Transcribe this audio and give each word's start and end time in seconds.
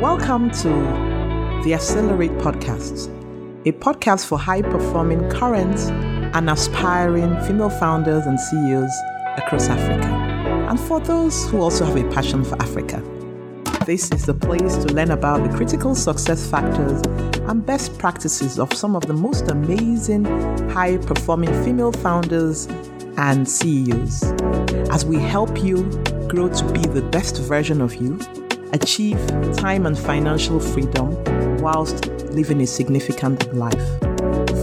Welcome 0.00 0.52
to 0.62 0.68
the 1.64 1.74
Accelerate 1.74 2.30
Podcast, 2.38 3.08
a 3.66 3.72
podcast 3.72 4.26
for 4.26 4.38
high 4.38 4.62
performing 4.62 5.28
current 5.28 5.76
and 6.36 6.48
aspiring 6.48 7.36
female 7.40 7.68
founders 7.68 8.24
and 8.24 8.38
CEOs 8.38 8.92
across 9.38 9.68
Africa, 9.68 10.06
and 10.70 10.78
for 10.78 11.00
those 11.00 11.50
who 11.50 11.60
also 11.60 11.84
have 11.84 11.96
a 11.96 12.08
passion 12.10 12.44
for 12.44 12.54
Africa. 12.62 13.02
This 13.86 14.12
is 14.12 14.24
the 14.24 14.34
place 14.34 14.76
to 14.76 14.94
learn 14.94 15.10
about 15.10 15.42
the 15.42 15.56
critical 15.56 15.96
success 15.96 16.48
factors 16.48 17.02
and 17.48 17.66
best 17.66 17.98
practices 17.98 18.60
of 18.60 18.72
some 18.72 18.94
of 18.94 19.04
the 19.08 19.14
most 19.14 19.50
amazing 19.50 20.24
high 20.70 20.98
performing 20.98 21.50
female 21.64 21.90
founders 21.90 22.66
and 23.16 23.48
CEOs 23.48 24.22
as 24.92 25.04
we 25.04 25.16
help 25.16 25.64
you 25.64 25.82
grow 26.28 26.48
to 26.48 26.72
be 26.72 26.82
the 26.82 27.02
best 27.10 27.40
version 27.42 27.80
of 27.80 27.96
you, 27.96 28.16
achieve 28.72 29.18
time 29.56 29.86
and 29.86 29.98
financial 29.98 30.60
freedom 30.60 31.16
whilst 31.58 32.06
living 32.32 32.60
a 32.60 32.66
significant 32.66 33.54
life. 33.54 34.00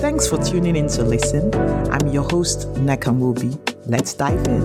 Thanks 0.01 0.27
for 0.27 0.37
tuning 0.37 0.75
in 0.75 0.87
to 0.89 1.03
listen. 1.03 1.53
I'm 1.91 2.07
your 2.07 2.23
host, 2.23 2.71
Nneka 2.73 3.11
Nwobi. 3.17 3.57
Let's 3.87 4.13
dive 4.13 4.47
in. 4.47 4.61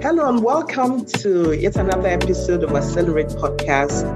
Hello 0.00 0.28
and 0.28 0.42
welcome 0.44 1.04
to 1.06 1.52
yet 1.52 1.76
another 1.76 2.08
episode 2.08 2.62
of 2.62 2.74
Accelerate 2.74 3.28
Podcast. 3.28 4.06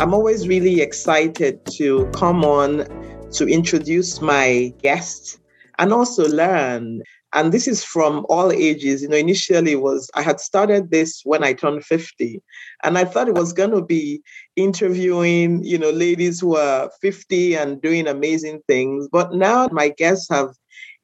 I'm 0.00 0.12
always 0.14 0.48
really 0.48 0.80
excited 0.80 1.64
to 1.72 2.10
come 2.14 2.44
on 2.44 2.86
to 3.32 3.46
introduce 3.46 4.20
my 4.20 4.72
guest 4.82 5.38
and 5.78 5.92
also 5.92 6.26
learn. 6.28 7.02
And 7.34 7.52
this 7.52 7.66
is 7.66 7.84
from 7.84 8.24
all 8.28 8.52
ages. 8.52 9.02
You 9.02 9.08
know, 9.08 9.16
initially 9.16 9.74
was 9.76 10.10
I 10.14 10.22
had 10.22 10.40
started 10.40 10.90
this 10.90 11.20
when 11.24 11.42
I 11.42 11.52
turned 11.52 11.84
50. 11.84 12.40
And 12.84 12.96
I 12.96 13.04
thought 13.04 13.28
it 13.28 13.34
was 13.34 13.52
going 13.52 13.72
to 13.72 13.82
be 13.82 14.22
interviewing, 14.56 15.64
you 15.64 15.76
know, 15.76 15.90
ladies 15.90 16.40
who 16.40 16.56
are 16.56 16.90
50 17.00 17.56
and 17.56 17.82
doing 17.82 18.06
amazing 18.06 18.62
things. 18.68 19.08
But 19.10 19.34
now 19.34 19.68
my 19.72 19.88
guests 19.88 20.28
have 20.30 20.50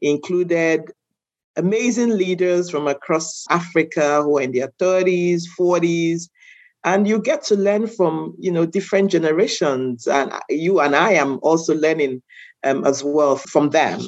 included 0.01 0.93
amazing 1.57 2.11
leaders 2.11 2.71
from 2.71 2.87
across 2.87 3.45
Africa 3.51 4.23
who 4.23 4.39
are 4.39 4.43
in 4.43 4.53
their 4.53 4.73
30s, 4.81 5.43
40s, 5.59 6.29
and 6.85 7.07
you 7.07 7.21
get 7.21 7.43
to 7.45 7.57
learn 7.57 7.87
from 7.87 8.35
you 8.39 8.51
know 8.51 8.65
different 8.65 9.11
generations 9.11 10.07
and 10.07 10.33
you 10.49 10.81
and 10.81 10.97
i 10.97 11.11
am 11.13 11.39
also 11.43 11.75
learning 11.75 12.23
um, 12.65 12.85
as 12.85 13.05
well 13.05 13.37
from 13.37 13.71
them 13.71 14.01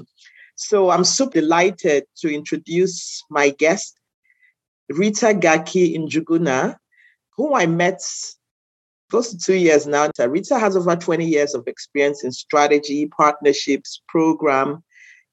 so 0.62 0.90
I'm 0.90 1.04
so 1.04 1.28
delighted 1.28 2.04
to 2.18 2.32
introduce 2.32 3.24
my 3.28 3.50
guest, 3.50 3.98
Rita 4.88 5.34
Gaki 5.34 5.98
Njuguna, 5.98 6.76
who 7.36 7.54
I 7.54 7.66
met 7.66 8.00
close 9.10 9.30
to 9.30 9.38
two 9.38 9.56
years 9.56 9.86
now. 9.86 10.08
Rita 10.18 10.58
has 10.58 10.76
over 10.76 10.94
20 10.94 11.26
years 11.26 11.54
of 11.54 11.66
experience 11.66 12.22
in 12.22 12.30
strategy, 12.30 13.06
partnerships, 13.06 14.02
program, 14.08 14.84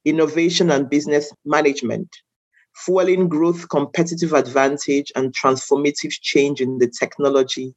innovation, 0.03 0.71
and 0.71 0.89
business 0.89 1.31
management, 1.45 2.09
fueling 2.75 3.29
growth, 3.29 3.69
competitive 3.69 4.33
advantage, 4.33 5.11
and 5.15 5.33
transformative 5.33 6.11
change 6.21 6.59
in 6.59 6.79
the 6.79 6.87
technology 6.87 7.75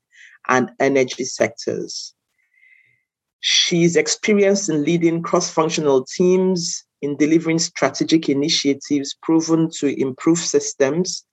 and 0.49 0.71
energy 0.81 1.25
sectors. 1.25 2.15
She's 3.41 3.97
experienced 3.97 4.71
in 4.71 4.85
leading 4.85 5.23
cross 5.23 5.51
functional 5.51 6.05
teams, 6.05 6.85
in 7.03 7.17
delivering 7.17 7.59
strategic 7.59 8.29
initiatives 8.29 9.15
proven 9.23 9.69
to 9.79 10.01
improve 10.01 10.39
systems, 10.39 11.25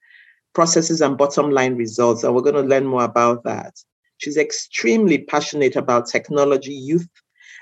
processes, 0.53 0.99
and 0.99 1.17
bottom 1.17 1.51
line 1.51 1.75
results. 1.75 2.23
And 2.23 2.35
we're 2.35 2.41
going 2.41 2.55
to 2.55 2.61
learn 2.61 2.85
more 2.85 3.03
about 3.03 3.43
that. 3.43 3.75
She's 4.17 4.35
extremely 4.35 5.19
passionate 5.19 5.75
about 5.75 6.09
technology, 6.09 6.73
youth, 6.73 7.07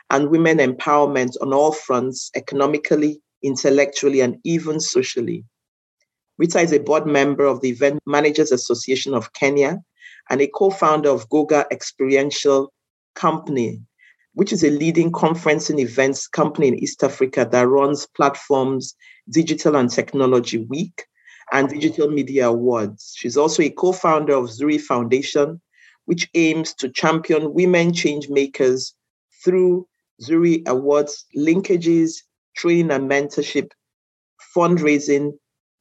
and 0.10 0.30
women 0.30 0.58
empowerment 0.58 1.36
on 1.42 1.54
all 1.54 1.74
fronts, 1.74 2.32
economically, 2.36 3.22
intellectually, 3.44 4.22
and 4.22 4.38
even 4.44 4.80
socially. 4.80 5.44
Rita 6.38 6.60
is 6.60 6.72
a 6.72 6.80
board 6.80 7.06
member 7.06 7.46
of 7.46 7.62
the 7.62 7.70
Event 7.70 8.02
Managers 8.06 8.52
Association 8.52 9.14
of 9.14 9.34
Kenya 9.34 9.80
and 10.30 10.42
a 10.42 10.48
co 10.48 10.70
founder 10.70 11.10
of 11.10 11.28
Goga 11.30 11.66
Experiential 11.72 12.72
Company, 13.16 13.82
which 14.38 14.54
is 14.54 14.64
a 14.64 14.70
leading 14.70 15.12
conference 15.12 15.68
and 15.68 15.80
events 15.80 16.28
company 16.28 16.68
in 16.68 16.76
East 16.76 17.04
Africa 17.04 17.48
that 17.52 17.68
runs 17.68 18.06
platforms, 18.06 18.94
Digital 19.32 19.76
and 19.76 19.90
Technology 19.90 20.60
Week, 20.60 21.08
and 21.52 21.68
Digital 21.68 22.12
Media 22.12 22.48
Awards. 22.48 23.16
She's 23.18 23.36
also 23.36 23.64
a 23.64 23.72
co 23.72 23.92
founder 23.94 24.36
of 24.36 24.52
Zuri 24.52 24.80
Foundation, 24.80 25.60
which 26.06 26.30
aims 26.36 26.76
to 26.76 26.88
champion 26.88 27.56
women 27.56 27.94
change 27.94 28.30
makers 28.30 28.94
through 29.44 29.88
Zuri 30.22 30.62
Awards 30.68 31.26
linkages, 31.36 32.18
training 32.56 32.92
and 32.92 33.10
mentorship, 33.10 33.72
fundraising, 34.56 35.32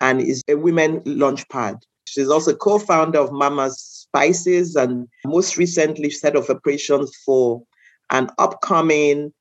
and 0.01 0.23
is 0.23 0.43
a 0.49 0.55
women 0.55 1.01
launchpad. 1.03 1.83
She's 2.07 2.31
also 2.31 2.55
co-founder 2.55 3.19
of 3.19 3.33
Mama's 3.33 3.79
Spices 3.79 4.77
and 4.77 5.09
most 5.27 5.59
recently 5.59 6.11
head 6.23 6.37
of 6.37 6.49
operations 6.49 7.15
for 7.23 7.63
an 8.11 8.31
upcoming 8.39 9.33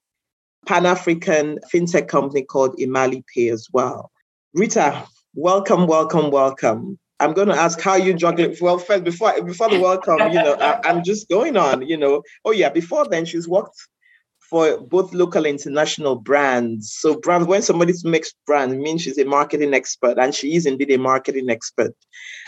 Pan 0.65 0.85
African 0.85 1.59
fintech 1.71 2.07
company 2.07 2.41
called 2.41 2.77
Imali 2.77 3.23
Pay 3.33 3.49
as 3.49 3.67
well. 3.71 4.11
Rita, 4.53 5.05
welcome, 5.35 5.85
welcome, 5.85 6.31
welcome. 6.31 6.97
I'm 7.19 7.33
going 7.33 7.47
to 7.47 7.55
ask 7.55 7.79
how 7.79 7.95
you 7.95 8.13
juggle 8.13 8.45
it. 8.45 8.61
Well, 8.61 8.77
first, 8.77 9.03
before 9.03 9.41
before 9.41 9.69
the 9.69 9.79
welcome, 9.79 10.19
you 10.29 10.41
know, 10.41 10.55
I, 10.55 10.89
am 10.89 11.03
just 11.03 11.29
going 11.29 11.55
on. 11.55 11.87
You 11.87 11.97
know, 11.97 12.23
oh 12.43 12.51
yeah. 12.51 12.69
Before 12.69 13.07
then, 13.07 13.25
she's 13.25 13.47
worked 13.47 13.77
for 14.49 14.77
both 14.79 15.13
local 15.13 15.45
and 15.45 15.59
international 15.59 16.15
brands. 16.15 16.93
So, 16.93 17.15
brand 17.15 17.47
when 17.47 17.61
somebody 17.61 17.93
makes 18.03 18.33
brand, 18.45 18.77
means 18.79 19.03
she's 19.03 19.17
a 19.17 19.25
marketing 19.25 19.73
expert, 19.73 20.17
and 20.17 20.35
she 20.35 20.55
is 20.55 20.65
indeed 20.65 20.91
a 20.91 20.97
marketing 20.97 21.49
expert, 21.49 21.93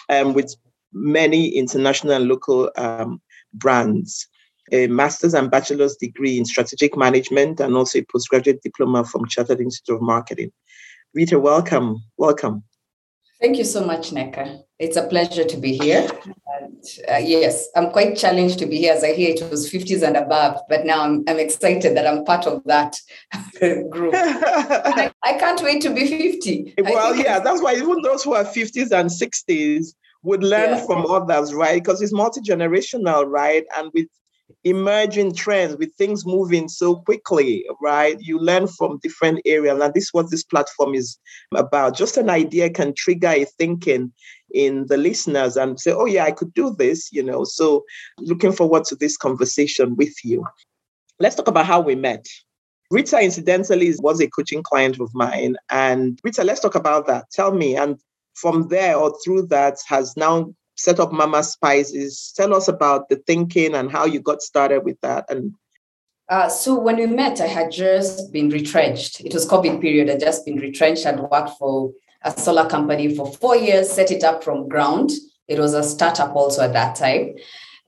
um, 0.09 0.33
with 0.33 0.53
many 0.91 1.49
international 1.49 2.13
and 2.13 2.27
local 2.27 2.71
um, 2.75 3.21
brands 3.53 4.27
a 4.71 4.87
master's 4.87 5.33
and 5.33 5.49
bachelor's 5.49 5.95
degree 5.95 6.37
in 6.37 6.45
strategic 6.45 6.97
management 6.97 7.59
and 7.59 7.75
also 7.75 7.99
a 7.99 8.05
postgraduate 8.11 8.61
diploma 8.61 9.03
from 9.03 9.27
Chartered 9.27 9.61
Institute 9.61 9.95
of 9.95 10.01
Marketing. 10.01 10.51
Rita, 11.13 11.39
welcome. 11.39 12.03
Welcome. 12.17 12.63
Thank 13.39 13.57
you 13.57 13.65
so 13.65 13.85
much, 13.85 14.11
Nneka. 14.11 14.63
It's 14.79 14.97
a 14.97 15.07
pleasure 15.07 15.43
to 15.43 15.57
be 15.57 15.77
here. 15.77 16.09
And, 16.59 16.83
uh, 17.11 17.17
yes, 17.17 17.69
I'm 17.75 17.91
quite 17.91 18.17
challenged 18.17 18.57
to 18.59 18.65
be 18.65 18.77
here 18.77 18.93
as 18.93 19.03
I 19.03 19.13
hear 19.13 19.35
it 19.35 19.49
was 19.51 19.71
50s 19.71 20.01
and 20.01 20.17
above, 20.17 20.59
but 20.67 20.85
now 20.85 21.03
I'm, 21.03 21.23
I'm 21.27 21.37
excited 21.37 21.95
that 21.95 22.07
I'm 22.07 22.25
part 22.25 22.47
of 22.47 22.63
that 22.65 22.99
group. 23.89 24.15
I, 24.15 25.11
I, 25.23 25.33
can't 25.33 25.61
wait 25.61 25.83
to 25.83 25.93
be 25.93 26.07
50. 26.07 26.75
Well, 26.83 27.15
yeah, 27.15 27.39
that's 27.39 27.61
why 27.61 27.75
even 27.75 28.01
those 28.01 28.23
who 28.23 28.33
are 28.33 28.43
50s 28.43 28.91
and 28.91 29.09
60s 29.09 29.93
would 30.23 30.43
learn 30.43 30.71
yeah. 30.71 30.85
from 30.85 31.05
others, 31.05 31.53
right? 31.53 31.81
Because 31.81 32.01
it's 32.01 32.13
multi 32.13 32.41
generational, 32.41 33.25
right? 33.27 33.65
And 33.77 33.91
with 33.93 34.07
emerging 34.69 35.33
trends 35.33 35.75
with 35.77 35.93
things 35.95 36.25
moving 36.25 36.67
so 36.67 36.95
quickly, 36.95 37.65
right? 37.81 38.17
You 38.19 38.39
learn 38.39 38.67
from 38.67 38.99
different 39.01 39.41
areas. 39.45 39.79
And 39.81 39.93
this 39.93 40.05
is 40.05 40.13
what 40.13 40.29
this 40.29 40.43
platform 40.43 40.93
is 40.95 41.17
about. 41.55 41.95
Just 41.95 42.17
an 42.17 42.29
idea 42.29 42.69
can 42.69 42.93
trigger 42.93 43.29
a 43.29 43.45
thinking 43.45 44.11
in 44.53 44.85
the 44.87 44.97
listeners 44.97 45.57
and 45.57 45.79
say, 45.79 45.91
oh, 45.91 46.05
yeah, 46.05 46.25
I 46.25 46.31
could 46.31 46.53
do 46.53 46.75
this, 46.77 47.11
you 47.11 47.23
know. 47.23 47.43
So 47.43 47.83
looking 48.19 48.51
forward 48.51 48.85
to 48.85 48.95
this 48.95 49.17
conversation 49.17 49.95
with 49.95 50.13
you. 50.23 50.45
Let's 51.19 51.35
talk 51.35 51.47
about 51.47 51.65
how 51.65 51.81
we 51.81 51.95
met. 51.95 52.25
Rita, 52.89 53.19
incidentally, 53.19 53.93
was 53.99 54.21
a 54.21 54.29
coaching 54.29 54.63
client 54.63 54.99
of 54.99 55.13
mine. 55.13 55.57
And 55.69 56.19
Rita, 56.23 56.43
let's 56.43 56.61
talk 56.61 56.75
about 56.75 57.07
that. 57.07 57.25
Tell 57.31 57.51
me. 57.53 57.75
And 57.75 57.99
from 58.35 58.67
there 58.69 58.95
or 58.95 59.13
through 59.23 59.47
that 59.47 59.77
has 59.87 60.15
now 60.15 60.53
set 60.77 60.99
up 60.99 61.11
Mama 61.11 61.43
Spices. 61.43 62.33
Tell 62.35 62.53
us 62.53 62.67
about 62.67 63.09
the 63.09 63.17
thinking 63.17 63.75
and 63.75 63.91
how 63.91 64.05
you 64.05 64.19
got 64.19 64.41
started 64.41 64.83
with 64.83 64.99
that. 65.01 65.29
And 65.29 65.53
uh, 66.29 66.49
so 66.49 66.79
when 66.79 66.97
we 66.97 67.07
met, 67.07 67.41
I 67.41 67.47
had 67.47 67.71
just 67.71 68.31
been 68.31 68.49
retrenched. 68.49 69.21
It 69.21 69.33
was 69.33 69.47
COVID 69.47 69.81
period. 69.81 70.09
I 70.09 70.17
just 70.17 70.45
been 70.45 70.57
retrenched 70.57 71.05
and 71.05 71.21
worked 71.29 71.57
for 71.57 71.91
a 72.23 72.31
solar 72.31 72.69
company 72.69 73.15
for 73.15 73.31
four 73.33 73.55
years, 73.55 73.89
set 73.89 74.11
it 74.11 74.23
up 74.23 74.43
from 74.43 74.67
ground. 74.67 75.11
It 75.47 75.59
was 75.59 75.73
a 75.73 75.83
startup 75.83 76.35
also 76.35 76.63
at 76.63 76.73
that 76.73 76.95
time. 76.95 77.35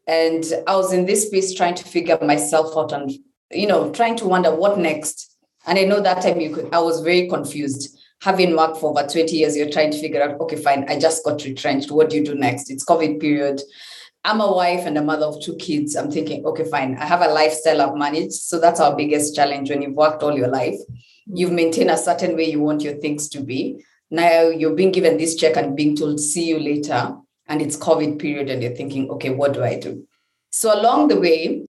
And 0.08 0.44
I 0.66 0.76
was 0.76 0.94
in 0.94 1.06
this 1.06 1.28
space 1.28 1.54
trying 1.54 1.76
to 1.76 1.84
figure 1.84 2.18
myself 2.22 2.76
out 2.76 2.94
and, 2.94 3.12
you 3.52 3.68
know, 3.68 3.92
trying 3.92 4.16
to 4.18 4.26
wonder 4.26 4.56
what 4.56 4.80
next. 4.80 5.36
And 5.68 5.78
I 5.78 5.84
know 5.84 6.02
that 6.02 6.24
time 6.24 6.40
you 6.40 6.56
could, 6.56 6.74
I 6.74 6.80
was 6.80 7.02
very 7.02 7.28
confused 7.28 7.99
having 8.22 8.56
worked 8.56 8.78
for 8.78 8.90
over 8.92 9.08
20 9.08 9.36
years, 9.36 9.56
you're 9.56 9.70
trying 9.70 9.92
to 9.92 10.00
figure 10.00 10.22
out, 10.22 10.40
okay, 10.42 10.56
fine, 10.56 10.86
I 10.90 11.00
just 11.00 11.24
got 11.24 11.44
retrenched. 11.44 11.92
What 11.92 12.10
do 12.10 12.18
you 12.18 12.26
do 12.26 12.36
next? 12.36 12.70
It's 12.70 12.86
COVID 12.86 13.20
period. 13.20 13.62
I'm 14.26 14.42
a 14.42 14.52
wife 14.52 14.86
and 14.86 14.98
a 14.98 15.02
mother 15.02 15.26
of 15.26 15.42
two 15.42 15.56
kids. 15.56 15.96
I'm 15.96 16.12
thinking, 16.12 16.46
okay, 16.46 16.66
fine, 16.66 16.98
I 16.98 17.06
have 17.06 17.22
a 17.22 17.30
lifestyle 17.30 17.82
I've 17.82 17.96
managed. 17.96 18.34
So 18.34 18.60
that's 18.60 18.82
our 18.82 18.96
biggest 18.96 19.36
challenge 19.36 19.70
when 19.70 19.82
you've 19.82 19.94
worked 19.94 20.24
all 20.24 20.38
your 20.38 20.50
life. 20.50 20.78
You've 21.26 21.54
maintained 21.54 21.92
a 21.92 21.98
certain 21.98 22.36
way 22.36 22.52
you 22.52 22.60
want 22.60 22.82
your 22.82 22.96
things 22.96 23.30
to 23.30 23.42
be. 23.42 23.84
Now 24.12 24.50
you're 24.50 24.76
being 24.76 24.92
given 24.92 25.18
this 25.18 25.36
check 25.36 25.56
and 25.56 25.76
being 25.76 25.96
told, 25.96 26.20
see 26.20 26.48
you 26.48 26.60
later. 26.60 27.16
And 27.48 27.62
it's 27.62 27.78
COVID 27.78 28.20
period, 28.20 28.50
and 28.50 28.62
you're 28.62 28.76
thinking, 28.76 29.10
okay, 29.10 29.32
what 29.32 29.54
do 29.54 29.64
I 29.64 29.80
do? 29.80 30.06
So 30.52 30.78
along 30.80 31.08
the 31.08 31.20
way, 31.20 31.66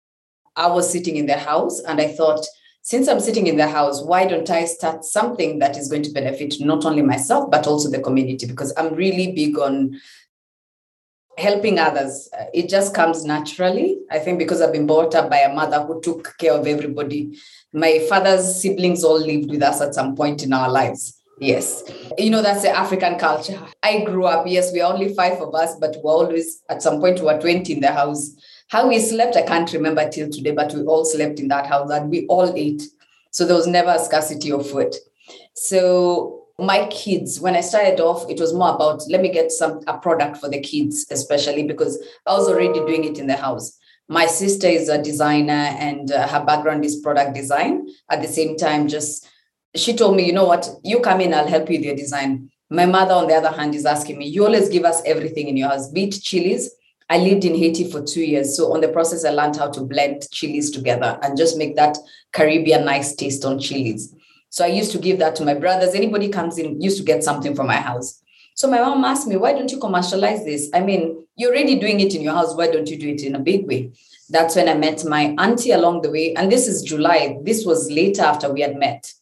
I 0.57 0.67
was 0.67 0.91
sitting 0.91 1.17
in 1.17 1.27
the 1.27 1.39
house 1.39 1.81
and 1.81 2.01
I 2.01 2.09
thought, 2.09 2.45
since 2.83 3.09
I'm 3.09 3.21
sitting 3.21 3.47
in 3.47 3.57
the 3.57 3.69
house, 3.69 4.03
why 4.03 4.27
don't 4.27 4.49
I 4.49 4.65
start 4.65 5.05
something 5.05 5.59
that 5.59 5.77
is 5.77 5.89
going 5.89 6.03
to 6.03 6.13
benefit 6.13 6.55
not 6.61 6.85
only 6.85 7.03
myself, 7.03 7.51
but 7.51 7.67
also 7.67 7.91
the 7.91 8.01
community? 8.01 8.47
Because 8.47 8.73
I'm 8.77 8.95
really 8.95 9.33
big 9.33 9.59
on 9.59 10.01
helping 11.39 11.79
others. 11.79 12.29
Uh, 12.39 12.45
it 12.53 12.69
just 12.69 12.95
comes 12.95 13.25
naturally. 13.25 13.99
I 14.11 14.19
think 14.19 14.39
because 14.39 14.61
I've 14.61 14.73
been 14.73 14.87
brought 14.87 15.15
up 15.15 15.31
by 15.31 15.39
a 15.39 15.55
mother 15.55 15.81
who 15.81 16.01
took 16.01 16.37
care 16.39 16.53
of 16.53 16.67
everybody. 16.67 17.39
My 17.73 17.99
father's 18.09 18.61
siblings 18.61 19.05
all 19.05 19.19
lived 19.19 19.51
with 19.51 19.63
us 19.63 19.81
at 19.81 19.95
some 19.95 20.17
point 20.17 20.43
in 20.43 20.53
our 20.53 20.71
lives. 20.71 21.21
Yes. 21.41 21.83
You 22.19 22.31
know, 22.31 22.43
that's 22.43 22.63
the 22.63 22.77
African 22.77 23.19
culture. 23.19 23.59
I 23.83 24.05
grew 24.05 24.27
up, 24.27 24.47
yes, 24.47 24.73
we 24.73 24.81
are 24.83 24.93
only 24.93 25.15
five 25.15 25.41
of 25.41 25.55
us, 25.55 25.75
but 25.81 25.97
we're 26.05 26.13
always, 26.13 26.63
at 26.69 26.83
some 26.83 27.01
point, 27.01 27.19
we 27.19 27.27
were 27.27 27.41
20 27.41 27.73
in 27.73 27.81
the 27.81 27.93
house. 27.93 28.37
How 28.71 28.87
we 28.87 29.01
slept, 29.01 29.35
I 29.35 29.43
can't 29.43 29.73
remember 29.73 30.09
till 30.09 30.31
today, 30.31 30.53
but 30.53 30.73
we 30.73 30.83
all 30.83 31.05
slept 31.05 31.41
in 31.41 31.49
that 31.49 31.67
house 31.67 31.91
and 31.91 32.09
we 32.09 32.25
all 32.27 32.55
ate. 32.55 32.85
So 33.33 33.45
there 33.45 33.57
was 33.57 33.67
never 33.67 33.91
a 33.91 33.99
scarcity 33.99 34.53
of 34.53 34.71
food. 34.71 34.95
So 35.55 36.45
my 36.57 36.87
kids, 36.87 37.41
when 37.41 37.57
I 37.57 37.63
started 37.63 37.99
off, 37.99 38.31
it 38.31 38.39
was 38.39 38.55
more 38.55 38.73
about 38.73 39.03
let 39.09 39.23
me 39.23 39.33
get 39.33 39.51
some 39.51 39.81
a 39.89 39.99
product 39.99 40.37
for 40.37 40.49
the 40.49 40.61
kids, 40.61 41.05
especially 41.11 41.65
because 41.65 41.99
I 42.29 42.33
was 42.33 42.49
already 42.49 42.79
doing 42.79 43.03
it 43.03 43.19
in 43.19 43.27
the 43.27 43.37
house. 43.37 43.77
My 44.09 44.27
sister 44.27 44.69
is 44.69 44.89
a 44.89 45.03
designer 45.03 45.75
and 45.81 46.13
uh, 46.13 46.29
her 46.29 46.45
background 46.45 46.85
is 46.85 47.01
product 47.01 47.35
design. 47.35 47.89
At 48.09 48.23
the 48.23 48.29
same 48.29 48.57
time, 48.57 48.87
just 48.87 49.29
she 49.75 49.95
told 49.95 50.15
me, 50.15 50.25
you 50.25 50.33
know 50.33 50.47
what, 50.47 50.69
you 50.85 51.01
come 51.01 51.21
in, 51.21 51.35
I'll 51.35 51.49
help 51.49 51.69
you 51.71 51.79
with 51.79 51.87
your 51.87 51.97
design. 51.97 52.53
My 52.71 52.87
mother, 52.87 53.15
on 53.15 53.27
the 53.27 53.35
other 53.35 53.51
hand, 53.51 53.75
is 53.75 53.85
asking 53.85 54.19
me, 54.19 54.29
you 54.29 54.45
always 54.45 54.69
give 54.69 54.85
us 54.85 55.03
everything 55.05 55.49
in 55.49 55.57
your 55.57 55.71
house, 55.71 55.89
beat 55.89 56.21
chilies. 56.23 56.71
I 57.11 57.19
lived 57.19 57.45
in 57.45 57.57
Haiti 57.57 57.91
for 57.91 58.01
two 58.01 58.23
years. 58.23 58.57
So 58.57 58.73
on 58.73 58.81
the 58.81 58.89
process, 58.89 59.25
I 59.25 59.31
learned 59.31 59.57
how 59.57 59.69
to 59.71 59.81
blend 59.81 60.31
chilies 60.31 60.71
together 60.71 61.19
and 61.23 61.37
just 61.37 61.59
make 61.59 61.75
that 61.75 61.99
Caribbean 62.33 62.85
nice 62.85 63.17
taste 63.17 63.45
on 63.45 63.59
chilies. 63.59 64.15
So 64.49 64.65
I 64.65 64.69
used 64.69 64.93
to 64.93 64.99
give 64.99 65.19
that 65.19 65.35
to 65.37 65.45
my 65.45 65.55
brothers. 65.55 65.95
Anybody 65.95 66.29
comes 66.29 66.57
in, 66.57 66.81
used 66.81 66.99
to 66.99 67.05
get 67.05 67.25
something 67.25 67.57
from 67.57 67.67
my 67.67 67.77
house. 67.77 68.23
So 68.55 68.71
my 68.71 68.79
mom 68.79 69.05
asked 69.05 69.27
me, 69.27 69.37
why 69.37 69.53
don't 69.53 69.73
you 69.73 69.79
commercialize 69.79 70.45
this? 70.45 70.71
I 70.73 70.81
mean, 70.81 71.27
you're 71.35 71.51
already 71.51 71.81
doing 71.81 71.99
it 71.99 72.15
in 72.15 72.23
your 72.23 72.35
house. 72.35 72.55
Why 72.55 72.71
don't 72.71 72.89
you 72.89 72.99
do 72.99 73.09
it 73.09 73.23
in 73.23 73.35
a 73.35 73.41
big 73.41 73.67
way? 73.67 73.93
That's 74.29 74.55
when 74.55 74.69
I 74.69 74.75
met 74.75 75.05
my 75.05 75.35
auntie 75.39 75.73
along 75.73 76.03
the 76.03 76.11
way. 76.11 76.35
And 76.35 76.51
this 76.51 76.69
is 76.69 76.83
July. 76.83 77.39
This 77.43 77.67
was 77.67 77.91
later 77.91 78.23
after 78.23 78.53
we 78.53 78.61
had 78.61 78.77
met, 78.77 79.13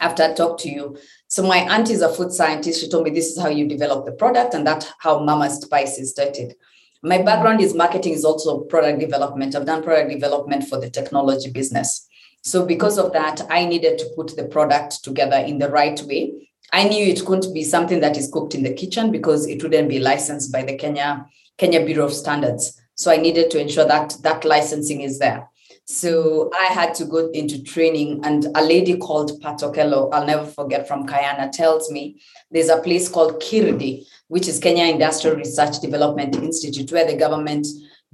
after 0.00 0.24
I 0.24 0.32
talked 0.32 0.62
to 0.62 0.68
you. 0.68 0.96
So 1.28 1.44
my 1.44 1.58
auntie 1.58 1.92
is 1.92 2.02
a 2.02 2.08
food 2.08 2.32
scientist. 2.32 2.80
She 2.80 2.88
told 2.88 3.04
me 3.04 3.10
this 3.10 3.32
is 3.32 3.40
how 3.40 3.48
you 3.48 3.68
develop 3.68 4.04
the 4.04 4.12
product, 4.12 4.54
and 4.54 4.66
that's 4.66 4.92
how 4.98 5.20
Mama 5.20 5.50
Spices 5.50 6.10
started. 6.10 6.54
My 7.04 7.20
background 7.20 7.60
is 7.60 7.74
marketing, 7.74 8.14
is 8.14 8.24
also 8.24 8.60
product 8.60 8.98
development. 8.98 9.54
I've 9.54 9.66
done 9.66 9.82
product 9.82 10.10
development 10.10 10.64
for 10.64 10.80
the 10.80 10.88
technology 10.88 11.50
business. 11.50 12.08
So 12.40 12.64
because 12.64 12.98
of 12.98 13.12
that, 13.12 13.42
I 13.50 13.66
needed 13.66 13.98
to 13.98 14.06
put 14.16 14.34
the 14.34 14.46
product 14.46 15.04
together 15.04 15.36
in 15.36 15.58
the 15.58 15.68
right 15.68 16.00
way. 16.04 16.48
I 16.72 16.88
knew 16.88 17.04
it 17.04 17.26
couldn't 17.26 17.52
be 17.52 17.62
something 17.62 18.00
that 18.00 18.16
is 18.16 18.30
cooked 18.32 18.54
in 18.54 18.62
the 18.62 18.72
kitchen 18.72 19.12
because 19.12 19.46
it 19.46 19.62
wouldn't 19.62 19.90
be 19.90 19.98
licensed 19.98 20.50
by 20.50 20.62
the 20.62 20.78
Kenya 20.78 21.26
Kenya 21.58 21.84
Bureau 21.84 22.06
of 22.06 22.12
Standards. 22.14 22.80
So 22.94 23.12
I 23.12 23.18
needed 23.18 23.50
to 23.50 23.60
ensure 23.60 23.84
that 23.84 24.16
that 24.22 24.46
licensing 24.46 25.02
is 25.02 25.18
there. 25.18 25.46
So 25.86 26.50
I 26.54 26.72
had 26.72 26.94
to 26.94 27.04
go 27.04 27.28
into 27.30 27.62
training, 27.62 28.20
and 28.24 28.46
a 28.54 28.62
lady 28.62 28.96
called 28.96 29.42
Patokelo, 29.42 30.08
I'll 30.12 30.26
never 30.26 30.46
forget 30.46 30.88
from 30.88 31.06
Kayana, 31.06 31.52
tells 31.52 31.90
me 31.90 32.20
there's 32.50 32.70
a 32.70 32.80
place 32.80 33.08
called 33.08 33.42
Kirdi, 33.42 34.06
which 34.28 34.48
is 34.48 34.58
Kenya 34.58 34.86
Industrial 34.86 35.36
Research 35.36 35.80
Development 35.80 36.34
Institute, 36.36 36.90
where 36.90 37.06
the 37.06 37.16
government 37.16 37.66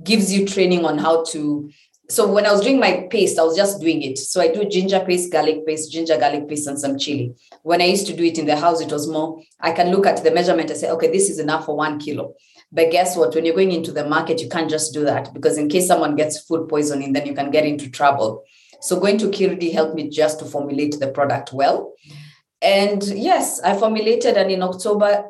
gives 0.03 0.33
you 0.33 0.47
training 0.47 0.85
on 0.85 0.99
how 0.99 1.25
to 1.25 1.71
so 2.11 2.27
when 2.27 2.45
I 2.45 2.51
was 2.51 2.61
doing 2.63 2.81
my 2.81 3.07
paste, 3.09 3.39
I 3.39 3.45
was 3.45 3.57
just 3.57 3.81
doing 3.81 4.03
it. 4.03 4.19
So 4.19 4.41
I 4.41 4.49
do 4.49 4.69
ginger 4.69 4.99
paste, 4.99 5.31
garlic 5.31 5.65
paste, 5.65 5.93
ginger 5.93 6.19
garlic 6.19 6.49
paste, 6.49 6.67
and 6.67 6.77
some 6.77 6.99
chili. 6.99 7.37
When 7.63 7.81
I 7.81 7.85
used 7.85 8.09
to 8.09 8.17
do 8.17 8.25
it 8.25 8.37
in 8.37 8.47
the 8.47 8.57
house, 8.57 8.81
it 8.81 8.91
was 8.91 9.07
more, 9.07 9.41
I 9.61 9.71
can 9.71 9.93
look 9.93 10.07
at 10.07 10.25
the 10.25 10.33
measurement 10.33 10.71
and 10.71 10.79
say, 10.79 10.91
okay, 10.91 11.07
this 11.07 11.31
is 11.31 11.39
enough 11.39 11.67
for 11.67 11.77
one 11.77 12.01
kilo. 12.01 12.35
But 12.73 12.91
guess 12.91 13.17
what? 13.17 13.35
When 13.35 13.45
you're 13.45 13.55
going 13.55 13.73
into 13.73 13.93
the 13.93 14.09
market, 14.09 14.41
you 14.41 14.49
can't 14.49 14.71
just 14.71 14.95
do 14.95 15.05
that 15.05 15.35
because 15.35 15.59
in 15.59 15.69
case 15.69 15.87
someone 15.89 16.15
gets 16.15 16.41
food 16.41 16.69
poisoning, 16.69 17.13
then 17.13 17.27
you 17.27 17.35
can 17.35 17.51
get 17.51 17.67
into 17.67 17.91
trouble. 17.91 18.45
So 18.81 18.99
going 18.99 19.19
to 19.19 19.27
Kirdi 19.27 19.73
helped 19.73 19.95
me 19.95 20.09
just 20.09 20.39
to 20.39 20.45
formulate 20.45 20.99
the 20.99 21.09
product 21.09 21.53
well. 21.53 21.95
And 22.63 23.03
yes, 23.05 23.61
I 23.61 23.77
formulated, 23.77 24.37
and 24.37 24.51
in 24.51 24.63
October, 24.63 25.25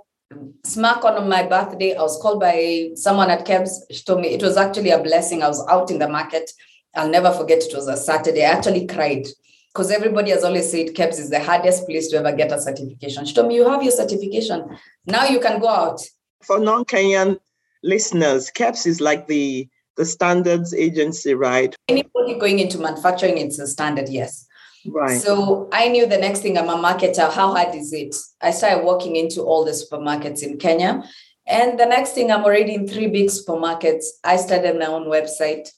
smack 0.64 1.04
on 1.04 1.28
my 1.28 1.44
birthday, 1.44 1.94
I 1.94 2.02
was 2.02 2.20
called 2.20 2.40
by 2.40 2.90
someone 2.94 3.30
at 3.30 3.46
KEBS. 3.46 3.70
She 3.90 4.02
told 4.02 4.20
me 4.20 4.28
it 4.28 4.42
was 4.42 4.56
actually 4.56 4.90
a 4.90 5.02
blessing. 5.02 5.42
I 5.42 5.48
was 5.48 5.66
out 5.68 5.90
in 5.90 5.98
the 5.98 6.08
market 6.08 6.50
I'll 6.94 7.08
never 7.08 7.32
forget 7.32 7.62
it 7.62 7.74
was 7.74 7.86
a 7.86 7.96
Saturday. 7.96 8.44
I 8.44 8.50
actually 8.50 8.86
cried 8.86 9.26
because 9.72 9.90
everybody 9.90 10.30
has 10.30 10.42
always 10.42 10.70
said 10.70 10.88
KEBS 10.88 11.20
is 11.20 11.30
the 11.30 11.40
hardest 11.40 11.86
place 11.86 12.08
to 12.08 12.16
ever 12.16 12.32
get 12.32 12.52
a 12.52 12.60
certification. 12.60 13.24
She 13.24 13.34
told 13.34 13.48
me, 13.48 13.56
You 13.56 13.68
have 13.68 13.82
your 13.82 13.92
certification. 13.92 14.76
Now 15.06 15.26
you 15.26 15.40
can 15.40 15.60
go 15.60 15.68
out. 15.68 16.00
For 16.42 16.58
non 16.58 16.84
Kenyan 16.84 17.38
listeners, 17.82 18.50
KEBS 18.50 18.86
is 18.86 19.00
like 19.00 19.26
the 19.26 19.68
the 19.96 20.04
standards 20.06 20.72
agency, 20.72 21.34
right? 21.34 21.74
Anybody 21.88 22.38
going 22.38 22.58
into 22.58 22.78
manufacturing, 22.78 23.38
it's 23.38 23.58
a 23.58 23.66
standard, 23.66 24.08
yes. 24.08 24.46
Right. 24.86 25.20
So 25.20 25.68
I 25.72 25.88
knew 25.88 26.06
the 26.06 26.16
next 26.16 26.40
thing 26.40 26.56
I'm 26.56 26.68
a 26.68 26.76
marketer. 26.76 27.30
How 27.30 27.52
hard 27.54 27.74
is 27.74 27.92
it? 27.92 28.16
I 28.40 28.50
started 28.50 28.84
walking 28.84 29.16
into 29.16 29.42
all 29.42 29.64
the 29.64 29.72
supermarkets 29.72 30.42
in 30.42 30.56
Kenya. 30.56 31.04
And 31.46 31.78
the 31.78 31.86
next 31.86 32.12
thing, 32.12 32.30
I'm 32.30 32.44
already 32.44 32.74
in 32.74 32.86
three 32.86 33.08
big 33.08 33.28
supermarkets. 33.28 34.04
I 34.24 34.36
started 34.36 34.78
my 34.78 34.86
own 34.86 35.06
website. 35.06 35.68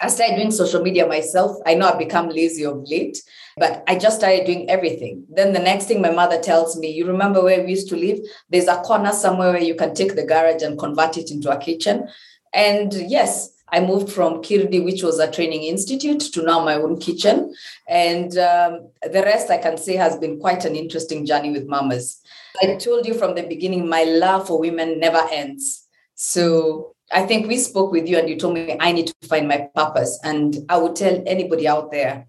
I 0.00 0.08
started 0.08 0.36
doing 0.36 0.50
social 0.50 0.82
media 0.82 1.06
myself. 1.06 1.56
I 1.66 1.74
know 1.74 1.88
I've 1.88 1.98
become 1.98 2.28
lazy 2.28 2.64
of 2.64 2.82
late, 2.88 3.22
but 3.56 3.84
I 3.86 3.96
just 3.96 4.18
started 4.18 4.44
doing 4.44 4.68
everything. 4.68 5.24
Then 5.28 5.52
the 5.52 5.60
next 5.60 5.86
thing 5.86 6.02
my 6.02 6.10
mother 6.10 6.40
tells 6.40 6.76
me, 6.76 6.90
You 6.90 7.06
remember 7.06 7.42
where 7.42 7.62
we 7.62 7.70
used 7.70 7.88
to 7.90 7.96
live? 7.96 8.18
There's 8.50 8.68
a 8.68 8.80
corner 8.82 9.12
somewhere 9.12 9.52
where 9.52 9.62
you 9.62 9.74
can 9.74 9.94
take 9.94 10.16
the 10.16 10.26
garage 10.26 10.62
and 10.62 10.78
convert 10.78 11.16
it 11.16 11.30
into 11.30 11.50
a 11.50 11.58
kitchen. 11.58 12.08
And 12.52 12.92
yes, 12.92 13.50
I 13.68 13.80
moved 13.80 14.12
from 14.12 14.42
Kirdi, 14.42 14.84
which 14.84 15.02
was 15.02 15.18
a 15.18 15.30
training 15.30 15.64
institute, 15.64 16.20
to 16.20 16.42
now 16.42 16.64
my 16.64 16.74
own 16.74 16.98
kitchen. 16.98 17.54
And 17.88 18.36
um, 18.38 18.88
the 19.02 19.22
rest 19.22 19.50
I 19.50 19.58
can 19.58 19.78
say 19.78 19.96
has 19.96 20.16
been 20.16 20.38
quite 20.38 20.64
an 20.64 20.76
interesting 20.76 21.24
journey 21.26 21.50
with 21.50 21.66
mamas. 21.66 22.20
I 22.62 22.76
told 22.76 23.06
you 23.06 23.14
from 23.14 23.34
the 23.34 23.42
beginning, 23.42 23.88
my 23.88 24.04
love 24.04 24.46
for 24.46 24.60
women 24.60 25.00
never 25.00 25.26
ends. 25.30 25.86
So 26.14 26.93
I 27.12 27.26
think 27.26 27.46
we 27.46 27.58
spoke 27.58 27.92
with 27.92 28.08
you 28.08 28.18
and 28.18 28.28
you 28.28 28.36
told 28.36 28.54
me 28.54 28.76
I 28.80 28.92
need 28.92 29.08
to 29.08 29.28
find 29.28 29.46
my 29.46 29.68
purpose. 29.74 30.18
And 30.24 30.56
I 30.68 30.78
would 30.78 30.96
tell 30.96 31.22
anybody 31.26 31.68
out 31.68 31.90
there 31.90 32.26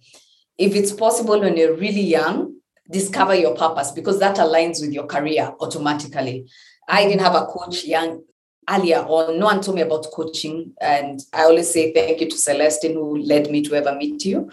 if 0.57 0.75
it's 0.75 0.91
possible 0.91 1.39
when 1.39 1.57
you're 1.57 1.75
really 1.75 2.01
young, 2.01 2.55
discover 2.89 3.35
your 3.35 3.55
purpose 3.55 3.91
because 3.91 4.19
that 4.19 4.37
aligns 4.37 4.81
with 4.81 4.91
your 4.91 5.05
career 5.05 5.53
automatically. 5.59 6.47
I 6.87 7.05
didn't 7.05 7.21
have 7.21 7.35
a 7.35 7.45
coach 7.45 7.83
young 7.83 8.23
earlier 8.69 8.99
on. 8.99 9.39
No 9.39 9.45
one 9.45 9.61
told 9.61 9.75
me 9.75 9.81
about 9.81 10.07
coaching. 10.13 10.73
And 10.81 11.19
I 11.33 11.43
always 11.43 11.71
say 11.71 11.93
thank 11.93 12.21
you 12.21 12.29
to 12.29 12.37
Celestine 12.37 12.93
who 12.93 13.17
led 13.17 13.49
me 13.49 13.61
to 13.63 13.75
ever 13.75 13.95
meet 13.95 14.23
you. 14.25 14.49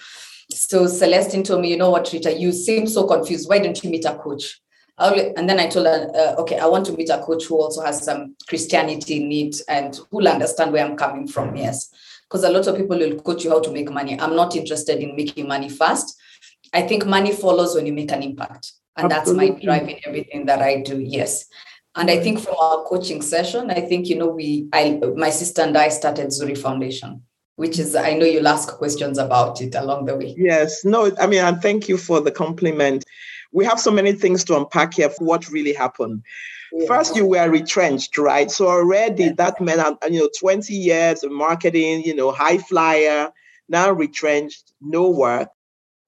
So 0.50 0.86
Celestine 0.86 1.44
told 1.44 1.62
me, 1.62 1.70
you 1.70 1.76
know 1.76 1.90
what, 1.90 2.12
Rita, 2.12 2.38
you 2.38 2.52
seem 2.52 2.86
so 2.86 3.06
confused. 3.06 3.48
Why 3.48 3.58
don't 3.58 3.82
you 3.82 3.90
meet 3.90 4.04
a 4.04 4.14
coach? 4.14 4.60
And 4.98 5.48
then 5.48 5.58
I 5.58 5.68
told 5.68 5.86
her, 5.86 6.10
uh, 6.14 6.40
okay, 6.42 6.58
I 6.58 6.66
want 6.66 6.86
to 6.86 6.92
meet 6.92 7.08
a 7.08 7.18
coach 7.18 7.46
who 7.46 7.60
also 7.60 7.82
has 7.82 8.04
some 8.04 8.36
Christianity 8.48 9.22
in 9.22 9.32
it 9.32 9.56
and 9.68 9.98
who'll 10.10 10.28
understand 10.28 10.72
where 10.72 10.84
I'm 10.84 10.96
coming 10.96 11.26
from. 11.26 11.56
Yes. 11.56 11.90
Because 12.28 12.44
a 12.44 12.50
lot 12.50 12.66
of 12.66 12.76
people 12.76 12.98
will 12.98 13.20
coach 13.20 13.44
you 13.44 13.50
how 13.50 13.60
to 13.60 13.72
make 13.72 13.90
money. 13.90 14.18
I'm 14.18 14.36
not 14.36 14.54
interested 14.56 14.98
in 14.98 15.16
making 15.16 15.48
money 15.48 15.68
fast. 15.68 16.18
I 16.72 16.82
think 16.82 17.06
money 17.06 17.32
follows 17.32 17.74
when 17.74 17.86
you 17.86 17.92
make 17.92 18.12
an 18.12 18.22
impact. 18.22 18.72
And 18.96 19.12
Absolutely. 19.12 19.48
that's 19.48 19.58
my 19.58 19.64
drive 19.64 19.88
in 19.88 19.96
everything 20.06 20.46
that 20.46 20.60
I 20.60 20.82
do. 20.82 21.00
Yes. 21.00 21.46
And 21.94 22.10
I 22.10 22.20
think 22.20 22.40
from 22.40 22.54
our 22.60 22.84
coaching 22.84 23.20
session, 23.20 23.70
I 23.70 23.80
think, 23.80 24.08
you 24.08 24.16
know, 24.16 24.28
we, 24.28 24.68
I, 24.72 24.98
my 25.14 25.30
sister 25.30 25.62
and 25.62 25.76
I 25.76 25.88
started 25.88 26.28
Zuri 26.28 26.56
Foundation 26.56 27.22
which 27.56 27.78
is 27.78 27.94
I 27.94 28.14
know 28.14 28.24
you'll 28.24 28.48
ask 28.48 28.68
questions 28.70 29.18
about 29.18 29.60
it 29.60 29.74
along 29.74 30.06
the 30.06 30.16
way. 30.16 30.34
Yes, 30.36 30.84
no, 30.84 31.12
I 31.20 31.26
mean, 31.26 31.44
and 31.44 31.60
thank 31.60 31.86
you 31.88 31.96
for 31.98 32.20
the 32.20 32.30
compliment 32.30 33.04
we 33.52 33.64
have 33.64 33.78
so 33.78 33.90
many 33.90 34.12
things 34.12 34.44
to 34.44 34.56
unpack 34.56 34.94
here 34.94 35.10
for 35.10 35.24
what 35.24 35.50
really 35.50 35.72
happened. 35.72 36.22
Yeah. 36.72 36.86
First, 36.86 37.16
you 37.16 37.26
were 37.26 37.50
retrenched, 37.50 38.16
right? 38.16 38.50
So 38.50 38.66
already 38.66 39.24
yeah. 39.24 39.32
that 39.36 39.60
meant, 39.60 39.98
you 40.10 40.20
know, 40.20 40.30
20 40.40 40.72
years 40.72 41.22
of 41.22 41.30
marketing, 41.30 42.02
you 42.02 42.14
know, 42.14 42.32
high 42.32 42.58
flyer, 42.58 43.30
now 43.68 43.90
retrenched, 43.90 44.72
no 44.80 45.10
work, 45.10 45.48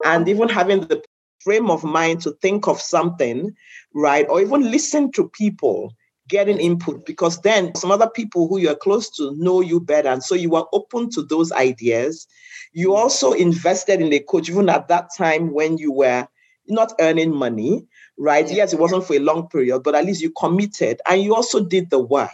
and 0.03 0.27
even 0.27 0.49
having 0.49 0.81
the 0.81 1.03
frame 1.39 1.69
of 1.69 1.83
mind 1.83 2.21
to 2.21 2.31
think 2.41 2.67
of 2.67 2.81
something, 2.81 3.55
right? 3.93 4.25
Or 4.27 4.41
even 4.41 4.71
listen 4.71 5.11
to 5.13 5.29
people 5.29 5.93
getting 6.27 6.57
input 6.57 7.05
because 7.05 7.39
then 7.41 7.73
some 7.75 7.91
other 7.91 8.09
people 8.09 8.47
who 8.47 8.57
you're 8.57 8.75
close 8.75 9.11
to 9.11 9.35
know 9.37 9.61
you 9.61 9.79
better. 9.79 10.09
And 10.09 10.23
so 10.23 10.33
you 10.33 10.55
are 10.55 10.67
open 10.73 11.11
to 11.11 11.21
those 11.21 11.51
ideas. 11.51 12.25
You 12.73 12.89
mm. 12.89 12.95
also 12.95 13.33
invested 13.33 14.01
in 14.01 14.11
a 14.11 14.19
coach, 14.19 14.49
even 14.49 14.67
at 14.69 14.87
that 14.87 15.09
time 15.15 15.53
when 15.53 15.77
you 15.77 15.91
were 15.91 16.27
not 16.67 16.93
earning 16.99 17.35
money, 17.35 17.85
right? 18.17 18.49
Yes, 18.51 18.73
it 18.73 18.79
wasn't 18.79 19.05
for 19.05 19.15
a 19.15 19.19
long 19.19 19.47
period, 19.49 19.83
but 19.83 19.95
at 19.95 20.05
least 20.05 20.21
you 20.21 20.31
committed 20.31 21.01
and 21.07 21.21
you 21.21 21.35
also 21.35 21.63
did 21.63 21.89
the 21.89 21.99
work. 21.99 22.29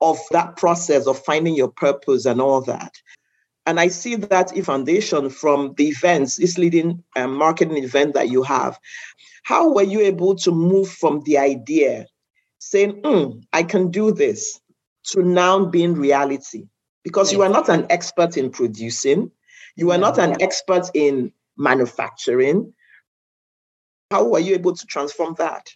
of 0.00 0.18
that 0.30 0.56
process 0.56 1.06
of 1.06 1.18
finding 1.24 1.54
your 1.54 1.68
purpose 1.68 2.26
and 2.26 2.40
all 2.40 2.60
that. 2.62 2.94
And 3.66 3.78
I 3.78 3.88
see 3.88 4.14
that 4.16 4.56
foundation 4.64 5.28
from 5.28 5.74
the 5.76 5.88
events, 5.88 6.36
this 6.36 6.56
leading 6.56 7.04
um, 7.16 7.34
marketing 7.34 7.82
event 7.82 8.14
that 8.14 8.30
you 8.30 8.42
have. 8.42 8.78
How 9.42 9.72
were 9.72 9.82
you 9.82 10.00
able 10.00 10.36
to 10.36 10.50
move 10.50 10.88
from 10.88 11.22
the 11.24 11.38
idea, 11.38 12.06
saying, 12.58 13.02
mm, 13.02 13.42
I 13.52 13.62
can 13.62 13.90
do 13.90 14.12
this, 14.12 14.60
to 15.12 15.22
now 15.22 15.66
being 15.66 15.94
reality? 15.94 16.68
Because 17.04 17.32
you 17.32 17.42
are 17.42 17.48
not 17.48 17.68
an 17.68 17.86
expert 17.90 18.36
in 18.36 18.50
producing, 18.50 19.30
you 19.76 19.90
are 19.92 19.98
not 19.98 20.18
an 20.18 20.42
expert 20.42 20.90
in 20.94 21.32
manufacturing. 21.56 22.72
How 24.10 24.24
were 24.24 24.38
you 24.38 24.54
able 24.54 24.74
to 24.74 24.86
transform 24.86 25.34
that? 25.38 25.68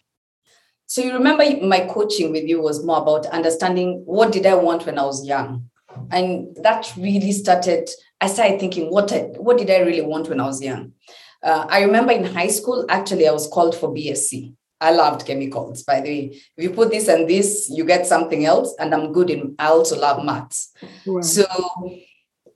So 0.87 1.01
you 1.01 1.13
remember 1.13 1.43
my 1.65 1.81
coaching 1.81 2.31
with 2.31 2.45
you 2.45 2.61
was 2.61 2.83
more 2.83 3.01
about 3.01 3.25
understanding 3.27 4.03
what 4.05 4.31
did 4.31 4.45
I 4.45 4.55
want 4.55 4.85
when 4.85 4.97
I 4.97 5.03
was 5.03 5.25
young? 5.25 5.69
And 6.11 6.55
that 6.61 6.91
really 6.97 7.31
started, 7.31 7.89
I 8.19 8.27
started 8.27 8.59
thinking, 8.59 8.89
what, 8.89 9.11
I, 9.11 9.21
what 9.37 9.57
did 9.57 9.69
I 9.69 9.79
really 9.79 10.01
want 10.01 10.29
when 10.29 10.39
I 10.39 10.45
was 10.45 10.61
young? 10.61 10.93
Uh, 11.43 11.67
I 11.69 11.81
remember 11.83 12.11
in 12.11 12.23
high 12.23 12.47
school, 12.47 12.85
actually, 12.89 13.27
I 13.27 13.31
was 13.31 13.47
called 13.47 13.75
for 13.75 13.89
BSc. 13.89 14.53
I 14.81 14.91
loved 14.91 15.25
chemicals, 15.25 15.83
by 15.83 16.01
the 16.01 16.09
way. 16.09 16.41
If 16.57 16.63
you 16.63 16.71
put 16.71 16.89
this 16.89 17.07
and 17.07 17.29
this, 17.29 17.69
you 17.71 17.85
get 17.85 18.07
something 18.07 18.45
else. 18.45 18.75
And 18.79 18.93
I'm 18.93 19.13
good 19.13 19.29
in, 19.29 19.55
I 19.59 19.67
also 19.67 19.99
love 19.99 20.25
maths. 20.25 20.73
Right. 21.05 21.23
So 21.23 21.45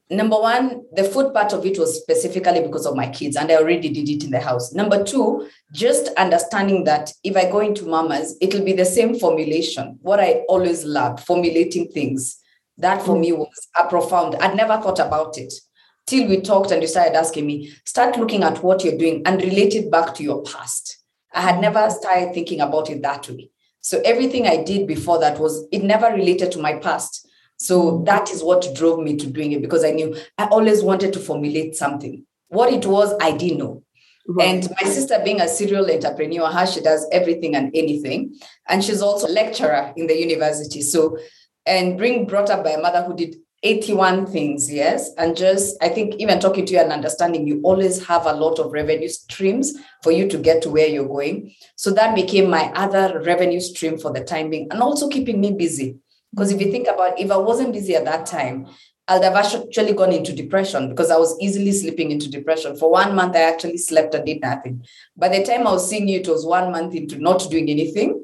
number 0.09 0.37
one, 0.37 0.83
the 0.93 1.03
food 1.03 1.33
part 1.33 1.53
of 1.53 1.65
it 1.65 1.77
was 1.77 2.01
specifically 2.01 2.61
because 2.61 2.85
of 2.85 2.95
my 2.95 3.09
kids, 3.09 3.35
and 3.35 3.51
I 3.51 3.55
already 3.55 3.89
did 3.89 4.09
it 4.09 4.23
in 4.23 4.31
the 4.31 4.39
house. 4.39 4.73
Number 4.73 5.03
two, 5.03 5.47
just 5.71 6.09
understanding 6.15 6.83
that 6.85 7.11
if 7.23 7.35
I 7.35 7.49
go 7.49 7.59
into 7.59 7.85
mamas, 7.85 8.37
it'll 8.41 8.63
be 8.63 8.73
the 8.73 8.85
same 8.85 9.17
formulation. 9.17 9.99
What 10.01 10.19
I 10.19 10.43
always 10.47 10.83
loved, 10.85 11.21
formulating 11.21 11.89
things. 11.89 12.39
That 12.79 13.01
for 13.01 13.17
me 13.17 13.31
was 13.31 13.67
a 13.75 13.87
profound. 13.87 14.35
I'd 14.35 14.55
never 14.55 14.77
thought 14.81 14.99
about 14.99 15.37
it 15.37 15.51
till 16.07 16.27
we 16.27 16.41
talked 16.41 16.71
and 16.71 16.81
you 16.81 16.87
started 16.87 17.15
asking 17.15 17.45
me, 17.45 17.73
start 17.85 18.17
looking 18.17 18.43
at 18.43 18.63
what 18.63 18.83
you're 18.83 18.97
doing 18.97 19.21
and 19.25 19.41
relate 19.41 19.75
it 19.75 19.91
back 19.91 20.15
to 20.15 20.23
your 20.23 20.41
past. 20.43 21.03
I 21.33 21.41
had 21.41 21.59
never 21.59 21.89
started 21.89 22.33
thinking 22.33 22.61
about 22.61 22.89
it 22.89 23.01
that 23.01 23.29
way. 23.29 23.51
So 23.81 24.01
everything 24.03 24.47
I 24.47 24.63
did 24.63 24.87
before 24.87 25.19
that 25.19 25.39
was, 25.39 25.67
it 25.71 25.83
never 25.83 26.07
related 26.07 26.51
to 26.53 26.59
my 26.59 26.75
past 26.75 27.27
so 27.57 28.03
that 28.05 28.29
is 28.31 28.43
what 28.43 28.67
drove 28.75 28.99
me 28.99 29.17
to 29.17 29.27
doing 29.27 29.51
it 29.51 29.61
because 29.61 29.83
I 29.83 29.91
knew 29.91 30.15
I 30.37 30.45
always 30.45 30.83
wanted 30.83 31.11
to 31.13 31.19
formulate 31.19 31.75
something. 31.75 32.25
What 32.49 32.71
it 32.71 32.85
was, 32.85 33.13
I 33.19 33.35
didn't 33.35 33.57
know. 33.57 33.83
Right. 34.27 34.47
And 34.47 34.69
my 34.81 34.89
sister, 34.89 35.19
being 35.23 35.41
a 35.41 35.47
serial 35.47 35.89
entrepreneur, 35.89 36.51
how 36.51 36.65
she 36.65 36.81
does 36.81 37.07
everything 37.11 37.55
and 37.55 37.71
anything. 37.73 38.37
And 38.67 38.83
she's 38.83 39.01
also 39.01 39.27
a 39.27 39.31
lecturer 39.31 39.93
in 39.95 40.07
the 40.07 40.17
university. 40.17 40.81
So, 40.81 41.17
and 41.65 41.97
being 41.97 42.27
brought 42.27 42.49
up 42.49 42.63
by 42.63 42.71
a 42.71 42.81
mother 42.81 43.03
who 43.03 43.15
did 43.15 43.37
81 43.63 44.27
things, 44.27 44.71
yes. 44.71 45.09
And 45.17 45.35
just, 45.35 45.81
I 45.81 45.89
think, 45.89 46.15
even 46.15 46.39
talking 46.39 46.65
to 46.65 46.73
you 46.73 46.79
and 46.79 46.91
understanding, 46.91 47.47
you 47.47 47.61
always 47.63 48.05
have 48.05 48.25
a 48.25 48.33
lot 48.33 48.59
of 48.59 48.71
revenue 48.71 49.07
streams 49.07 49.73
for 50.03 50.11
you 50.11 50.27
to 50.29 50.37
get 50.37 50.61
to 50.63 50.69
where 50.69 50.87
you're 50.87 51.07
going. 51.07 51.53
So 51.75 51.91
that 51.91 52.13
became 52.13 52.49
my 52.49 52.71
other 52.75 53.21
revenue 53.21 53.61
stream 53.61 53.97
for 53.97 54.11
the 54.11 54.23
time 54.23 54.49
being 54.49 54.67
and 54.71 54.81
also 54.81 55.09
keeping 55.09 55.41
me 55.41 55.53
busy 55.53 55.97
because 56.31 56.51
if 56.51 56.61
you 56.61 56.71
think 56.71 56.87
about 56.87 57.19
if 57.19 57.31
I 57.31 57.37
wasn't 57.37 57.73
busy 57.73 57.95
at 57.95 58.05
that 58.05 58.25
time, 58.25 58.67
I'd 59.09 59.23
have 59.23 59.35
actually 59.35 59.93
gone 59.93 60.11
into 60.11 60.33
depression 60.33 60.89
because 60.89 61.09
I 61.09 61.17
was 61.17 61.37
easily 61.39 61.71
slipping 61.71 62.11
into 62.11 62.29
depression. 62.29 62.75
For 62.75 62.91
one 62.91 63.15
month, 63.15 63.37
I 63.37 63.41
actually 63.41 63.77
slept 63.77 64.13
and 64.13 64.25
did 64.25 64.41
nothing. 64.41 64.85
By 65.15 65.29
the 65.29 65.45
time 65.45 65.65
I 65.65 65.71
was 65.71 65.89
seeing 65.89 66.09
you, 66.09 66.19
it 66.19 66.27
was 66.27 66.45
one 66.45 66.71
month 66.71 66.93
into 66.93 67.17
not 67.17 67.49
doing 67.49 67.69
anything. 67.69 68.21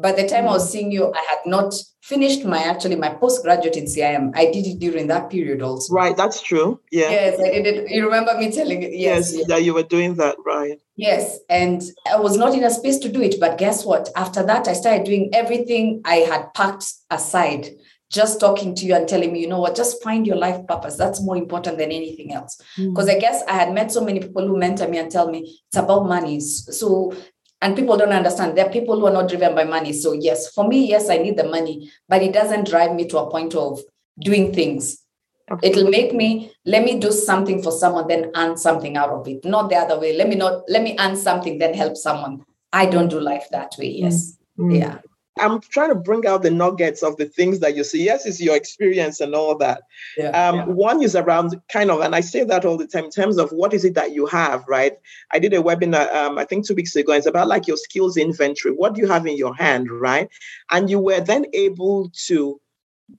By 0.00 0.12
the 0.12 0.28
time 0.28 0.44
I 0.44 0.52
was 0.52 0.70
seeing 0.70 0.92
you, 0.92 1.12
I 1.12 1.24
had 1.28 1.38
not 1.44 1.74
finished 2.02 2.44
my 2.44 2.62
actually 2.62 2.94
my 2.94 3.10
postgraduate 3.10 3.76
in 3.76 3.84
CIM. 3.84 4.30
I 4.34 4.46
did 4.46 4.64
it 4.66 4.78
during 4.78 5.08
that 5.08 5.28
period 5.28 5.60
also. 5.60 5.92
Right, 5.92 6.16
that's 6.16 6.40
true. 6.40 6.80
Yeah. 6.92 7.10
Yes, 7.10 7.40
I 7.40 7.50
did 7.50 7.66
it. 7.66 7.90
You 7.90 8.04
remember 8.04 8.38
me 8.38 8.52
telling 8.52 8.82
you? 8.82 8.90
Yes, 8.92 9.34
yes, 9.34 9.46
that 9.48 9.64
you 9.64 9.74
were 9.74 9.82
doing 9.82 10.14
that, 10.14 10.36
right? 10.46 10.78
Yes, 10.96 11.38
and 11.50 11.82
I 12.10 12.16
was 12.16 12.36
not 12.36 12.54
in 12.54 12.62
a 12.62 12.70
space 12.70 12.98
to 13.00 13.08
do 13.08 13.20
it. 13.20 13.40
But 13.40 13.58
guess 13.58 13.84
what? 13.84 14.08
After 14.14 14.42
that, 14.44 14.68
I 14.68 14.72
started 14.72 15.04
doing 15.04 15.30
everything 15.32 16.00
I 16.04 16.16
had 16.16 16.54
packed 16.54 16.86
aside. 17.10 17.68
Just 18.10 18.40
talking 18.40 18.74
to 18.76 18.86
you 18.86 18.94
and 18.94 19.06
telling 19.06 19.34
me, 19.34 19.40
you 19.40 19.48
know 19.48 19.60
what, 19.60 19.76
just 19.76 20.02
find 20.02 20.26
your 20.26 20.36
life 20.36 20.66
purpose. 20.66 20.96
That's 20.96 21.20
more 21.20 21.36
important 21.36 21.76
than 21.76 21.92
anything 21.92 22.32
else. 22.32 22.58
Because 22.74 23.06
mm. 23.06 23.16
I 23.16 23.18
guess 23.18 23.42
I 23.46 23.52
had 23.52 23.74
met 23.74 23.92
so 23.92 24.02
many 24.02 24.18
people 24.18 24.48
who 24.48 24.56
mentor 24.56 24.88
me 24.88 24.96
and 24.96 25.10
tell 25.10 25.30
me 25.30 25.60
it's 25.68 25.76
about 25.76 26.06
money. 26.06 26.40
So 26.40 27.12
and 27.60 27.74
people 27.76 27.96
don't 27.96 28.12
understand. 28.12 28.56
There 28.56 28.66
are 28.66 28.72
people 28.72 28.98
who 28.98 29.06
are 29.06 29.12
not 29.12 29.28
driven 29.28 29.54
by 29.54 29.64
money. 29.64 29.92
So 29.92 30.12
yes 30.12 30.52
for 30.52 30.66
me 30.66 30.88
yes 30.88 31.10
i 31.10 31.16
need 31.18 31.36
the 31.36 31.48
money 31.48 31.90
but 32.08 32.22
it 32.22 32.32
doesn't 32.32 32.68
drive 32.68 32.94
me 32.94 33.06
to 33.08 33.18
a 33.18 33.30
point 33.30 33.54
of 33.54 33.80
doing 34.20 34.52
things. 34.52 35.04
Okay. 35.50 35.70
it'll 35.70 35.88
make 35.88 36.12
me 36.12 36.52
let 36.66 36.84
me 36.84 36.98
do 36.98 37.10
something 37.10 37.62
for 37.62 37.72
someone 37.72 38.06
then 38.06 38.30
earn 38.36 38.56
something 38.56 38.96
out 38.96 39.10
of 39.10 39.26
it. 39.26 39.44
Not 39.44 39.70
the 39.70 39.76
other 39.76 39.98
way. 39.98 40.16
Let 40.16 40.28
me 40.28 40.36
not 40.36 40.62
let 40.68 40.82
me 40.82 40.96
earn 40.98 41.16
something 41.16 41.58
then 41.58 41.74
help 41.74 41.96
someone. 41.96 42.42
I 42.72 42.86
don't 42.86 43.08
do 43.08 43.20
life 43.20 43.46
that 43.50 43.74
way 43.78 43.88
yes. 43.88 44.36
Mm-hmm. 44.58 44.74
yeah 44.74 44.98
I'm 45.40 45.60
trying 45.60 45.90
to 45.90 45.94
bring 45.94 46.26
out 46.26 46.42
the 46.42 46.50
nuggets 46.50 47.02
of 47.02 47.16
the 47.16 47.26
things 47.26 47.60
that 47.60 47.76
you 47.76 47.84
see. 47.84 48.04
Yes, 48.04 48.26
it's 48.26 48.40
your 48.40 48.56
experience 48.56 49.20
and 49.20 49.34
all 49.34 49.56
that. 49.58 49.82
Yeah, 50.16 50.30
um, 50.30 50.56
yeah. 50.56 50.64
One 50.64 51.02
is 51.02 51.16
around 51.16 51.60
kind 51.72 51.90
of, 51.90 52.00
and 52.00 52.14
I 52.14 52.20
say 52.20 52.44
that 52.44 52.64
all 52.64 52.76
the 52.76 52.86
time 52.86 53.04
in 53.04 53.10
terms 53.10 53.38
of 53.38 53.50
what 53.50 53.74
is 53.74 53.84
it 53.84 53.94
that 53.94 54.12
you 54.12 54.26
have, 54.26 54.64
right? 54.68 54.96
I 55.32 55.38
did 55.38 55.54
a 55.54 55.62
webinar, 55.62 56.12
um, 56.14 56.38
I 56.38 56.44
think 56.44 56.66
two 56.66 56.74
weeks 56.74 56.96
ago. 56.96 57.12
It's 57.12 57.26
about 57.26 57.48
like 57.48 57.66
your 57.66 57.76
skills 57.76 58.16
inventory. 58.16 58.74
What 58.74 58.94
do 58.94 59.00
you 59.00 59.08
have 59.08 59.26
in 59.26 59.36
your 59.36 59.54
hand, 59.54 59.90
right? 59.90 60.28
And 60.70 60.88
you 60.90 60.98
were 60.98 61.20
then 61.20 61.46
able 61.52 62.10
to 62.26 62.60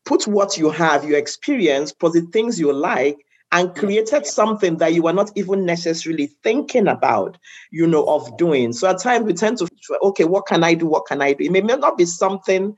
put 0.05 0.27
what 0.27 0.57
you 0.57 0.69
have, 0.69 1.03
your 1.03 1.17
experience, 1.17 1.93
for 1.99 2.09
the 2.09 2.21
things 2.33 2.59
you 2.59 2.71
like, 2.71 3.17
and 3.51 3.75
created 3.75 4.25
something 4.25 4.77
that 4.77 4.93
you 4.93 5.03
were 5.03 5.13
not 5.13 5.31
even 5.35 5.65
necessarily 5.65 6.27
thinking 6.43 6.87
about, 6.87 7.37
you 7.71 7.87
know, 7.87 8.05
of 8.05 8.37
doing. 8.37 8.73
So 8.73 8.87
at 8.87 8.99
times 8.99 9.25
we 9.25 9.33
tend 9.33 9.57
to, 9.57 9.67
okay, 10.03 10.25
what 10.25 10.45
can 10.45 10.63
I 10.63 10.75
do? 10.75 10.85
What 10.85 11.07
can 11.07 11.21
I 11.21 11.33
do? 11.33 11.45
It 11.45 11.51
may 11.51 11.61
not 11.61 11.97
be 11.97 12.05
something 12.05 12.75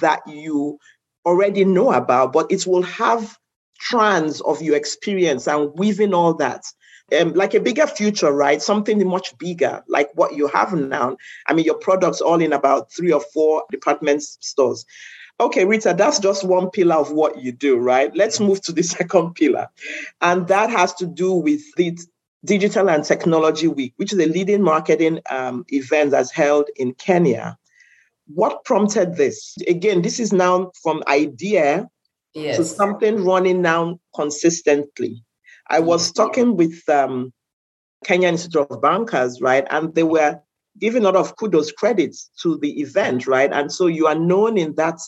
that 0.00 0.20
you 0.26 0.78
already 1.26 1.64
know 1.64 1.92
about, 1.92 2.32
but 2.32 2.50
it 2.50 2.66
will 2.66 2.82
have 2.82 3.36
trans 3.78 4.40
of 4.42 4.62
your 4.62 4.76
experience 4.76 5.46
and 5.46 5.70
weaving 5.74 6.14
all 6.14 6.34
that. 6.34 6.64
Um, 7.20 7.34
like 7.34 7.52
a 7.52 7.60
bigger 7.60 7.86
future, 7.86 8.32
right? 8.32 8.62
Something 8.62 9.06
much 9.06 9.36
bigger, 9.36 9.84
like 9.88 10.08
what 10.14 10.34
you 10.34 10.46
have 10.48 10.72
now. 10.72 11.18
I 11.46 11.52
mean, 11.52 11.66
your 11.66 11.76
products 11.76 12.22
all 12.22 12.40
in 12.40 12.54
about 12.54 12.90
three 12.90 13.12
or 13.12 13.20
four 13.20 13.64
department 13.70 14.22
stores. 14.22 14.86
Okay, 15.40 15.64
Rita, 15.64 15.94
that's 15.96 16.20
just 16.20 16.44
one 16.44 16.70
pillar 16.70 16.94
of 16.94 17.10
what 17.10 17.42
you 17.42 17.50
do, 17.50 17.76
right? 17.76 18.14
Let's 18.14 18.38
move 18.38 18.60
to 18.62 18.72
the 18.72 18.82
second 18.96 19.34
pillar. 19.34 19.68
And 20.20 20.46
that 20.48 20.70
has 20.70 20.94
to 20.94 21.06
do 21.06 21.32
with 21.32 21.62
the 21.76 21.98
Digital 22.44 22.90
and 22.90 23.04
Technology 23.04 23.68
Week, 23.68 23.94
which 23.96 24.12
is 24.12 24.18
a 24.18 24.26
leading 24.26 24.62
marketing 24.62 25.20
um, 25.30 25.64
event 25.68 26.10
that's 26.10 26.30
held 26.30 26.66
in 26.76 26.94
Kenya. 26.94 27.58
What 28.26 28.64
prompted 28.64 29.16
this? 29.16 29.56
Again, 29.66 30.02
this 30.02 30.20
is 30.20 30.32
now 30.32 30.70
from 30.82 31.02
idea 31.08 31.88
yes. 32.34 32.56
to 32.56 32.64
something 32.64 33.24
running 33.24 33.62
now 33.62 33.98
consistently. 34.14 35.24
I 35.68 35.80
was 35.80 36.12
talking 36.12 36.56
with 36.56 36.86
um, 36.88 37.32
Kenya 38.04 38.28
Institute 38.28 38.66
of 38.70 38.82
Bankers, 38.82 39.40
right? 39.40 39.66
And 39.70 39.94
they 39.94 40.02
were 40.02 40.38
giving 40.78 41.02
a 41.02 41.06
lot 41.06 41.16
of 41.16 41.36
kudos 41.36 41.72
credits 41.72 42.30
to 42.42 42.58
the 42.58 42.80
event, 42.80 43.26
right? 43.26 43.52
And 43.52 43.72
so 43.72 43.86
you 43.86 44.06
are 44.06 44.14
known 44.14 44.58
in 44.58 44.74
that 44.74 44.98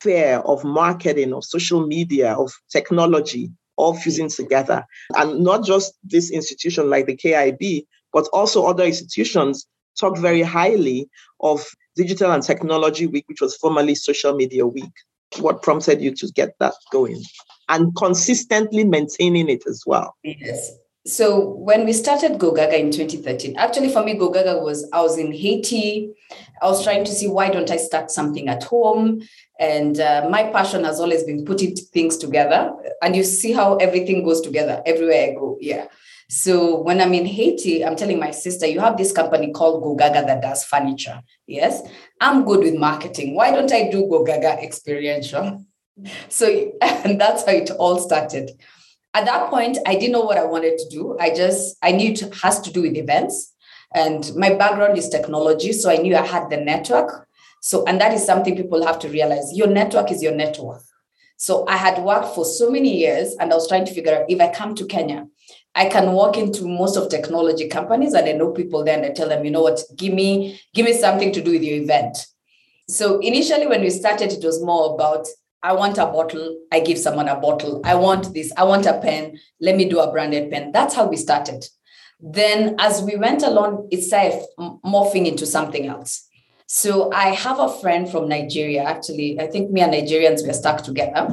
fair 0.00 0.40
of 0.46 0.64
marketing, 0.64 1.32
of 1.32 1.44
social 1.44 1.86
media, 1.86 2.34
of 2.34 2.52
technology, 2.70 3.50
all 3.76 3.94
fusing 3.94 4.28
together. 4.28 4.84
And 5.16 5.42
not 5.42 5.64
just 5.64 5.94
this 6.04 6.30
institution 6.30 6.90
like 6.90 7.06
the 7.06 7.16
KIB, 7.16 7.86
but 8.12 8.28
also 8.32 8.66
other 8.66 8.84
institutions 8.84 9.66
talk 9.98 10.18
very 10.18 10.42
highly 10.42 11.08
of 11.40 11.66
Digital 11.96 12.32
and 12.32 12.42
Technology 12.42 13.06
Week, 13.06 13.24
which 13.28 13.40
was 13.40 13.56
formerly 13.56 13.94
Social 13.94 14.34
Media 14.34 14.66
Week. 14.66 14.92
What 15.38 15.62
prompted 15.62 16.00
you 16.00 16.14
to 16.16 16.26
get 16.34 16.54
that 16.58 16.74
going 16.90 17.22
and 17.68 17.94
consistently 17.96 18.84
maintaining 18.84 19.48
it 19.48 19.62
as 19.68 19.84
well? 19.86 20.16
Yes. 20.24 20.72
So 21.06 21.40
when 21.40 21.86
we 21.86 21.94
started 21.94 22.32
GoGaga 22.32 22.78
in 22.78 22.90
2013, 22.90 23.56
actually 23.56 23.90
for 23.90 24.04
me, 24.04 24.18
GoGaga 24.18 24.62
was 24.62 24.88
I 24.92 25.00
was 25.00 25.16
in 25.16 25.32
Haiti. 25.32 26.12
I 26.60 26.66
was 26.66 26.84
trying 26.84 27.04
to 27.04 27.10
see 27.10 27.26
why 27.26 27.48
don't 27.48 27.70
I 27.70 27.78
start 27.78 28.10
something 28.10 28.48
at 28.48 28.64
home, 28.64 29.22
and 29.58 29.98
uh, 29.98 30.28
my 30.30 30.44
passion 30.44 30.84
has 30.84 31.00
always 31.00 31.24
been 31.24 31.46
putting 31.46 31.74
things 31.74 32.18
together. 32.18 32.72
And 33.02 33.16
you 33.16 33.24
see 33.24 33.52
how 33.52 33.76
everything 33.76 34.24
goes 34.24 34.42
together 34.42 34.82
everywhere 34.84 35.30
I 35.30 35.34
go. 35.34 35.56
Yeah. 35.58 35.86
So 36.28 36.80
when 36.82 37.00
I'm 37.00 37.14
in 37.14 37.26
Haiti, 37.26 37.84
I'm 37.84 37.96
telling 37.96 38.20
my 38.20 38.30
sister, 38.30 38.66
you 38.66 38.78
have 38.80 38.96
this 38.96 39.10
company 39.10 39.52
called 39.52 39.82
GoGaga 39.82 40.26
that 40.26 40.42
does 40.42 40.64
furniture. 40.64 41.22
Yes, 41.46 41.82
I'm 42.20 42.44
good 42.44 42.60
with 42.60 42.74
marketing. 42.74 43.34
Why 43.34 43.50
don't 43.50 43.72
I 43.72 43.90
do 43.90 44.02
GoGaga 44.02 44.62
experiential? 44.62 45.64
So 46.30 46.46
and 46.80 47.20
that's 47.20 47.44
how 47.44 47.52
it 47.52 47.70
all 47.72 47.98
started 47.98 48.52
at 49.14 49.24
that 49.26 49.50
point, 49.50 49.78
I 49.86 49.94
didn't 49.94 50.12
know 50.12 50.22
what 50.22 50.38
I 50.38 50.44
wanted 50.44 50.78
to 50.78 50.88
do. 50.88 51.16
I 51.18 51.34
just, 51.34 51.76
I 51.82 51.92
knew 51.92 52.12
it 52.12 52.34
has 52.42 52.60
to 52.60 52.72
do 52.72 52.82
with 52.82 52.96
events. 52.96 53.54
And 53.94 54.30
my 54.36 54.54
background 54.54 54.96
is 54.96 55.08
technology. 55.08 55.72
So 55.72 55.90
I 55.90 55.96
knew 55.96 56.16
I 56.16 56.24
had 56.24 56.48
the 56.48 56.56
network. 56.56 57.26
So, 57.60 57.84
and 57.84 58.00
that 58.00 58.14
is 58.14 58.24
something 58.24 58.56
people 58.56 58.84
have 58.86 58.98
to 59.00 59.08
realize 59.08 59.52
your 59.52 59.66
network 59.66 60.10
is 60.10 60.22
your 60.22 60.34
network. 60.34 60.82
So, 61.36 61.66
I 61.66 61.76
had 61.76 62.02
worked 62.02 62.34
for 62.34 62.44
so 62.44 62.70
many 62.70 62.96
years 62.96 63.34
and 63.38 63.52
I 63.52 63.54
was 63.54 63.68
trying 63.68 63.84
to 63.86 63.92
figure 63.92 64.14
out 64.14 64.30
if 64.30 64.40
I 64.40 64.52
come 64.52 64.74
to 64.76 64.86
Kenya, 64.86 65.26
I 65.74 65.88
can 65.88 66.12
walk 66.12 66.36
into 66.36 66.66
most 66.66 66.96
of 66.96 67.08
technology 67.08 67.68
companies 67.68 68.14
and 68.14 68.28
I 68.28 68.32
know 68.32 68.50
people 68.52 68.84
there 68.84 68.96
and 68.96 69.06
I 69.06 69.10
tell 69.10 69.28
them, 69.28 69.44
you 69.44 69.50
know 69.50 69.62
what, 69.62 69.80
give 69.96 70.14
me, 70.14 70.60
give 70.74 70.86
me 70.86 70.92
something 70.94 71.32
to 71.32 71.40
do 71.40 71.52
with 71.52 71.62
your 71.62 71.82
event. 71.82 72.26
So 72.88 73.18
initially 73.20 73.66
when 73.66 73.82
we 73.82 73.90
started, 73.90 74.32
it 74.32 74.44
was 74.44 74.62
more 74.62 74.94
about 74.94 75.28
I 75.62 75.72
want 75.74 75.98
a 75.98 76.06
bottle, 76.06 76.58
I 76.72 76.80
give 76.80 76.98
someone 76.98 77.28
a 77.28 77.38
bottle. 77.38 77.80
I 77.84 77.94
want 77.94 78.32
this, 78.32 78.52
I 78.56 78.64
want 78.64 78.86
a 78.86 78.98
pen, 78.98 79.38
let 79.60 79.76
me 79.76 79.88
do 79.88 80.00
a 80.00 80.10
branded 80.10 80.50
pen. 80.50 80.72
That's 80.72 80.94
how 80.94 81.06
we 81.06 81.16
started. 81.16 81.64
Then 82.18 82.76
as 82.78 83.02
we 83.02 83.16
went 83.16 83.42
along, 83.42 83.88
it 83.90 84.02
started 84.02 84.42
morphing 84.58 85.26
into 85.26 85.46
something 85.46 85.86
else. 85.86 86.26
So 86.66 87.10
I 87.12 87.30
have 87.30 87.58
a 87.58 87.68
friend 87.68 88.08
from 88.08 88.28
Nigeria. 88.28 88.84
Actually, 88.84 89.40
I 89.40 89.48
think 89.48 89.72
me 89.72 89.80
and 89.80 89.92
Nigerians 89.92 90.46
were 90.46 90.52
stuck 90.52 90.84
together. 90.84 91.26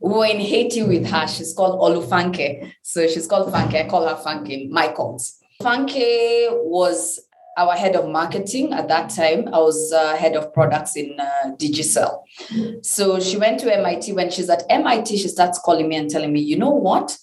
We 0.00 0.14
were 0.14 0.24
in 0.24 0.40
Haiti 0.40 0.82
with 0.82 1.06
her. 1.06 1.28
She's 1.28 1.52
called 1.52 1.78
Olufunke. 1.78 2.72
So 2.82 3.06
she's 3.06 3.26
called 3.26 3.52
Funke. 3.52 3.84
I 3.84 3.88
call 3.88 4.08
her 4.08 4.14
Funke, 4.14 4.70
Michaels. 4.70 5.36
Funke 5.60 6.48
was 6.64 7.20
our 7.58 7.74
head 7.74 7.96
of 7.96 8.08
marketing 8.08 8.72
at 8.72 8.88
that 8.88 9.10
time. 9.10 9.48
I 9.48 9.58
was 9.58 9.92
uh, 9.92 10.16
head 10.16 10.36
of 10.36 10.54
products 10.54 10.96
in 10.96 11.18
uh, 11.18 11.50
Digicel. 11.56 12.22
So 12.82 13.20
she 13.20 13.36
went 13.36 13.60
to 13.60 13.76
MIT. 13.76 14.12
When 14.12 14.30
she's 14.30 14.48
at 14.48 14.62
MIT, 14.70 15.18
she 15.18 15.28
starts 15.28 15.58
calling 15.58 15.88
me 15.88 15.96
and 15.96 16.08
telling 16.08 16.32
me, 16.32 16.40
you 16.40 16.56
know 16.56 16.70
what? 16.70 17.18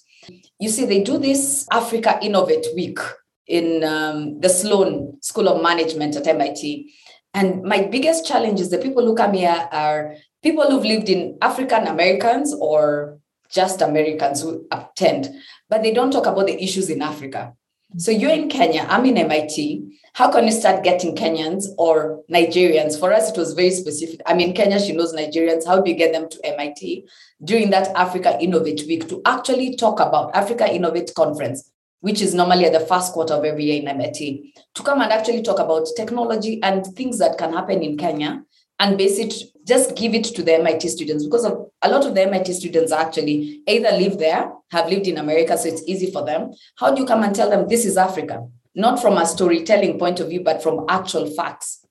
You 0.60 0.68
see, 0.68 0.84
they 0.84 1.02
do 1.02 1.18
this 1.18 1.66
Africa 1.72 2.18
Innovate 2.22 2.66
Week 2.74 2.98
in 3.46 3.82
um, 3.82 4.40
the 4.40 4.48
Sloan 4.48 5.18
School 5.22 5.48
of 5.48 5.62
Management 5.62 6.16
at 6.16 6.26
MIT 6.26 6.92
and 7.36 7.62
my 7.64 7.82
biggest 7.82 8.26
challenge 8.26 8.60
is 8.60 8.70
the 8.70 8.78
people 8.78 9.04
who 9.04 9.14
come 9.14 9.34
here 9.34 9.68
are 9.70 10.14
people 10.42 10.70
who've 10.70 10.86
lived 10.86 11.10
in 11.10 11.36
African 11.42 11.86
Americans 11.86 12.54
or 12.58 13.18
just 13.50 13.82
Americans 13.82 14.40
who 14.40 14.66
attend, 14.72 15.28
but 15.68 15.82
they 15.82 15.92
don't 15.92 16.10
talk 16.10 16.24
about 16.24 16.46
the 16.46 16.62
issues 16.62 16.88
in 16.88 17.02
Africa. 17.02 17.52
So 17.98 18.10
you're 18.10 18.30
in 18.30 18.48
Kenya, 18.48 18.86
I'm 18.88 19.06
in 19.06 19.16
MIT. 19.16 20.00
How 20.12 20.30
can 20.30 20.44
you 20.44 20.52
start 20.52 20.84
getting 20.84 21.14
Kenyans 21.14 21.66
or 21.78 22.22
Nigerians? 22.30 22.98
For 22.98 23.12
us, 23.12 23.30
it 23.30 23.38
was 23.38 23.54
very 23.54 23.70
specific. 23.70 24.20
I 24.26 24.34
mean, 24.34 24.54
Kenya, 24.54 24.80
she 24.80 24.92
knows 24.92 25.14
Nigerians. 25.14 25.66
How 25.66 25.80
do 25.80 25.90
you 25.90 25.96
get 25.96 26.12
them 26.12 26.28
to 26.28 26.46
MIT 26.46 27.06
during 27.44 27.70
that 27.70 27.88
Africa 27.96 28.36
Innovate 28.40 28.84
Week 28.86 29.08
to 29.08 29.22
actually 29.24 29.76
talk 29.76 30.00
about 30.00 30.34
Africa 30.34 30.72
Innovate 30.72 31.12
Conference? 31.14 31.70
which 32.00 32.20
is 32.20 32.34
normally 32.34 32.66
at 32.66 32.72
the 32.72 32.86
first 32.86 33.12
quarter 33.12 33.34
of 33.34 33.44
every 33.44 33.64
year 33.64 33.80
in 33.80 33.88
MIT, 33.88 34.52
to 34.74 34.82
come 34.84 35.00
and 35.00 35.10
actually 35.10 35.42
talk 35.42 35.58
about 35.58 35.88
technology 35.96 36.62
and 36.62 36.86
things 36.86 37.18
that 37.18 37.36
can 37.36 37.52
happen 37.52 37.82
in 37.82 37.96
Kenya 37.96 38.44
and 38.78 39.00
it, 39.00 39.34
just 39.64 39.96
give 39.96 40.14
it 40.14 40.24
to 40.24 40.42
the 40.42 40.54
MIT 40.54 40.88
students 40.88 41.24
because 41.24 41.44
of 41.44 41.70
a 41.82 41.88
lot 41.88 42.04
of 42.04 42.14
the 42.14 42.22
MIT 42.22 42.52
students 42.52 42.92
actually 42.92 43.62
either 43.66 43.90
live 43.92 44.18
there, 44.18 44.52
have 44.70 44.88
lived 44.88 45.06
in 45.06 45.18
America, 45.18 45.56
so 45.56 45.68
it's 45.68 45.82
easy 45.86 46.10
for 46.10 46.24
them. 46.24 46.52
How 46.76 46.94
do 46.94 47.00
you 47.00 47.06
come 47.06 47.22
and 47.22 47.34
tell 47.34 47.50
them 47.50 47.68
this 47.68 47.84
is 47.84 47.96
Africa? 47.96 48.46
Not 48.74 49.00
from 49.00 49.16
a 49.16 49.26
storytelling 49.26 49.98
point 49.98 50.20
of 50.20 50.28
view, 50.28 50.42
but 50.42 50.62
from 50.62 50.84
actual 50.88 51.26
facts. 51.30 51.86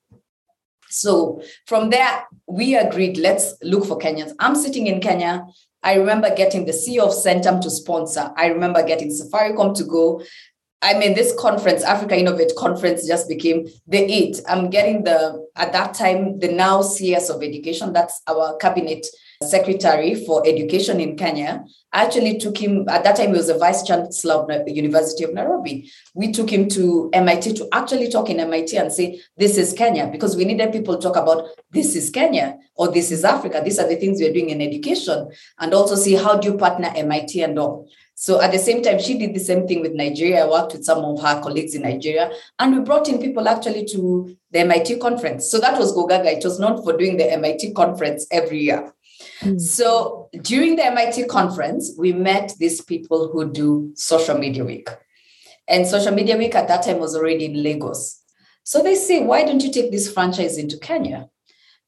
So 0.88 1.42
from 1.66 1.90
there, 1.90 2.24
we 2.46 2.76
agreed, 2.76 3.18
let's 3.18 3.54
look 3.62 3.86
for 3.86 3.98
Kenyans. 3.98 4.32
I'm 4.38 4.54
sitting 4.54 4.86
in 4.86 5.00
Kenya. 5.00 5.44
I 5.82 5.94
remember 5.94 6.34
getting 6.34 6.64
the 6.64 6.72
CEO 6.72 7.02
of 7.02 7.10
Centum 7.10 7.60
to 7.62 7.70
sponsor. 7.70 8.32
I 8.36 8.46
remember 8.46 8.82
getting 8.84 9.10
Safaricom 9.10 9.76
to 9.76 9.84
go. 9.84 10.22
I 10.82 10.98
mean, 10.98 11.14
this 11.14 11.34
conference, 11.38 11.82
Africa 11.82 12.18
Innovate 12.18 12.54
Conference, 12.56 13.06
just 13.06 13.28
became 13.28 13.66
the 13.86 13.98
it. 13.98 14.40
I'm 14.48 14.70
getting 14.70 15.04
the, 15.04 15.46
at 15.56 15.72
that 15.72 15.94
time, 15.94 16.38
the 16.38 16.48
now 16.48 16.82
CS 16.82 17.30
of 17.30 17.42
Education, 17.42 17.92
that's 17.92 18.22
our 18.26 18.56
cabinet 18.56 19.06
secretary 19.42 20.14
for 20.14 20.46
education 20.46 21.00
in 21.00 21.16
Kenya. 21.16 21.64
Actually 21.92 22.38
took 22.38 22.58
him, 22.58 22.88
at 22.88 23.04
that 23.04 23.16
time, 23.16 23.28
he 23.28 23.36
was 23.36 23.46
the 23.46 23.58
vice 23.58 23.82
chancellor 23.82 24.34
of 24.34 24.64
the 24.64 24.72
University 24.72 25.24
of 25.24 25.32
Nairobi. 25.32 25.90
We 26.14 26.32
took 26.32 26.50
him 26.50 26.68
to 26.70 27.10
MIT 27.12 27.54
to 27.54 27.68
actually 27.72 28.10
talk 28.10 28.30
in 28.30 28.40
MIT 28.40 28.76
and 28.76 28.92
say, 28.92 29.20
this 29.36 29.56
is 29.56 29.72
Kenya, 29.72 30.06
because 30.06 30.36
we 30.36 30.44
needed 30.44 30.72
people 30.72 30.96
to 30.96 31.02
talk 31.02 31.16
about 31.16 31.48
this 31.70 31.96
is 31.96 32.10
Kenya 32.10 32.58
or 32.74 32.88
this 32.88 33.10
is 33.10 33.24
Africa. 33.24 33.60
These 33.64 33.78
are 33.78 33.88
the 33.88 33.96
things 33.96 34.20
we're 34.20 34.32
doing 34.32 34.50
in 34.50 34.60
education. 34.60 35.30
And 35.58 35.74
also 35.74 35.94
see 35.94 36.14
how 36.14 36.36
do 36.36 36.52
you 36.52 36.58
partner 36.58 36.92
MIT 36.94 37.42
and 37.42 37.58
all. 37.58 37.88
So 38.18 38.40
at 38.40 38.50
the 38.50 38.58
same 38.58 38.82
time, 38.82 38.98
she 38.98 39.18
did 39.18 39.34
the 39.34 39.40
same 39.40 39.68
thing 39.68 39.82
with 39.82 39.92
Nigeria. 39.92 40.44
I 40.44 40.48
worked 40.48 40.72
with 40.72 40.86
some 40.86 41.04
of 41.04 41.20
her 41.20 41.38
colleagues 41.42 41.74
in 41.74 41.82
Nigeria, 41.82 42.30
and 42.58 42.74
we 42.74 42.82
brought 42.82 43.10
in 43.10 43.20
people 43.20 43.46
actually 43.46 43.84
to 43.92 44.34
the 44.52 44.60
MIT 44.60 45.00
conference. 45.00 45.50
So 45.50 45.60
that 45.60 45.78
was 45.78 45.94
Gogaga. 45.94 46.24
It 46.26 46.42
was 46.42 46.58
known 46.58 46.82
for 46.82 46.96
doing 46.96 47.18
the 47.18 47.30
MIT 47.30 47.74
conference 47.74 48.26
every 48.30 48.60
year. 48.60 48.94
Mm. 49.40 49.60
So 49.60 50.28
during 50.42 50.76
the 50.76 50.86
MIT 50.86 51.26
conference, 51.26 51.92
we 51.98 52.12
met 52.12 52.54
these 52.58 52.80
people 52.80 53.28
who 53.32 53.50
do 53.50 53.92
social 53.94 54.38
media 54.38 54.64
week. 54.64 54.88
And 55.68 55.86
social 55.86 56.12
media 56.12 56.36
week 56.36 56.54
at 56.54 56.68
that 56.68 56.84
time 56.84 56.98
was 56.98 57.16
already 57.16 57.46
in 57.46 57.62
Lagos. 57.62 58.22
So 58.62 58.82
they 58.82 58.94
say, 58.94 59.22
why 59.22 59.44
don't 59.44 59.62
you 59.62 59.72
take 59.72 59.90
this 59.90 60.12
franchise 60.12 60.58
into 60.58 60.78
Kenya? 60.78 61.28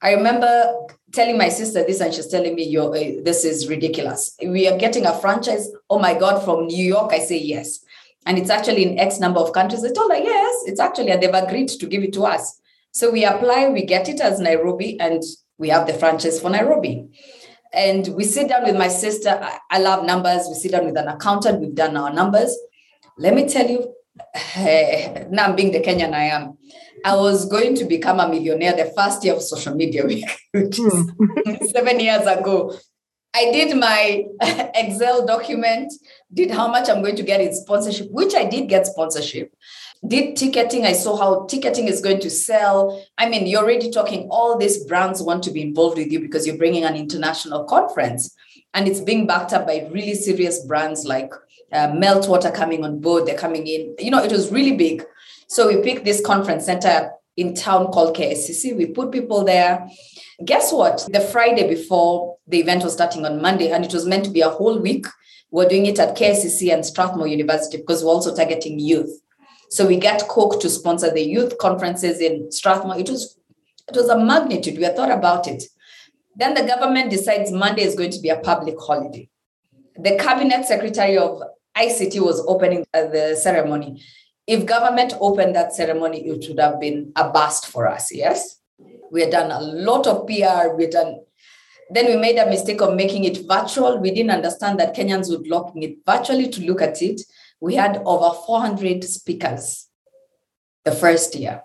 I 0.00 0.12
remember 0.12 0.72
telling 1.12 1.38
my 1.38 1.48
sister 1.48 1.84
this, 1.84 2.00
and 2.00 2.14
she's 2.14 2.28
telling 2.28 2.54
me, 2.54 2.64
"Yo, 2.64 2.92
uh, 2.92 3.22
this 3.24 3.44
is 3.44 3.68
ridiculous. 3.68 4.36
We 4.44 4.68
are 4.68 4.78
getting 4.78 5.06
a 5.06 5.18
franchise. 5.18 5.68
Oh 5.90 5.98
my 5.98 6.14
God, 6.14 6.44
from 6.44 6.66
New 6.66 6.84
York." 6.84 7.12
I 7.12 7.18
say 7.18 7.38
yes, 7.38 7.80
and 8.24 8.38
it's 8.38 8.50
actually 8.50 8.84
in 8.84 8.98
X 8.98 9.18
number 9.18 9.40
of 9.40 9.52
countries. 9.52 9.84
I 9.84 9.92
told 9.92 10.12
her 10.12 10.18
yes, 10.18 10.62
it's 10.66 10.78
actually, 10.78 11.10
and 11.10 11.20
they've 11.20 11.34
agreed 11.34 11.68
to 11.68 11.86
give 11.86 12.04
it 12.04 12.12
to 12.12 12.24
us. 12.24 12.60
So 12.92 13.10
we 13.10 13.24
apply, 13.24 13.68
we 13.68 13.84
get 13.84 14.08
it 14.08 14.20
as 14.20 14.38
Nairobi, 14.38 15.00
and 15.00 15.22
we 15.58 15.68
have 15.70 15.86
the 15.86 15.94
franchise 15.94 16.40
for 16.40 16.50
Nairobi. 16.50 17.08
And 17.72 18.08
we 18.08 18.24
sit 18.24 18.48
down 18.48 18.64
with 18.64 18.76
my 18.76 18.88
sister. 18.88 19.40
I 19.70 19.78
love 19.78 20.04
numbers. 20.04 20.46
We 20.48 20.54
sit 20.54 20.72
down 20.72 20.86
with 20.86 20.96
an 20.96 21.08
accountant. 21.08 21.60
We've 21.60 21.74
done 21.74 21.96
our 21.96 22.12
numbers. 22.12 22.56
Let 23.18 23.34
me 23.34 23.48
tell 23.48 23.68
you, 23.68 23.94
now 25.30 25.46
I'm 25.46 25.56
being 25.56 25.72
the 25.72 25.80
Kenyan 25.80 26.12
I 26.12 26.24
am. 26.24 26.56
I 27.04 27.14
was 27.14 27.46
going 27.46 27.74
to 27.76 27.84
become 27.84 28.20
a 28.20 28.28
millionaire 28.28 28.74
the 28.74 28.92
first 28.96 29.24
year 29.24 29.34
of 29.34 29.42
social 29.42 29.74
media 29.74 30.04
week, 30.04 30.24
which 30.52 30.78
is 30.78 31.10
hmm. 31.10 31.64
seven 31.70 32.00
years 32.00 32.26
ago. 32.26 32.74
I 33.34 33.52
did 33.52 33.76
my 33.76 34.24
Excel 34.74 35.26
document, 35.26 35.92
did 36.32 36.50
how 36.50 36.68
much 36.68 36.88
I'm 36.88 37.02
going 37.02 37.16
to 37.16 37.22
get 37.22 37.40
in 37.40 37.54
sponsorship, 37.54 38.10
which 38.10 38.34
I 38.34 38.44
did 38.44 38.68
get 38.68 38.86
sponsorship 38.86 39.52
did 40.06 40.36
ticketing. 40.36 40.86
I 40.86 40.92
saw 40.92 41.16
how 41.16 41.46
ticketing 41.46 41.88
is 41.88 42.00
going 42.00 42.20
to 42.20 42.30
sell. 42.30 43.04
I 43.16 43.28
mean, 43.28 43.46
you're 43.46 43.62
already 43.62 43.90
talking, 43.90 44.28
all 44.30 44.56
these 44.56 44.84
brands 44.84 45.22
want 45.22 45.42
to 45.44 45.50
be 45.50 45.62
involved 45.62 45.98
with 45.98 46.12
you 46.12 46.20
because 46.20 46.46
you're 46.46 46.56
bringing 46.58 46.84
an 46.84 46.96
international 46.96 47.64
conference. 47.64 48.34
And 48.74 48.86
it's 48.86 49.00
being 49.00 49.26
backed 49.26 49.52
up 49.52 49.66
by 49.66 49.88
really 49.90 50.14
serious 50.14 50.64
brands 50.64 51.04
like 51.04 51.32
uh, 51.72 51.88
Meltwater 51.88 52.54
coming 52.54 52.84
on 52.84 53.00
board. 53.00 53.26
They're 53.26 53.38
coming 53.38 53.66
in. 53.66 53.94
You 53.98 54.10
know, 54.10 54.22
it 54.22 54.30
was 54.30 54.52
really 54.52 54.76
big. 54.76 55.04
So 55.48 55.68
we 55.68 55.82
picked 55.82 56.04
this 56.04 56.24
conference 56.24 56.66
center 56.66 57.10
in 57.36 57.54
town 57.54 57.86
called 57.86 58.16
KICC. 58.16 58.76
We 58.76 58.86
put 58.86 59.10
people 59.10 59.44
there. 59.44 59.88
Guess 60.44 60.72
what? 60.72 61.08
The 61.10 61.20
Friday 61.20 61.68
before 61.68 62.36
the 62.46 62.60
event 62.60 62.84
was 62.84 62.92
starting 62.92 63.24
on 63.24 63.40
Monday, 63.40 63.70
and 63.70 63.84
it 63.84 63.92
was 63.92 64.06
meant 64.06 64.24
to 64.24 64.30
be 64.30 64.40
a 64.40 64.50
whole 64.50 64.78
week. 64.78 65.06
We're 65.50 65.68
doing 65.68 65.86
it 65.86 65.98
at 65.98 66.16
KICC 66.16 66.72
and 66.72 66.84
Strathmore 66.84 67.26
University 67.26 67.78
because 67.78 68.04
we're 68.04 68.10
also 68.10 68.34
targeting 68.34 68.78
youth. 68.78 69.20
So 69.70 69.86
we 69.86 69.98
get 69.98 70.28
Coke 70.28 70.60
to 70.60 70.70
sponsor 70.70 71.10
the 71.10 71.22
youth 71.22 71.58
conferences 71.58 72.20
in 72.20 72.50
Strathmore. 72.50 72.98
It 72.98 73.10
was 73.10 73.38
it 73.88 73.96
was 73.96 74.08
a 74.08 74.18
magnitude. 74.18 74.76
We 74.76 74.84
had 74.84 74.96
thought 74.96 75.10
about 75.10 75.46
it. 75.46 75.64
Then 76.36 76.54
the 76.54 76.62
government 76.62 77.10
decides 77.10 77.50
Monday 77.50 77.82
is 77.82 77.94
going 77.94 78.10
to 78.10 78.20
be 78.20 78.28
a 78.28 78.38
public 78.40 78.76
holiday. 78.78 79.28
The 79.96 80.16
cabinet 80.16 80.66
secretary 80.66 81.16
of 81.16 81.42
ICT 81.76 82.20
was 82.20 82.44
opening 82.46 82.84
uh, 82.94 83.06
the 83.06 83.36
ceremony. 83.40 84.02
If 84.46 84.64
government 84.64 85.14
opened 85.20 85.54
that 85.56 85.74
ceremony, 85.74 86.26
it 86.26 86.48
would 86.48 86.58
have 86.58 86.80
been 86.80 87.12
a 87.16 87.30
bust 87.30 87.66
for 87.66 87.88
us. 87.88 88.12
Yes, 88.14 88.60
we 89.10 89.22
had 89.22 89.30
done 89.30 89.50
a 89.50 89.60
lot 89.60 90.06
of 90.06 90.26
PR. 90.26 90.74
We 90.76 90.84
had 90.84 90.92
done. 90.92 91.20
Then 91.90 92.06
we 92.06 92.16
made 92.16 92.38
a 92.38 92.48
mistake 92.48 92.82
of 92.82 92.94
making 92.94 93.24
it 93.24 93.46
virtual. 93.46 93.98
We 93.98 94.10
didn't 94.10 94.30
understand 94.30 94.78
that 94.80 94.94
Kenyans 94.94 95.30
would 95.30 95.46
lock 95.46 95.72
it 95.74 95.98
virtually 96.06 96.48
to 96.50 96.60
look 96.62 96.82
at 96.82 97.00
it 97.02 97.22
we 97.60 97.74
had 97.74 98.02
over 98.04 98.34
400 98.46 99.04
speakers 99.04 99.88
the 100.84 100.92
first 100.92 101.34
year. 101.34 101.62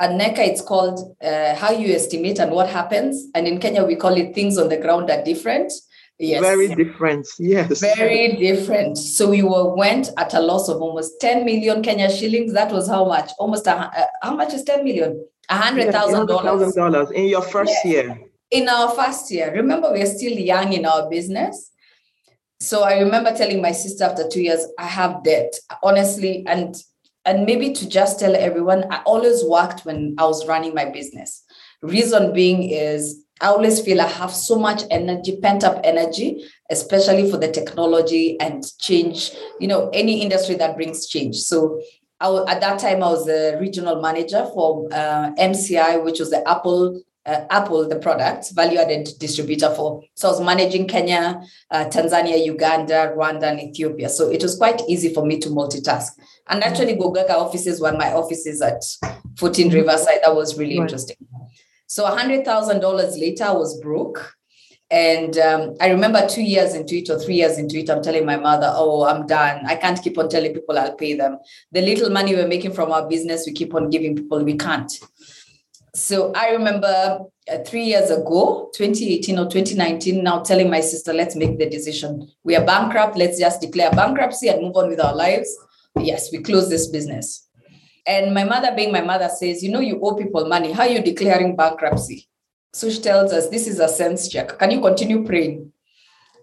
At 0.00 0.10
Nneka, 0.10 0.38
it's 0.38 0.60
called 0.60 1.16
uh, 1.22 1.54
How 1.54 1.70
You 1.70 1.94
Estimate 1.94 2.40
and 2.40 2.50
What 2.50 2.68
Happens. 2.68 3.28
And 3.34 3.46
in 3.46 3.60
Kenya, 3.60 3.84
we 3.84 3.94
call 3.94 4.16
it 4.16 4.34
Things 4.34 4.58
on 4.58 4.68
the 4.68 4.76
Ground 4.76 5.10
Are 5.10 5.22
Different. 5.22 5.72
Yes. 6.18 6.42
Very 6.42 6.74
different. 6.74 7.26
Yes. 7.38 7.80
Very 7.80 8.36
different. 8.36 8.98
So 8.98 9.30
we 9.30 9.42
were 9.42 9.74
went 9.74 10.10
at 10.16 10.32
a 10.34 10.40
loss 10.40 10.68
of 10.68 10.80
almost 10.80 11.20
10 11.20 11.44
million 11.44 11.82
Kenya 11.82 12.10
shillings. 12.10 12.52
That 12.52 12.72
was 12.72 12.88
how 12.88 13.04
much? 13.04 13.30
Almost 13.38 13.66
a, 13.66 13.76
uh, 13.76 14.06
how 14.22 14.34
much 14.34 14.54
is 14.54 14.62
10 14.64 14.84
million? 14.84 15.24
A 15.48 15.56
hundred 15.56 15.92
thousand 15.92 16.26
dollars. 16.26 16.74
dollars 16.74 17.10
in 17.10 17.26
your 17.26 17.42
first 17.42 17.84
year. 17.84 18.18
In 18.50 18.68
our 18.68 18.90
first 18.92 19.30
year. 19.30 19.52
Remember, 19.52 19.92
we 19.92 20.02
are 20.02 20.06
still 20.06 20.32
young 20.32 20.72
in 20.72 20.86
our 20.86 21.10
business. 21.10 21.70
So 22.64 22.82
I 22.82 22.98
remember 22.98 23.36
telling 23.36 23.60
my 23.60 23.72
sister 23.72 24.04
after 24.04 24.26
two 24.26 24.40
years, 24.40 24.66
I 24.78 24.86
have 24.86 25.22
debt, 25.22 25.54
honestly, 25.82 26.44
and 26.46 26.74
and 27.26 27.46
maybe 27.46 27.72
to 27.72 27.88
just 27.88 28.20
tell 28.20 28.34
everyone, 28.34 28.84
I 28.90 29.02
always 29.04 29.44
worked 29.44 29.84
when 29.86 30.14
I 30.18 30.24
was 30.24 30.46
running 30.46 30.74
my 30.74 30.86
business. 30.86 31.42
Reason 31.82 32.32
being 32.32 32.70
is 32.70 33.22
I 33.40 33.48
always 33.48 33.80
feel 33.80 34.00
I 34.00 34.06
have 34.06 34.30
so 34.30 34.58
much 34.58 34.82
energy, 34.90 35.38
pent 35.42 35.64
up 35.64 35.80
energy, 35.84 36.44
especially 36.70 37.30
for 37.30 37.36
the 37.38 37.50
technology 37.50 38.38
and 38.40 38.62
change, 38.78 39.32
you 39.58 39.68
know, 39.68 39.88
any 39.92 40.20
industry 40.20 40.54
that 40.56 40.76
brings 40.76 41.06
change. 41.06 41.36
So 41.36 41.80
I, 42.20 42.28
at 42.48 42.60
that 42.60 42.78
time, 42.78 43.02
I 43.02 43.10
was 43.10 43.26
the 43.26 43.58
regional 43.60 44.00
manager 44.00 44.46
for 44.54 44.88
uh, 44.92 45.32
MCI, 45.38 46.04
which 46.04 46.20
was 46.20 46.30
the 46.30 46.46
Apple 46.48 47.02
uh, 47.26 47.44
Apple, 47.50 47.88
the 47.88 47.96
product, 47.96 48.52
value 48.54 48.78
added 48.78 49.08
distributor 49.18 49.74
for. 49.74 50.02
So 50.14 50.28
I 50.28 50.32
was 50.32 50.40
managing 50.40 50.86
Kenya, 50.88 51.42
uh, 51.70 51.84
Tanzania, 51.86 52.44
Uganda, 52.44 53.14
Rwanda, 53.16 53.44
and 53.44 53.60
Ethiopia. 53.60 54.08
So 54.08 54.30
it 54.30 54.42
was 54.42 54.56
quite 54.56 54.82
easy 54.88 55.12
for 55.12 55.24
me 55.24 55.38
to 55.40 55.48
multitask. 55.48 56.10
And 56.48 56.62
actually, 56.62 56.96
Gogaga 56.96 57.30
offices 57.30 57.80
were 57.80 57.92
my 57.92 58.12
offices 58.12 58.60
at 58.60 58.82
14 59.38 59.68
mm-hmm. 59.68 59.76
Riverside. 59.76 60.20
That 60.22 60.34
was 60.34 60.58
really 60.58 60.78
right. 60.78 60.84
interesting. 60.84 61.16
So 61.86 62.04
$100,000 62.04 63.20
later, 63.20 63.44
I 63.44 63.52
was 63.52 63.80
broke. 63.80 64.34
And 64.90 65.36
um, 65.38 65.74
I 65.80 65.90
remember 65.90 66.26
two 66.28 66.42
years 66.42 66.74
into 66.74 66.96
it 66.96 67.08
or 67.08 67.18
three 67.18 67.36
years 67.36 67.58
into 67.58 67.78
it, 67.78 67.88
I'm 67.88 68.02
telling 68.02 68.26
my 68.26 68.36
mother, 68.36 68.70
oh, 68.74 69.04
I'm 69.04 69.26
done. 69.26 69.64
I 69.66 69.76
can't 69.76 70.00
keep 70.00 70.18
on 70.18 70.28
telling 70.28 70.52
people 70.52 70.78
I'll 70.78 70.94
pay 70.94 71.14
them. 71.14 71.38
The 71.72 71.80
little 71.80 72.10
money 72.10 72.34
we're 72.34 72.46
making 72.46 72.74
from 72.74 72.92
our 72.92 73.08
business, 73.08 73.44
we 73.46 73.52
keep 73.52 73.74
on 73.74 73.90
giving 73.90 74.14
people, 74.14 74.44
we 74.44 74.56
can't. 74.56 74.92
So 75.94 76.32
I 76.32 76.50
remember 76.50 77.20
uh, 77.50 77.58
three 77.64 77.84
years 77.84 78.10
ago, 78.10 78.70
2018 78.74 79.38
or 79.38 79.48
2019, 79.48 80.24
now 80.24 80.42
telling 80.42 80.68
my 80.68 80.80
sister, 80.80 81.12
let's 81.12 81.36
make 81.36 81.58
the 81.58 81.70
decision. 81.70 82.28
We 82.42 82.56
are 82.56 82.64
bankrupt. 82.64 83.16
Let's 83.16 83.38
just 83.38 83.60
declare 83.60 83.92
bankruptcy 83.92 84.48
and 84.48 84.60
move 84.60 84.76
on 84.76 84.88
with 84.88 85.00
our 85.00 85.14
lives. 85.14 85.54
Yes, 86.00 86.32
we 86.32 86.42
close 86.42 86.68
this 86.68 86.88
business. 86.88 87.48
And 88.06 88.34
my 88.34 88.42
mother, 88.42 88.74
being 88.74 88.90
my 88.92 89.02
mother, 89.02 89.28
says, 89.28 89.62
You 89.62 89.70
know, 89.70 89.80
you 89.80 90.00
owe 90.02 90.16
people 90.16 90.46
money. 90.48 90.72
How 90.72 90.82
are 90.82 90.88
you 90.88 91.00
declaring 91.00 91.54
bankruptcy? 91.54 92.28
So 92.72 92.90
she 92.90 93.00
tells 93.00 93.32
us, 93.32 93.48
This 93.48 93.68
is 93.68 93.78
a 93.78 93.88
sense 93.88 94.28
check. 94.28 94.58
Can 94.58 94.72
you 94.72 94.80
continue 94.80 95.24
praying? 95.24 95.72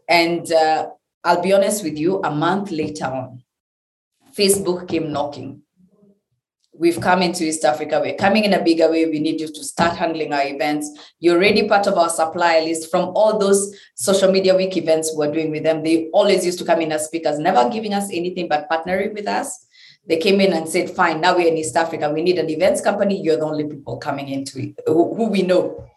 And 0.07 0.49
uh, 0.51 0.87
I'll 1.23 1.41
be 1.41 1.53
honest 1.53 1.83
with 1.83 1.97
you, 1.97 2.21
a 2.23 2.31
month 2.31 2.71
later 2.71 3.05
on, 3.05 3.43
Facebook 4.35 4.87
came 4.87 5.11
knocking. 5.11 5.61
We've 6.81 6.99
come 6.99 7.21
into 7.21 7.43
East 7.43 7.63
Africa. 7.63 8.01
We're 8.03 8.15
coming 8.15 8.43
in 8.43 8.53
a 8.53 8.63
bigger 8.63 8.89
way. 8.89 9.05
We 9.05 9.19
need 9.19 9.39
you 9.39 9.47
to 9.49 9.63
start 9.63 9.95
handling 9.95 10.33
our 10.33 10.41
events. 10.43 10.89
You're 11.19 11.35
already 11.35 11.67
part 11.67 11.85
of 11.85 11.95
our 11.95 12.09
supplier 12.09 12.61
list 12.61 12.89
from 12.89 13.09
all 13.15 13.37
those 13.37 13.77
social 13.93 14.31
media 14.31 14.55
week 14.55 14.75
events 14.75 15.13
we're 15.15 15.31
doing 15.31 15.51
with 15.51 15.61
them. 15.61 15.83
They 15.83 16.09
always 16.11 16.43
used 16.43 16.57
to 16.57 16.65
come 16.65 16.81
in 16.81 16.91
as 16.91 17.05
speakers, 17.05 17.37
never 17.37 17.69
giving 17.69 17.93
us 17.93 18.09
anything 18.11 18.47
but 18.47 18.67
partnering 18.67 19.13
with 19.13 19.27
us. 19.27 19.67
They 20.07 20.17
came 20.17 20.41
in 20.41 20.53
and 20.53 20.67
said, 20.67 20.89
fine, 20.89 21.21
now 21.21 21.37
we're 21.37 21.49
in 21.49 21.57
East 21.57 21.75
Africa. 21.75 22.09
We 22.09 22.23
need 22.23 22.39
an 22.39 22.49
events 22.49 22.81
company. 22.81 23.21
You're 23.21 23.37
the 23.37 23.45
only 23.45 23.67
people 23.67 23.97
coming 23.97 24.27
into 24.29 24.59
it 24.59 24.79
who, 24.87 25.13
who 25.13 25.27
we 25.27 25.43
know. 25.43 25.87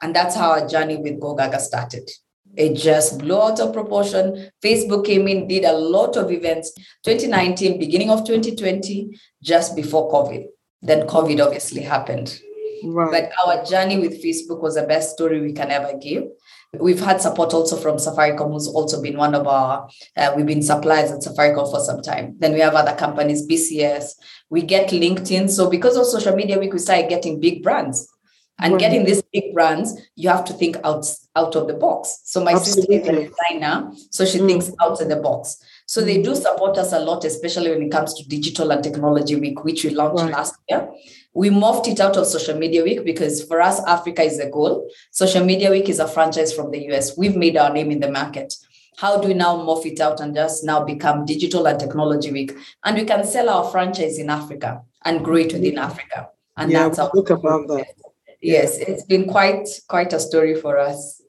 And 0.00 0.14
that's 0.14 0.36
how 0.36 0.52
our 0.52 0.68
journey 0.68 0.96
with 0.96 1.18
GoGaga 1.18 1.58
started. 1.58 2.08
It 2.56 2.74
just 2.74 3.18
blew 3.18 3.40
out 3.40 3.60
of 3.60 3.72
proportion. 3.72 4.50
Facebook 4.62 5.06
came 5.06 5.28
in, 5.28 5.46
did 5.46 5.64
a 5.64 5.72
lot 5.72 6.16
of 6.16 6.32
events. 6.32 6.72
2019, 7.04 7.78
beginning 7.78 8.10
of 8.10 8.26
2020, 8.26 9.16
just 9.42 9.76
before 9.76 10.10
COVID. 10.10 10.46
Then 10.82 11.06
COVID 11.06 11.44
obviously 11.44 11.82
happened. 11.82 12.40
Right. 12.84 13.10
But 13.10 13.32
our 13.46 13.64
journey 13.64 13.98
with 13.98 14.22
Facebook 14.22 14.62
was 14.62 14.74
the 14.74 14.82
best 14.82 15.12
story 15.12 15.40
we 15.40 15.52
can 15.52 15.70
ever 15.70 15.96
give. 15.98 16.24
We've 16.78 17.00
had 17.00 17.20
support 17.20 17.52
also 17.52 17.76
from 17.76 17.96
Safaricom, 17.96 18.52
who's 18.52 18.68
also 18.68 19.02
been 19.02 19.16
one 19.16 19.34
of 19.34 19.46
our, 19.46 19.88
uh, 20.16 20.32
we've 20.36 20.46
been 20.46 20.62
suppliers 20.62 21.10
at 21.10 21.20
Safaricom 21.20 21.70
for 21.70 21.80
some 21.80 22.00
time. 22.00 22.36
Then 22.38 22.52
we 22.52 22.60
have 22.60 22.74
other 22.74 22.94
companies, 22.94 23.46
BCS. 23.46 24.12
We 24.50 24.62
get 24.62 24.90
LinkedIn. 24.90 25.50
So 25.50 25.68
because 25.68 25.96
of 25.96 26.06
social 26.06 26.34
media 26.34 26.58
week, 26.58 26.72
we 26.72 26.78
started 26.78 27.08
getting 27.08 27.40
big 27.40 27.62
brands. 27.62 28.08
And 28.60 28.74
right. 28.74 28.80
getting 28.80 29.04
these 29.04 29.22
big 29.32 29.54
brands, 29.54 29.98
you 30.16 30.28
have 30.28 30.44
to 30.46 30.52
think 30.52 30.76
out, 30.84 31.06
out 31.34 31.56
of 31.56 31.66
the 31.66 31.74
box. 31.74 32.20
So 32.24 32.44
my 32.44 32.52
Absolutely. 32.52 32.98
sister 32.98 33.12
is 33.12 33.18
a 33.18 33.28
designer, 33.28 33.92
so 34.10 34.24
she 34.24 34.38
mm. 34.38 34.46
thinks 34.46 34.70
out 34.80 35.00
of 35.00 35.08
the 35.08 35.16
box. 35.16 35.62
So 35.86 36.02
they 36.02 36.22
do 36.22 36.34
support 36.34 36.78
us 36.78 36.92
a 36.92 37.00
lot, 37.00 37.24
especially 37.24 37.70
when 37.70 37.82
it 37.82 37.90
comes 37.90 38.14
to 38.14 38.28
digital 38.28 38.70
and 38.70 38.82
technology 38.82 39.36
week, 39.36 39.64
which 39.64 39.84
we 39.84 39.90
launched 39.90 40.22
right. 40.22 40.32
last 40.32 40.54
year. 40.68 40.88
We 41.32 41.50
morphed 41.50 41.88
it 41.88 42.00
out 42.00 42.16
of 42.16 42.26
social 42.26 42.58
media 42.58 42.82
week 42.82 43.04
because 43.04 43.44
for 43.44 43.60
us, 43.60 43.80
Africa 43.86 44.22
is 44.22 44.38
the 44.38 44.50
goal. 44.50 44.90
Social 45.10 45.44
media 45.44 45.70
week 45.70 45.88
is 45.88 45.98
a 45.98 46.08
franchise 46.08 46.52
from 46.52 46.70
the 46.70 46.92
US. 46.92 47.16
We've 47.16 47.36
made 47.36 47.56
our 47.56 47.72
name 47.72 47.90
in 47.90 48.00
the 48.00 48.10
market. 48.10 48.54
How 48.96 49.20
do 49.20 49.28
we 49.28 49.34
now 49.34 49.56
morph 49.56 49.86
it 49.86 50.00
out 50.00 50.20
and 50.20 50.34
just 50.34 50.62
now 50.62 50.84
become 50.84 51.24
digital 51.24 51.66
and 51.66 51.80
technology 51.80 52.30
week? 52.30 52.56
And 52.84 52.96
we 52.96 53.04
can 53.04 53.24
sell 53.24 53.48
our 53.48 53.70
franchise 53.70 54.18
in 54.18 54.28
Africa 54.28 54.82
and 55.04 55.24
grow 55.24 55.36
it 55.36 55.52
within 55.52 55.78
Africa. 55.78 56.28
And 56.56 56.70
yeah, 56.70 56.84
that's 56.84 56.98
our 56.98 57.10
look 57.14 57.30
about 57.30 57.66
that. 57.68 57.86
Yes, 58.40 58.78
it's 58.78 59.04
been 59.04 59.26
quite 59.28 59.68
quite 59.88 60.12
a 60.12 60.20
story 60.20 60.54
for 60.54 60.78
us. 60.78 61.20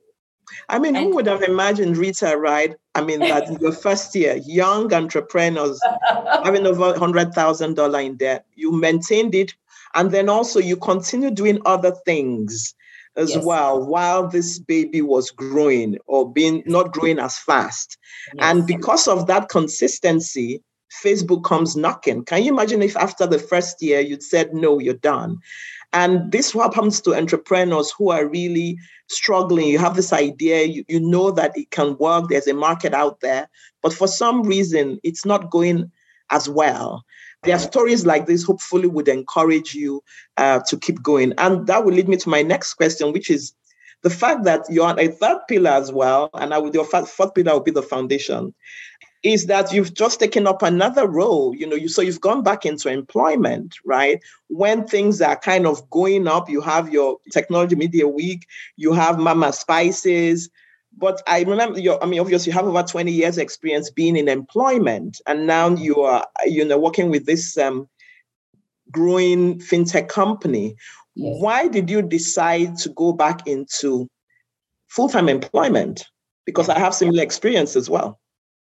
I 0.69 0.79
mean, 0.79 0.95
and- 0.95 1.05
who 1.05 1.15
would 1.15 1.27
have 1.27 1.43
imagined 1.43 1.97
Rita, 1.97 2.37
right? 2.37 2.75
I 2.95 3.01
mean, 3.01 3.19
that 3.19 3.47
in 3.47 3.57
your 3.59 3.71
first 3.71 4.13
year, 4.15 4.35
young 4.45 4.93
entrepreneurs 4.93 5.79
having 6.43 6.67
over 6.67 6.93
$100,000 6.93 8.05
in 8.05 8.15
debt, 8.17 8.45
you 8.55 8.71
maintained 8.71 9.33
it 9.33 9.53
and 9.95 10.11
then 10.11 10.29
also 10.29 10.59
you 10.59 10.75
continue 10.75 11.31
doing 11.31 11.59
other 11.65 11.91
things 12.05 12.75
as 13.17 13.31
yes. 13.35 13.43
well 13.43 13.85
while 13.85 14.27
this 14.27 14.59
baby 14.59 15.01
was 15.01 15.31
growing 15.31 15.97
or 16.05 16.31
being 16.31 16.63
not 16.65 16.93
growing 16.93 17.19
as 17.19 17.37
fast. 17.37 17.97
Yes. 18.33 18.43
And 18.43 18.67
because 18.67 19.07
of 19.07 19.27
that 19.27 19.49
consistency, 19.49 20.61
Facebook 21.03 21.43
comes 21.43 21.75
knocking. 21.75 22.25
Can 22.25 22.43
you 22.43 22.51
imagine 22.51 22.81
if 22.81 22.97
after 22.97 23.25
the 23.25 23.39
first 23.39 23.81
year 23.81 23.99
you'd 23.99 24.23
said, 24.23 24.53
no, 24.53 24.79
you're 24.79 24.93
done? 24.93 25.39
And 25.93 26.31
this 26.31 26.53
happens 26.53 27.01
to 27.01 27.15
entrepreneurs 27.15 27.91
who 27.97 28.11
are 28.11 28.25
really 28.25 28.77
struggling. 29.07 29.67
You 29.67 29.79
have 29.79 29.95
this 29.95 30.13
idea, 30.13 30.63
you, 30.63 30.85
you 30.87 30.99
know 30.99 31.31
that 31.31 31.57
it 31.57 31.71
can 31.71 31.97
work, 31.97 32.29
there's 32.29 32.47
a 32.47 32.53
market 32.53 32.93
out 32.93 33.19
there, 33.19 33.49
but 33.81 33.93
for 33.93 34.07
some 34.07 34.43
reason 34.43 34.99
it's 35.03 35.25
not 35.25 35.51
going 35.51 35.91
as 36.29 36.47
well. 36.47 37.03
There 37.43 37.55
are 37.55 37.59
stories 37.59 38.05
like 38.05 38.27
this, 38.27 38.43
hopefully, 38.43 38.87
would 38.87 39.07
encourage 39.07 39.73
you 39.73 40.03
uh, 40.37 40.59
to 40.67 40.77
keep 40.77 41.01
going. 41.01 41.33
And 41.39 41.65
that 41.67 41.83
will 41.83 41.93
lead 41.93 42.07
me 42.07 42.17
to 42.17 42.29
my 42.29 42.43
next 42.43 42.75
question, 42.75 43.11
which 43.11 43.29
is 43.31 43.53
the 44.03 44.11
fact 44.11 44.43
that 44.43 44.61
you're 44.69 44.87
on 44.87 44.99
a 44.99 45.07
third 45.07 45.39
pillar 45.47 45.71
as 45.71 45.91
well, 45.91 46.29
and 46.35 46.53
I 46.53 46.59
would, 46.59 46.73
your 46.73 46.85
fourth 46.85 47.33
pillar 47.33 47.53
will 47.53 47.61
be 47.61 47.71
the 47.71 47.81
foundation, 47.81 48.53
is 49.23 49.45
that 49.45 49.71
you've 49.71 49.93
just 49.93 50.19
taken 50.19 50.47
up 50.47 50.63
another 50.63 51.07
role. 51.07 51.55
You 51.55 51.67
know, 51.67 51.75
you 51.75 51.87
so 51.87 52.01
you've 52.01 52.21
gone 52.21 52.43
back 52.43 52.65
into 52.65 52.89
employment, 52.89 53.77
right? 53.85 54.19
When 54.47 54.87
things 54.87 55.21
are 55.21 55.37
kind 55.37 55.67
of 55.67 55.87
going 55.89 56.27
up, 56.27 56.49
you 56.49 56.61
have 56.61 56.91
your 56.91 57.17
technology 57.31 57.75
media 57.75 58.07
week, 58.07 58.47
you 58.77 58.93
have 58.93 59.19
Mama 59.19 59.53
Spices, 59.53 60.49
but 60.97 61.21
I 61.27 61.43
remember 61.43 61.79
your, 61.79 62.03
I 62.03 62.07
mean, 62.07 62.19
obviously 62.19 62.51
you 62.51 62.57
have 62.57 62.67
over 62.67 62.83
20 62.83 63.11
years 63.11 63.37
experience 63.37 63.89
being 63.89 64.17
in 64.17 64.27
employment 64.27 65.21
and 65.27 65.47
now 65.47 65.69
you 65.69 66.01
are, 66.01 66.27
you 66.45 66.65
know, 66.65 66.77
working 66.77 67.09
with 67.09 67.25
this 67.25 67.57
um, 67.57 67.87
growing 68.91 69.59
fintech 69.59 70.09
company. 70.09 70.75
Yes. 71.15 71.41
Why 71.41 71.67
did 71.67 71.89
you 71.89 72.01
decide 72.01 72.77
to 72.79 72.89
go 72.89 73.13
back 73.13 73.47
into 73.47 74.07
full-time 74.87 75.29
employment? 75.29 76.05
Because 76.45 76.69
I 76.69 76.79
have 76.79 76.93
similar 76.93 77.23
experience 77.23 77.75
as 77.75 77.89
well. 77.89 78.19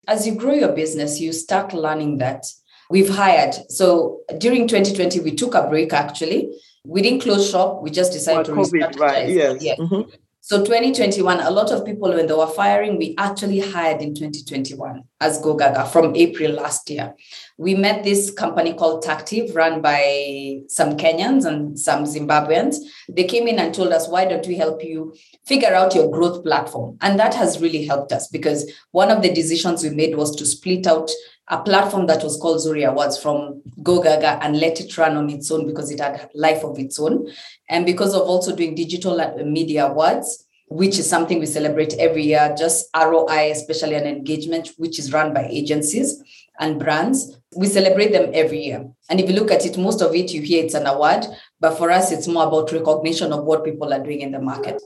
As 0.07 0.25
you 0.25 0.35
grow 0.35 0.53
your 0.53 0.71
business, 0.73 1.19
you 1.19 1.33
start 1.33 1.73
learning 1.73 2.19
that 2.19 2.45
we've 2.89 3.09
hired. 3.09 3.55
So 3.69 4.21
during 4.37 4.67
2020, 4.67 5.19
we 5.19 5.35
took 5.35 5.53
a 5.53 5.67
break 5.67 5.93
actually. 5.93 6.53
We 6.85 7.01
didn't 7.01 7.21
close 7.21 7.49
shop. 7.49 7.81
We 7.81 7.91
just 7.91 8.13
decided 8.13 8.55
well, 8.55 8.65
to 8.65 8.71
COVID, 8.71 8.99
right? 8.99 9.29
Yes. 9.29 9.61
yes. 9.61 9.79
Mm-hmm. 9.79 10.09
So 10.49 10.63
2021, 10.63 11.41
a 11.41 11.51
lot 11.51 11.71
of 11.71 11.83
people 11.83 12.07
when 12.07 12.25
they 12.25 12.33
were 12.33 12.47
firing, 12.47 12.97
we 12.97 13.15
actually 13.17 13.59
hired 13.59 14.01
in 14.01 14.15
2021 14.15 15.03
as 15.19 15.41
GoGaga 15.41 15.89
from 15.89 16.15
April 16.15 16.53
last 16.53 16.89
year. 16.89 17.15
We 17.57 17.75
met 17.75 18.05
this 18.05 18.31
company 18.31 18.73
called 18.73 19.03
Tactive, 19.03 19.53
run 19.53 19.81
by 19.81 20.61
some 20.69 20.95
Kenyans 20.95 21.43
and 21.43 21.77
some 21.77 22.05
Zimbabweans. 22.05 22.77
They 23.09 23.25
came 23.25 23.49
in 23.49 23.59
and 23.59 23.75
told 23.75 23.91
us, 23.91 24.07
why 24.07 24.23
don't 24.23 24.47
we 24.47 24.55
help 24.55 24.85
you 24.85 25.13
figure 25.45 25.73
out 25.73 25.93
your 25.93 26.09
growth 26.09 26.45
platform? 26.45 26.97
And 27.01 27.19
that 27.19 27.33
has 27.33 27.59
really 27.59 27.85
helped 27.85 28.13
us 28.13 28.29
because 28.29 28.71
one 28.91 29.11
of 29.11 29.21
the 29.21 29.33
decisions 29.33 29.83
we 29.83 29.89
made 29.89 30.15
was 30.15 30.33
to 30.37 30.45
split 30.45 30.87
out 30.87 31.11
a 31.49 31.61
platform 31.61 32.07
that 32.07 32.23
was 32.23 32.37
called 32.37 32.57
Zuri 32.57 32.87
Awards 32.87 33.17
from 33.17 33.61
GoGaga 33.81 34.39
and 34.41 34.59
let 34.59 34.81
it 34.81 34.97
run 34.97 35.15
on 35.15 35.29
its 35.29 35.49
own 35.49 35.65
because 35.65 35.91
it 35.91 35.99
had 35.99 36.29
life 36.33 36.63
of 36.63 36.77
its 36.77 36.99
own. 36.99 37.27
And 37.69 37.85
because 37.85 38.13
of 38.13 38.21
also 38.21 38.55
doing 38.55 38.75
digital 38.75 39.21
uh, 39.21 39.35
media 39.45 39.87
awards, 39.87 40.45
which 40.69 40.99
is 40.99 41.09
something 41.09 41.39
we 41.39 41.45
celebrate 41.45 41.93
every 41.93 42.23
year, 42.23 42.53
just 42.57 42.89
ROI, 42.93 43.51
especially 43.51 43.95
an 43.95 44.05
engagement, 44.05 44.71
which 44.77 44.99
is 44.99 45.13
run 45.13 45.33
by 45.33 45.47
agencies 45.49 46.21
and 46.59 46.79
brands. 46.79 47.37
We 47.55 47.67
celebrate 47.67 48.11
them 48.11 48.31
every 48.33 48.65
year. 48.65 48.85
And 49.09 49.21
if 49.21 49.29
you 49.29 49.35
look 49.35 49.49
at 49.49 49.65
it, 49.65 49.77
most 49.77 50.01
of 50.01 50.13
it 50.13 50.33
you 50.33 50.41
hear 50.41 50.65
it's 50.65 50.73
an 50.73 50.85
award, 50.85 51.25
but 51.61 51.77
for 51.77 51.89
us, 51.89 52.11
it's 52.11 52.27
more 52.27 52.47
about 52.47 52.73
recognition 52.73 53.31
of 53.31 53.45
what 53.45 53.63
people 53.63 53.93
are 53.93 54.03
doing 54.03 54.19
in 54.19 54.31
the 54.31 54.41
market. 54.41 54.81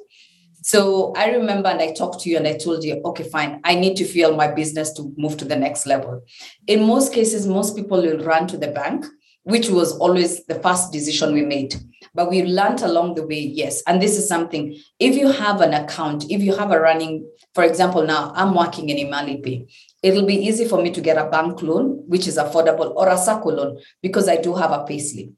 So 0.61 1.13
I 1.15 1.31
remember 1.31 1.69
and 1.69 1.81
I 1.81 1.93
talked 1.93 2.21
to 2.21 2.29
you 2.29 2.37
and 2.37 2.47
I 2.47 2.57
told 2.57 2.83
you, 2.83 3.01
okay, 3.05 3.23
fine, 3.23 3.61
I 3.63 3.75
need 3.75 3.95
to 3.97 4.05
fuel 4.05 4.35
my 4.35 4.47
business 4.47 4.93
to 4.93 5.13
move 5.17 5.37
to 5.37 5.45
the 5.45 5.55
next 5.55 5.85
level. 5.85 6.21
In 6.67 6.85
most 6.85 7.13
cases, 7.13 7.47
most 7.47 7.75
people 7.75 8.01
will 8.01 8.23
run 8.23 8.47
to 8.47 8.57
the 8.57 8.67
bank, 8.67 9.05
which 9.43 9.69
was 9.69 9.97
always 9.97 10.45
the 10.45 10.55
first 10.55 10.91
decision 10.91 11.33
we 11.33 11.41
made. 11.43 11.75
but 12.13 12.29
we 12.29 12.43
learned 12.43 12.81
along 12.81 13.15
the 13.15 13.25
way, 13.25 13.39
yes. 13.39 13.81
And 13.87 14.01
this 14.01 14.17
is 14.17 14.27
something, 14.27 14.77
if 14.99 15.15
you 15.15 15.31
have 15.31 15.61
an 15.61 15.73
account, 15.73 16.25
if 16.29 16.41
you 16.41 16.55
have 16.55 16.71
a 16.71 16.79
running, 16.79 17.25
for 17.53 17.63
example, 17.63 18.05
now 18.05 18.31
I'm 18.35 18.53
working 18.53 18.89
in 18.89 19.07
Imali 19.07 19.67
it'll 20.03 20.25
be 20.25 20.35
easy 20.35 20.67
for 20.67 20.81
me 20.81 20.91
to 20.91 21.01
get 21.01 21.17
a 21.17 21.29
bank 21.29 21.61
loan, 21.61 22.03
which 22.07 22.27
is 22.27 22.37
affordable, 22.37 22.93
or 22.95 23.07
a 23.07 23.15
SACCO 23.15 23.55
loan, 23.55 23.79
because 24.01 24.27
I 24.27 24.37
do 24.37 24.55
have 24.55 24.71
a 24.71 24.79
payslip. 24.79 25.33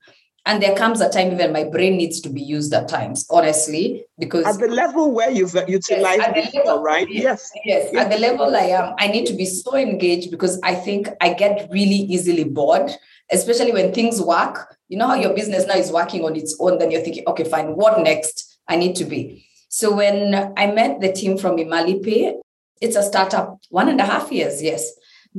And 0.45 0.61
there 0.61 0.75
comes 0.75 0.99
a 0.99 1.09
time 1.09 1.31
even 1.31 1.53
my 1.53 1.63
brain 1.63 1.95
needs 1.95 2.19
to 2.21 2.29
be 2.29 2.41
used 2.41 2.73
at 2.73 2.89
times, 2.89 3.25
honestly, 3.29 4.05
because 4.19 4.45
at 4.45 4.59
the 4.59 4.67
level 4.67 5.11
where 5.11 5.31
you've 5.31 5.55
uh, 5.55 5.65
utilized 5.69 6.19
yes, 6.35 6.53
it, 6.53 6.81
right? 6.81 7.07
Yes, 7.09 7.49
yes. 7.63 7.89
Yes. 7.93 8.05
At 8.05 8.11
the 8.11 8.17
level 8.17 8.53
I 8.53 8.65
am, 8.65 8.93
I 8.99 9.07
need 9.07 9.25
to 9.27 9.33
be 9.33 9.45
so 9.45 9.75
engaged 9.77 10.31
because 10.31 10.59
I 10.61 10.75
think 10.75 11.07
I 11.21 11.33
get 11.33 11.69
really 11.71 11.95
easily 11.95 12.43
bored, 12.43 12.91
especially 13.31 13.71
when 13.71 13.93
things 13.93 14.21
work. 14.21 14.77
You 14.89 14.97
know 14.97 15.07
how 15.07 15.15
your 15.15 15.33
business 15.33 15.65
now 15.65 15.75
is 15.75 15.93
working 15.93 16.25
on 16.25 16.35
its 16.35 16.57
own, 16.59 16.77
then 16.77 16.91
you're 16.91 17.01
thinking, 17.01 17.23
okay, 17.27 17.45
fine, 17.45 17.77
what 17.77 18.01
next? 18.01 18.59
I 18.67 18.75
need 18.75 18.97
to 18.97 19.05
be. 19.05 19.45
So 19.69 19.95
when 19.95 20.53
I 20.57 20.67
met 20.67 20.99
the 20.99 21.11
team 21.11 21.37
from 21.37 21.55
Imali 21.55 22.03
Pay, 22.03 22.35
it's 22.81 22.97
a 22.97 23.03
startup, 23.03 23.59
one 23.69 23.87
and 23.87 24.01
a 24.01 24.05
half 24.05 24.29
years, 24.29 24.61
yes. 24.61 24.91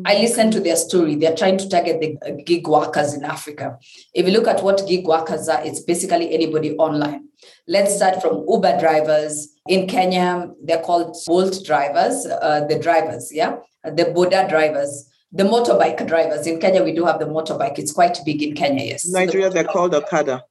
I 0.05 0.15
listen 0.19 0.51
to 0.51 0.61
their 0.61 0.77
story. 0.77 1.15
They're 1.15 1.37
trying 1.37 1.59
to 1.59 1.69
target 1.69 2.01
the 2.01 2.43
gig 2.43 2.67
workers 2.67 3.15
in 3.15 3.25
Africa. 3.25 3.79
If 4.13 4.27
you 4.27 4.33
look 4.33 4.49
at 4.49 4.63
what 4.63 4.87
gig 4.89 5.07
workers 5.07 5.49
are, 5.49 5.65
it's 5.65 5.81
basically 5.81 6.35
anybody 6.35 6.77
online. 6.77 7.29
Let's 7.69 7.95
start 7.95 8.21
from 8.21 8.45
Uber 8.49 8.81
drivers. 8.81 9.49
In 9.69 9.87
Kenya, 9.87 10.51
they're 10.63 10.83
called 10.83 11.17
Bolt 11.27 11.65
drivers, 11.65 12.27
uh, 12.27 12.67
the 12.69 12.79
drivers, 12.79 13.31
yeah? 13.33 13.57
The 13.85 14.07
Boda 14.07 14.49
drivers, 14.49 15.09
the 15.31 15.45
motorbike 15.45 16.07
drivers. 16.07 16.47
In 16.47 16.59
Kenya, 16.59 16.83
we 16.83 16.93
do 16.93 17.05
have 17.05 17.19
the 17.19 17.27
motorbike. 17.27 17.79
It's 17.79 17.93
quite 17.93 18.19
big 18.25 18.43
in 18.43 18.55
Kenya, 18.55 18.85
yes. 18.85 19.07
Nigeria, 19.07 19.49
the 19.49 19.55
they're 19.55 19.65
called 19.65 19.95
Okada. 19.95 20.45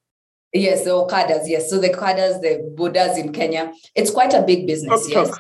Yes, 0.54 0.84
the 0.84 0.92
Okadas, 0.92 1.44
yes. 1.48 1.70
So 1.70 1.80
the 1.80 1.90
Okadas, 1.90 2.40
the 2.42 2.74
Bodas 2.78 3.18
in 3.18 3.34
Kenya, 3.34 3.74
it's 3.96 4.12
quite 4.12 4.34
a 4.34 4.44
big 4.44 4.68
business, 4.68 5.10
yes. 5.10 5.32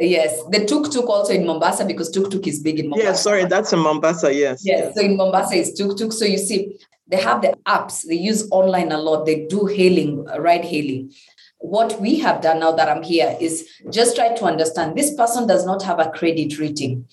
Yes, 0.00 0.42
the 0.50 0.64
tuk 0.64 0.90
tuk 0.90 1.08
also 1.08 1.32
in 1.32 1.46
Mombasa 1.46 1.84
because 1.84 2.10
tuk 2.10 2.30
tuk 2.30 2.46
is 2.46 2.60
big 2.60 2.80
in 2.80 2.88
Mombasa. 2.88 3.10
Yeah, 3.10 3.14
sorry, 3.14 3.44
that's 3.44 3.72
in 3.72 3.78
Mombasa. 3.78 4.34
Yes. 4.34 4.62
Yes, 4.64 4.94
so 4.94 5.02
in 5.02 5.16
Mombasa 5.16 5.54
it's 5.54 5.72
tuk 5.72 5.96
tuk. 5.96 6.12
So 6.12 6.24
you 6.24 6.38
see, 6.38 6.76
they 7.06 7.18
have 7.20 7.42
the 7.42 7.56
apps. 7.66 8.04
They 8.06 8.16
use 8.16 8.48
online 8.50 8.90
a 8.90 8.98
lot. 8.98 9.24
They 9.24 9.46
do 9.46 9.66
hailing, 9.66 10.26
uh, 10.28 10.40
ride 10.40 10.64
hailing. 10.64 11.12
What 11.58 12.00
we 12.00 12.18
have 12.18 12.42
done 12.42 12.60
now 12.60 12.72
that 12.72 12.88
I'm 12.88 13.02
here 13.02 13.36
is 13.40 13.68
just 13.90 14.16
try 14.16 14.34
to 14.34 14.44
understand 14.44 14.96
this 14.96 15.14
person 15.14 15.46
does 15.46 15.64
not 15.64 15.82
have 15.82 16.00
a 16.00 16.10
credit 16.10 16.58
rating 16.58 17.06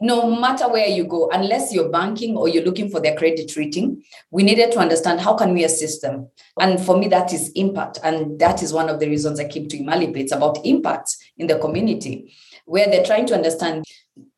no 0.00 0.34
matter 0.38 0.68
where 0.68 0.86
you 0.86 1.04
go, 1.04 1.30
unless 1.30 1.72
you're 1.72 1.88
banking 1.88 2.36
or 2.36 2.48
you're 2.48 2.64
looking 2.64 2.90
for 2.90 3.00
their 3.00 3.16
credit 3.16 3.56
rating, 3.56 4.02
we 4.30 4.42
needed 4.42 4.72
to 4.72 4.78
understand 4.78 5.20
how 5.20 5.34
can 5.34 5.52
we 5.54 5.64
assist 5.64 6.02
them. 6.02 6.28
And 6.60 6.80
for 6.80 6.96
me, 6.96 7.08
that 7.08 7.32
is 7.32 7.50
impact. 7.54 7.98
And 8.02 8.38
that 8.38 8.62
is 8.62 8.72
one 8.72 8.88
of 8.88 9.00
the 9.00 9.08
reasons 9.08 9.40
I 9.40 9.48
came 9.48 9.68
to 9.68 9.78
Imali 9.78 10.12
Pay. 10.12 10.20
It's 10.20 10.32
about 10.32 10.64
impact 10.64 11.16
in 11.36 11.46
the 11.46 11.58
community, 11.58 12.34
where 12.64 12.86
they're 12.86 13.04
trying 13.04 13.26
to 13.26 13.34
understand 13.34 13.84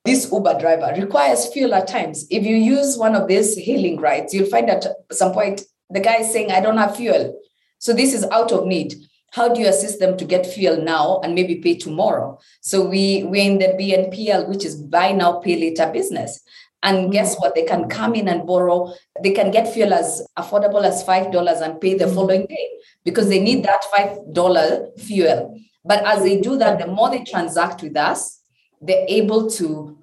this 0.04 0.30
Uber 0.32 0.58
driver 0.58 0.92
requires 1.00 1.46
fuel 1.52 1.74
at 1.74 1.88
times. 1.88 2.26
If 2.30 2.44
you 2.44 2.56
use 2.56 2.96
one 2.96 3.14
of 3.14 3.28
these 3.28 3.56
healing 3.56 3.98
rides, 4.00 4.32
you'll 4.32 4.48
find 4.48 4.70
at 4.70 4.86
some 5.12 5.32
point 5.32 5.62
the 5.90 6.00
guy 6.00 6.16
is 6.16 6.32
saying, 6.32 6.50
I 6.50 6.60
don't 6.60 6.78
have 6.78 6.96
fuel. 6.96 7.38
So 7.78 7.92
this 7.92 8.14
is 8.14 8.24
out 8.24 8.52
of 8.52 8.66
need 8.66 8.94
how 9.30 9.52
do 9.52 9.60
you 9.60 9.68
assist 9.68 10.00
them 10.00 10.16
to 10.16 10.24
get 10.24 10.46
fuel 10.46 10.82
now 10.82 11.20
and 11.22 11.34
maybe 11.34 11.56
pay 11.56 11.76
tomorrow? 11.76 12.38
So 12.60 12.86
we 12.86 13.24
we're 13.24 13.50
in 13.50 13.58
the 13.58 13.68
bnpl 13.68 14.48
which 14.48 14.64
is 14.64 14.76
buy 14.76 15.12
now 15.12 15.40
pay 15.40 15.56
later 15.56 15.90
business. 15.92 16.40
And 16.82 16.96
mm-hmm. 16.96 17.10
guess 17.10 17.36
what? 17.36 17.54
They 17.54 17.64
can 17.64 17.88
come 17.88 18.14
in 18.14 18.26
and 18.26 18.46
borrow. 18.46 18.94
They 19.22 19.32
can 19.32 19.50
get 19.50 19.72
fuel 19.72 19.92
as 19.92 20.26
affordable 20.38 20.82
as 20.84 21.02
five 21.02 21.30
dollars 21.30 21.60
and 21.60 21.80
pay 21.80 21.94
the 21.94 22.06
mm-hmm. 22.06 22.14
following 22.14 22.46
day 22.46 22.68
because 23.04 23.28
they 23.28 23.40
need 23.40 23.64
that 23.64 23.84
five 23.96 24.18
dollar 24.32 24.88
fuel. 24.98 25.56
But 25.84 26.04
as 26.04 26.22
they 26.22 26.40
do 26.40 26.58
that 26.58 26.78
the 26.78 26.86
more 26.86 27.10
they 27.10 27.24
transact 27.24 27.82
with 27.82 27.96
us 27.96 28.40
they're 28.80 29.04
able 29.08 29.50
to 29.50 29.98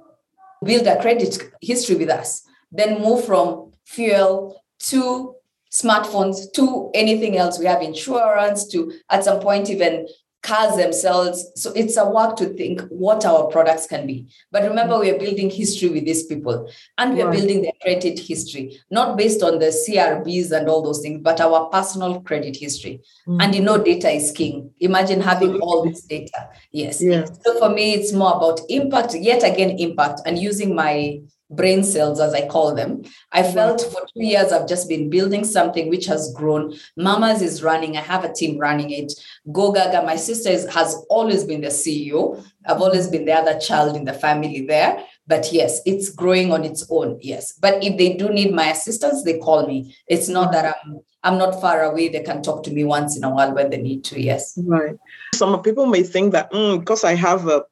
build 0.63 0.87
a 0.87 0.99
credit 1.01 1.37
history 1.61 1.95
with 1.95 2.09
us 2.09 2.43
then 2.71 3.01
move 3.01 3.25
from 3.25 3.71
fuel 3.85 4.61
to 4.79 5.33
smartphones 5.71 6.51
to 6.53 6.89
anything 6.93 7.37
else. 7.37 7.59
We 7.59 7.65
have 7.65 7.81
insurance 7.81 8.67
to 8.69 8.91
at 9.09 9.23
some 9.23 9.39
point 9.39 9.69
even 9.69 10.07
cars 10.47 10.77
themselves. 10.77 11.45
So 11.55 11.71
it's 11.73 11.97
a 11.97 12.09
work 12.09 12.37
to 12.37 12.45
think 12.45 12.81
what 12.89 13.25
our 13.25 13.47
products 13.47 13.85
can 13.85 14.07
be. 14.07 14.27
But 14.51 14.63
remember, 14.63 14.97
we 14.97 15.09
are 15.09 15.19
building 15.19 15.49
history 15.49 15.89
with 15.89 16.05
these 16.05 16.25
people 16.25 16.69
and 16.97 17.13
we 17.13 17.21
are 17.21 17.27
right. 17.27 17.37
building 17.37 17.63
their 17.63 17.73
credit 17.81 18.19
history, 18.19 18.79
not 18.89 19.17
based 19.17 19.43
on 19.43 19.59
the 19.59 19.67
CRBs 19.67 20.51
and 20.51 20.69
all 20.69 20.81
those 20.81 21.01
things, 21.01 21.21
but 21.21 21.41
our 21.41 21.69
personal 21.69 22.21
credit 22.21 22.55
history. 22.55 23.01
Mm-hmm. 23.27 23.41
And 23.41 23.55
you 23.55 23.61
know, 23.61 23.77
data 23.77 24.09
is 24.09 24.31
king. 24.31 24.71
Imagine 24.79 25.21
having 25.21 25.59
all 25.59 25.83
this 25.83 26.03
data. 26.03 26.49
Yes. 26.71 27.01
Yeah. 27.01 27.25
So 27.41 27.59
for 27.59 27.69
me, 27.69 27.93
it's 27.93 28.13
more 28.13 28.35
about 28.37 28.61
impact, 28.69 29.15
yet 29.15 29.43
again, 29.43 29.71
impact 29.71 30.21
and 30.25 30.39
using 30.39 30.73
my 30.73 31.19
brain 31.49 31.83
cells, 31.83 32.19
as 32.19 32.33
I 32.33 32.47
call 32.47 32.75
them. 32.75 33.03
I 33.31 33.43
felt 33.43 33.81
for 33.81 34.01
two 34.01 34.25
years 34.25 34.51
I've 34.51 34.67
just 34.67 34.89
been 34.89 35.09
building 35.09 35.43
something 35.43 35.89
which 35.89 36.05
has 36.07 36.33
grown. 36.33 36.75
Mamas 36.97 37.41
is 37.41 37.63
running, 37.63 37.97
I 37.97 38.01
have 38.01 38.23
a 38.23 38.33
team 38.33 38.57
running 38.57 38.91
it. 38.91 39.13
Go 39.51 39.71
Gaga, 39.71 40.03
my 40.03 40.15
sister 40.15 40.49
is, 40.49 40.65
has 40.73 40.95
always 41.09 41.43
been 41.43 41.61
the 41.61 41.67
CEO. 41.67 42.43
I've 42.65 42.81
always 42.81 43.07
been 43.07 43.25
the 43.25 43.33
other 43.33 43.57
child 43.59 43.95
in 43.95 44.03
the 44.03 44.13
family 44.13 44.65
there. 44.65 45.03
But 45.25 45.51
yes, 45.51 45.81
it's 45.85 46.09
growing 46.09 46.51
on 46.51 46.63
its 46.63 46.85
own. 46.89 47.19
Yes. 47.21 47.53
But 47.53 47.83
if 47.83 47.97
they 47.97 48.13
do 48.13 48.29
need 48.29 48.53
my 48.53 48.71
assistance, 48.71 49.23
they 49.23 49.39
call 49.39 49.67
me. 49.67 49.95
It's 50.07 50.29
not 50.29 50.51
that 50.53 50.75
I'm 50.85 51.01
I'm 51.23 51.37
not 51.37 51.59
far 51.59 51.83
away. 51.83 52.07
They 52.07 52.21
can 52.21 52.41
talk 52.41 52.63
to 52.63 52.71
me 52.71 52.85
once 52.85 53.17
in 53.17 53.23
a 53.25 53.29
while 53.29 53.53
when 53.53 53.69
they 53.69 53.81
need 53.81 54.05
to. 54.05 54.21
Yes. 54.21 54.57
Right. 54.63 54.95
Some 55.35 55.61
people 55.61 55.85
may 55.85 56.03
think 56.03 56.31
that 56.31 56.51
mm, 56.51 56.79
because 56.79 57.03
I 57.03 57.15
have 57.15 57.47
a 57.47 57.63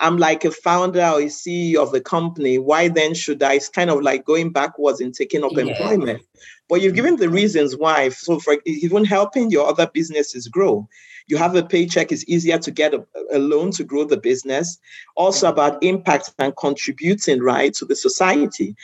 I'm 0.00 0.18
like 0.18 0.44
a 0.44 0.50
founder 0.50 1.04
or 1.04 1.20
a 1.20 1.26
CEO 1.26 1.76
of 1.76 1.92
the 1.92 2.00
company. 2.00 2.58
Why 2.58 2.88
then 2.88 3.14
should 3.14 3.42
I? 3.42 3.54
It's 3.54 3.68
kind 3.68 3.90
of 3.90 4.02
like 4.02 4.24
going 4.24 4.50
backwards 4.50 5.00
in 5.00 5.12
taking 5.12 5.44
up 5.44 5.52
yeah. 5.52 5.64
employment. 5.64 6.22
But 6.68 6.80
you've 6.80 6.94
given 6.94 7.16
the 7.16 7.28
reasons 7.28 7.76
why. 7.76 8.08
So, 8.08 8.40
for 8.40 8.56
even 8.64 9.04
helping 9.04 9.50
your 9.50 9.68
other 9.68 9.88
businesses 9.92 10.48
grow, 10.48 10.88
you 11.26 11.36
have 11.36 11.54
a 11.54 11.62
paycheck. 11.62 12.10
It's 12.10 12.28
easier 12.28 12.58
to 12.58 12.70
get 12.70 12.94
a, 12.94 13.06
a 13.32 13.38
loan 13.38 13.70
to 13.72 13.84
grow 13.84 14.04
the 14.04 14.16
business. 14.16 14.78
Also 15.14 15.48
about 15.48 15.82
impact 15.82 16.32
and 16.38 16.56
contributing 16.56 17.40
right 17.40 17.72
to 17.74 17.84
the 17.84 17.96
society. 17.96 18.74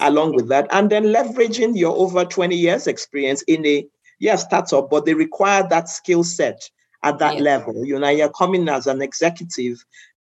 Along 0.00 0.34
with 0.34 0.48
that, 0.48 0.66
and 0.72 0.90
then 0.90 1.04
leveraging 1.04 1.78
your 1.78 1.96
over 1.96 2.24
20 2.24 2.56
years 2.56 2.88
experience 2.88 3.42
in 3.42 3.64
a 3.64 3.86
yeah 4.18 4.34
startup, 4.34 4.90
but 4.90 5.06
they 5.06 5.14
require 5.14 5.64
that 5.68 5.88
skill 5.88 6.24
set 6.24 6.68
at 7.04 7.18
that 7.18 7.40
level. 7.40 7.84
You 7.84 8.00
know, 8.00 8.08
you're 8.08 8.30
coming 8.30 8.68
as 8.68 8.88
an 8.88 9.02
executive 9.02 9.84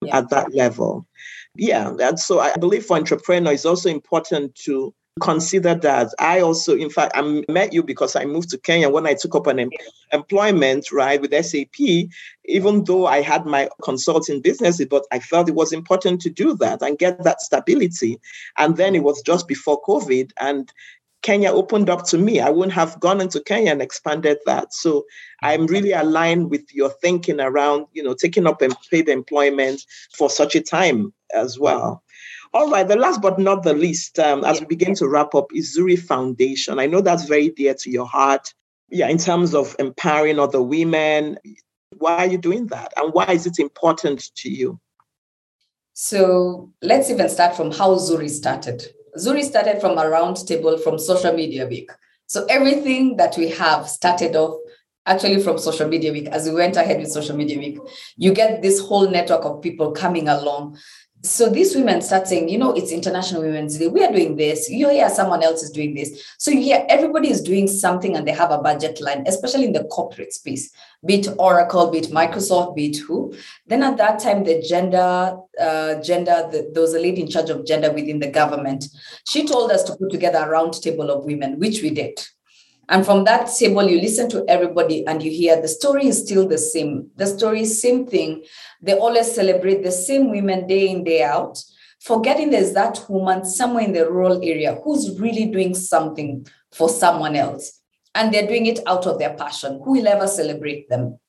yeah. 0.07 0.17
at 0.17 0.29
that 0.29 0.53
level. 0.53 1.05
Yeah, 1.55 1.93
and 1.99 2.19
so 2.19 2.39
I 2.39 2.53
believe 2.55 2.85
for 2.85 2.97
entrepreneur 2.97 3.53
it's 3.53 3.65
also 3.65 3.89
important 3.89 4.55
to 4.65 4.93
consider 5.21 5.75
that 5.75 6.13
I 6.19 6.41
also, 6.41 6.75
in 6.75 6.89
fact, 6.89 7.13
I 7.15 7.43
met 7.47 7.71
you 7.71 7.83
because 7.83 8.17
I 8.17 8.25
moved 8.25 8.49
to 8.49 8.57
Kenya 8.57 8.89
when 8.89 9.07
I 9.07 9.13
took 9.13 9.33
up 9.33 9.47
an 9.47 9.59
em- 9.59 9.69
employment, 10.11 10.91
right, 10.91 11.21
with 11.21 11.31
SAP, 11.45 12.09
even 12.45 12.83
though 12.83 13.07
I 13.07 13.21
had 13.21 13.45
my 13.45 13.69
consulting 13.81 14.41
business, 14.41 14.83
but 14.85 15.05
I 15.13 15.19
felt 15.19 15.47
it 15.47 15.55
was 15.55 15.71
important 15.71 16.19
to 16.21 16.29
do 16.29 16.53
that 16.57 16.81
and 16.81 16.99
get 16.99 17.23
that 17.23 17.39
stability. 17.39 18.19
And 18.57 18.75
then 18.75 18.93
it 18.93 19.03
was 19.03 19.21
just 19.21 19.47
before 19.47 19.81
COVID. 19.83 20.31
And 20.41 20.71
Kenya 21.25 21.51
opened 21.51 21.89
up 21.89 22.05
to 22.05 22.19
me. 22.19 22.39
I 22.39 22.51
wouldn't 22.51 22.73
have 22.73 22.99
gone 22.99 23.19
into 23.19 23.41
Kenya 23.41 23.71
and 23.71 23.81
expanded 23.81 24.37
that. 24.45 24.71
So 24.71 25.07
I'm 25.41 25.65
really 25.65 25.91
aligned 25.91 26.51
with 26.51 26.71
your 26.71 26.91
thinking 27.01 27.39
around, 27.39 27.87
you 27.93 28.03
know, 28.03 28.13
taking 28.13 28.45
up 28.45 28.61
paid 28.91 29.09
employment 29.09 29.81
for 30.15 30.29
such 30.29 30.53
a 30.53 30.61
time 30.61 31.11
as 31.33 31.57
well. 31.57 32.03
All 32.53 32.69
right, 32.69 32.87
the 32.87 32.95
last 32.95 33.23
but 33.23 33.39
not 33.39 33.63
the 33.63 33.73
least, 33.73 34.19
um, 34.19 34.45
as 34.45 34.59
we 34.59 34.67
begin 34.67 34.93
to 34.95 35.07
wrap 35.07 35.33
up, 35.33 35.47
is 35.51 35.75
Zuri 35.75 35.97
Foundation. 35.97 36.79
I 36.79 36.85
know 36.85 37.01
that's 37.01 37.25
very 37.25 37.49
dear 37.49 37.73
to 37.73 37.89
your 37.89 38.05
heart. 38.05 38.53
Yeah, 38.89 39.09
in 39.09 39.17
terms 39.17 39.55
of 39.55 39.75
empowering 39.79 40.37
other 40.37 40.61
women, 40.61 41.39
why 41.97 42.17
are 42.17 42.27
you 42.27 42.37
doing 42.37 42.67
that? 42.67 42.93
And 42.97 43.11
why 43.15 43.25
is 43.31 43.47
it 43.47 43.57
important 43.57 44.29
to 44.35 44.49
you? 44.49 44.79
So 45.93 46.71
let's 46.83 47.09
even 47.09 47.29
start 47.29 47.55
from 47.55 47.71
how 47.71 47.95
Zuri 47.95 48.29
started. 48.29 48.85
Zuri 49.17 49.43
started 49.43 49.79
from 49.79 49.97
a 49.97 50.03
roundtable 50.03 50.81
from 50.81 50.99
Social 50.99 51.33
Media 51.33 51.67
Week. 51.67 51.89
So 52.27 52.45
everything 52.49 53.17
that 53.17 53.37
we 53.37 53.49
have 53.51 53.87
started 53.87 54.35
off 54.35 54.59
actually 55.05 55.41
from 55.41 55.57
Social 55.57 55.87
Media 55.87 56.11
Week. 56.11 56.27
As 56.27 56.47
we 56.47 56.55
went 56.55 56.75
ahead 56.75 56.99
with 56.99 57.11
Social 57.11 57.37
Media 57.37 57.57
Week, 57.57 57.77
you 58.17 58.33
get 58.33 58.61
this 58.61 58.79
whole 58.79 59.09
network 59.09 59.45
of 59.45 59.61
people 59.61 59.91
coming 59.91 60.27
along 60.27 60.77
so 61.25 61.49
these 61.49 61.75
women 61.75 62.01
start 62.01 62.27
saying, 62.27 62.49
you 62.49 62.57
know, 62.57 62.71
it's 62.71 62.91
International 62.91 63.41
Women's 63.41 63.77
Day. 63.77 63.87
We 63.87 64.03
are 64.03 64.11
doing 64.11 64.35
this. 64.35 64.69
You 64.69 64.89
hear 64.89 65.09
someone 65.09 65.43
else 65.43 65.63
is 65.63 65.71
doing 65.71 65.95
this. 65.95 66.23
So 66.37 66.51
you 66.51 66.61
hear 66.61 66.85
everybody 66.87 67.29
is 67.29 67.41
doing 67.41 67.67
something 67.67 68.15
and 68.15 68.27
they 68.27 68.31
have 68.31 68.51
a 68.51 68.59
budget 68.59 69.01
line, 69.01 69.23
especially 69.27 69.65
in 69.65 69.73
the 69.73 69.85
corporate 69.85 70.33
space, 70.33 70.71
be 71.05 71.15
it 71.15 71.27
Oracle, 71.39 71.89
be 71.89 71.99
it 71.99 72.05
Microsoft, 72.05 72.75
be 72.75 72.87
it 72.87 72.97
who. 72.97 73.33
Then 73.65 73.83
at 73.83 73.97
that 73.97 74.19
time, 74.19 74.43
the 74.43 74.61
gender, 74.61 75.37
uh, 75.59 75.95
gender, 76.01 76.47
the, 76.51 76.69
there 76.73 76.81
was 76.81 76.93
a 76.93 76.99
lady 76.99 77.21
in 77.21 77.29
charge 77.29 77.49
of 77.49 77.65
gender 77.65 77.91
within 77.91 78.19
the 78.19 78.29
government. 78.29 78.85
She 79.27 79.47
told 79.47 79.71
us 79.71 79.83
to 79.83 79.95
put 79.95 80.11
together 80.11 80.39
a 80.39 80.49
round 80.49 80.73
table 80.81 81.09
of 81.09 81.25
women, 81.25 81.59
which 81.59 81.81
we 81.81 81.89
did. 81.89 82.19
And 82.89 83.05
from 83.05 83.23
that 83.23 83.49
table, 83.57 83.83
you 83.83 83.99
listen 83.99 84.29
to 84.29 84.45
everybody 84.47 85.05
and 85.07 85.23
you 85.23 85.31
hear 85.31 85.59
the 85.59 85.67
story 85.67 86.07
is 86.07 86.23
still 86.23 86.47
the 86.47 86.57
same. 86.57 87.09
The 87.15 87.25
story 87.25 87.61
is 87.61 87.81
same 87.81 88.05
thing. 88.05 88.43
They 88.81 88.93
always 88.93 89.33
celebrate 89.33 89.83
the 89.83 89.91
same 89.91 90.29
women 90.29 90.67
day 90.67 90.89
in, 90.89 91.03
day 91.03 91.23
out, 91.23 91.57
forgetting 92.01 92.51
there's 92.51 92.73
that 92.73 93.03
woman 93.09 93.43
somewhere 93.43 93.83
in 93.83 93.93
the 93.93 94.09
rural 94.09 94.37
area 94.43 94.77
who's 94.83 95.19
really 95.19 95.47
doing 95.47 95.73
something 95.73 96.45
for 96.71 96.87
someone 96.87 97.35
else. 97.35 97.81
And 98.13 98.33
they're 98.33 98.47
doing 98.47 98.67
it 98.67 98.79
out 98.85 99.07
of 99.07 99.19
their 99.19 99.33
passion. 99.33 99.81
Who 99.83 99.93
will 99.93 100.07
ever 100.07 100.27
celebrate 100.27 100.87
them? 100.87 101.19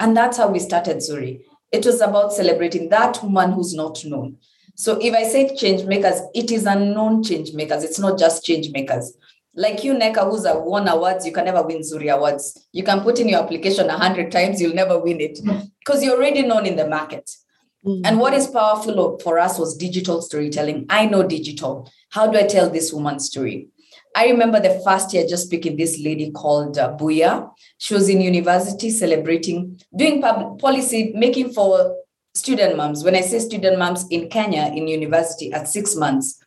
And 0.00 0.16
that's 0.16 0.38
how 0.38 0.48
we 0.48 0.58
started 0.58 0.96
Zuri. 0.96 1.42
It 1.70 1.86
was 1.86 2.00
about 2.00 2.32
celebrating 2.32 2.88
that 2.88 3.22
woman 3.22 3.52
who's 3.52 3.74
not 3.74 4.04
known. 4.04 4.38
So 4.74 4.98
if 5.00 5.14
I 5.14 5.24
say 5.24 5.54
change 5.54 5.84
makers, 5.84 6.20
it 6.34 6.50
is 6.50 6.64
unknown 6.64 7.22
change 7.22 7.52
makers. 7.52 7.84
It's 7.84 7.98
not 7.98 8.18
just 8.18 8.44
change 8.44 8.70
makers. 8.70 9.16
Like 9.54 9.84
you, 9.84 9.92
Nneka, 9.94 10.30
who's 10.30 10.46
a 10.46 10.58
won 10.58 10.88
awards, 10.88 11.26
you 11.26 11.32
can 11.32 11.44
never 11.44 11.62
win 11.62 11.80
Zuri 11.80 12.12
Awards. 12.12 12.66
You 12.72 12.82
can 12.82 13.00
put 13.00 13.20
in 13.20 13.28
your 13.28 13.42
application 13.42 13.90
a 13.90 13.98
hundred 13.98 14.32
times, 14.32 14.60
you'll 14.60 14.74
never 14.74 14.98
win 14.98 15.20
it 15.20 15.40
because 15.78 16.02
you're 16.02 16.16
already 16.16 16.42
known 16.42 16.64
in 16.66 16.76
the 16.76 16.88
market. 16.88 17.30
Mm-hmm. 17.84 18.06
And 18.06 18.18
what 18.18 18.32
is 18.32 18.46
powerful 18.46 19.18
for 19.18 19.38
us 19.38 19.58
was 19.58 19.76
digital 19.76 20.22
storytelling. 20.22 20.86
I 20.88 21.06
know 21.06 21.26
digital. 21.26 21.90
How 22.10 22.28
do 22.28 22.38
I 22.38 22.46
tell 22.46 22.70
this 22.70 22.92
woman's 22.92 23.26
story? 23.26 23.68
I 24.14 24.28
remember 24.28 24.60
the 24.60 24.80
first 24.84 25.12
year 25.12 25.26
just 25.26 25.46
speaking 25.46 25.76
this 25.76 25.98
lady 25.98 26.30
called 26.30 26.78
uh, 26.78 26.96
Buya. 26.96 27.50
She 27.78 27.94
was 27.94 28.08
in 28.08 28.20
university 28.20 28.90
celebrating, 28.90 29.80
doing 29.96 30.20
public 30.20 30.60
policy, 30.60 31.12
making 31.14 31.52
for 31.52 31.96
student 32.34 32.76
moms. 32.76 33.04
When 33.04 33.16
I 33.16 33.20
say 33.22 33.38
student 33.38 33.78
moms 33.78 34.06
in 34.08 34.28
Kenya, 34.28 34.66
in 34.74 34.86
university 34.86 35.52
at 35.52 35.68
six 35.68 35.96
months, 35.96 36.41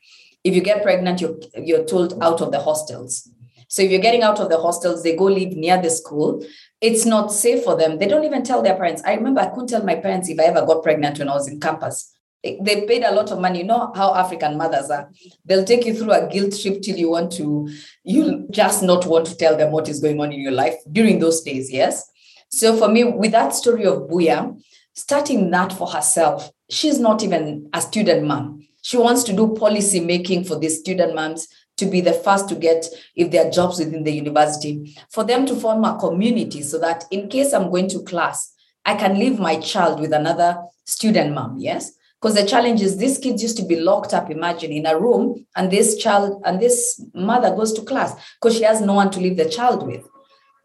if 0.46 0.56
you 0.56 0.62
get 0.62 0.84
pregnant, 0.84 1.20
you're, 1.20 1.38
you're 1.56 1.84
told 1.84 2.22
out 2.24 2.40
of 2.40 2.52
the 2.52 2.60
hostels. 2.60 3.30
So 3.68 3.82
if 3.82 3.92
you're 3.92 4.00
getting 4.00 4.22
out 4.22 4.40
of 4.40 4.50
the 4.50 4.62
hostels, 4.62 5.04
they 5.04 5.16
go 5.16 5.26
live 5.26 5.54
near 5.54 5.82
the 5.82 5.90
school. 5.90 6.46
It's 6.80 7.06
not 7.06 7.34
safe 7.34 7.64
for 7.64 7.76
them. 7.76 7.98
They 7.98 8.08
don't 8.08 8.24
even 8.24 8.44
tell 8.44 8.62
their 8.62 8.76
parents. 8.76 9.02
I 9.04 9.16
remember 9.16 9.42
I 9.42 9.48
couldn't 9.48 9.68
tell 9.68 9.84
my 9.84 9.96
parents 9.96 10.30
if 10.30 10.40
I 10.40 10.44
ever 10.44 10.66
got 10.66 10.84
pregnant 10.84 11.20
when 11.20 11.28
I 11.28 11.34
was 11.34 11.50
in 11.50 11.60
campus 11.60 12.16
they 12.62 12.86
paid 12.86 13.04
a 13.04 13.14
lot 13.14 13.32
of 13.32 13.40
money. 13.40 13.60
You 13.60 13.66
know 13.66 13.92
how 13.96 14.14
African 14.14 14.58
mothers 14.58 14.90
are. 14.90 15.10
They'll 15.46 15.66
take 15.66 15.86
you 15.86 15.94
through 15.94 16.12
a 16.12 16.28
guilt 16.28 16.60
trip 16.60 16.82
till 16.82 16.98
you 16.98 17.10
want 17.10 17.32
to, 17.34 17.70
you 18.04 18.48
just 18.52 18.84
not 18.84 19.06
want 19.06 19.26
to 19.28 19.38
tell 19.38 19.58
them 19.58 19.72
what 19.72 19.90
is 19.90 20.00
going 20.00 20.20
on 20.20 20.32
in 20.32 20.40
your 20.40 20.52
life 20.52 20.76
during 20.92 21.20
those 21.20 21.42
days. 21.42 21.72
Yes. 21.72 22.10
So 22.50 22.78
for 22.78 22.88
me, 22.88 23.04
with 23.04 23.32
that 23.32 23.56
story 23.56 23.86
of 23.86 24.04
Buya, 24.04 24.60
starting 24.94 25.50
that 25.52 25.74
for 25.74 25.88
herself, 25.88 26.52
she's 26.70 27.00
not 27.00 27.24
even 27.24 27.70
a 27.74 27.82
student 27.82 28.28
mom. 28.28 28.68
She 28.86 28.98
wants 28.98 29.24
to 29.24 29.34
do 29.34 29.56
policy 29.56 30.00
making 30.00 30.44
for 30.44 30.60
these 30.60 30.78
student 30.78 31.16
moms 31.16 31.48
to 31.78 31.88
be 31.88 32.02
the 32.02 32.14
first 32.14 32.48
to 32.50 32.56
get 32.56 32.86
if 33.16 33.32
there 33.32 33.48
are 33.48 33.50
jobs 33.50 33.80
within 33.80 34.04
the 34.04 34.12
university, 34.12 34.96
for 35.10 35.24
them 35.24 35.48
to 35.48 35.56
form 35.56 35.84
a 35.84 35.98
community 35.98 36.62
so 36.62 36.78
that 36.78 37.04
in 37.10 37.28
case 37.28 37.52
I'm 37.52 37.72
going 37.72 37.90
to 37.90 38.04
class, 38.04 38.54
I 38.86 38.94
can 38.94 39.18
leave 39.18 39.40
my 39.40 39.60
child 39.60 40.00
with 40.00 40.14
another 40.14 40.62
student 40.86 41.34
mom. 41.34 41.58
Yes. 41.58 41.94
Because 42.22 42.36
the 42.36 42.46
challenge 42.46 42.80
is 42.84 42.98
these 42.98 43.18
kids 43.18 43.42
used 43.42 43.58
to 43.58 43.66
be 43.66 43.78
locked 43.78 44.14
up, 44.14 44.30
imagine, 44.30 44.72
in 44.72 44.86
a 44.86 45.00
room, 45.00 45.48
and 45.56 45.72
this 45.72 45.98
child 45.98 46.44
and 46.46 46.62
this 46.62 47.04
mother 47.16 47.56
goes 47.56 47.74
to 47.74 47.82
class 47.82 48.14
because 48.40 48.56
she 48.56 48.66
has 48.66 48.82
no 48.82 48.94
one 48.94 49.10
to 49.10 49.20
leave 49.20 49.38
the 49.38 49.50
child 49.50 49.88
with. 49.88 50.08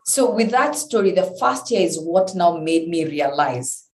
So, 0.05 0.31
with 0.31 0.51
that 0.51 0.75
story, 0.75 1.13
the 1.13 1.35
first 1.41 1.71
year 1.71 1.81
is 1.81 1.99
what 1.99 2.35
now 2.35 2.59
made 2.59 2.87
me 2.87 3.07
realize 3.07 3.87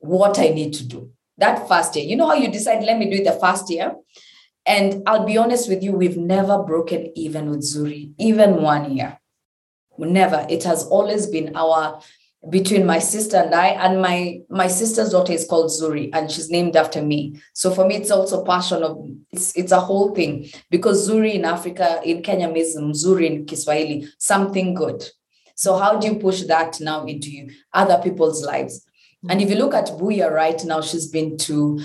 what 0.00 0.38
I 0.38 0.48
need 0.48 0.74
to 0.74 0.84
do. 0.84 1.12
That 1.40 1.66
first 1.66 1.96
year, 1.96 2.04
you 2.04 2.16
know 2.16 2.28
how 2.28 2.34
you 2.34 2.50
decide, 2.50 2.84
let 2.84 2.98
me 2.98 3.10
do 3.10 3.16
it 3.16 3.24
the 3.24 3.38
first 3.40 3.70
year? 3.70 3.94
And 4.66 5.02
I'll 5.06 5.24
be 5.24 5.38
honest 5.38 5.68
with 5.68 5.82
you, 5.82 5.92
we've 5.92 6.18
never 6.18 6.62
broken 6.62 7.10
even 7.16 7.50
with 7.50 7.60
Zuri, 7.60 8.12
even 8.18 8.62
one 8.62 8.94
year. 8.94 9.18
Never. 9.98 10.46
It 10.48 10.64
has 10.64 10.84
always 10.84 11.26
been 11.26 11.56
our 11.56 12.00
between 12.48 12.86
my 12.86 12.98
sister 12.98 13.36
and 13.36 13.54
I, 13.54 13.68
and 13.68 14.00
my 14.00 14.40
my 14.48 14.66
sister's 14.66 15.10
daughter 15.10 15.32
is 15.32 15.46
called 15.46 15.70
Zuri, 15.70 16.08
and 16.14 16.30
she's 16.30 16.48
named 16.48 16.74
after 16.74 17.02
me. 17.02 17.38
So 17.52 17.70
for 17.70 17.86
me, 17.86 17.96
it's 17.96 18.10
also 18.10 18.44
passion 18.44 18.82
of 18.82 18.96
it's 19.30 19.54
it's 19.56 19.72
a 19.72 19.80
whole 19.80 20.14
thing 20.14 20.48
because 20.70 21.06
Zuri 21.08 21.34
in 21.34 21.44
Africa, 21.44 22.00
in 22.02 22.22
Kenya 22.22 22.50
means 22.50 22.76
Mzuri 22.76 23.26
in 23.26 23.44
Kiswahili, 23.44 24.08
something 24.18 24.72
good. 24.72 25.04
So 25.54 25.76
how 25.76 25.98
do 25.98 26.06
you 26.06 26.14
push 26.14 26.42
that 26.44 26.80
now 26.80 27.04
into 27.04 27.50
other 27.74 28.00
people's 28.02 28.42
lives? 28.42 28.86
And 29.28 29.42
if 29.42 29.50
you 29.50 29.56
look 29.56 29.74
at 29.74 29.86
Buya 29.86 30.30
right 30.30 30.62
now, 30.64 30.80
she's 30.80 31.06
been 31.08 31.36
to 31.38 31.80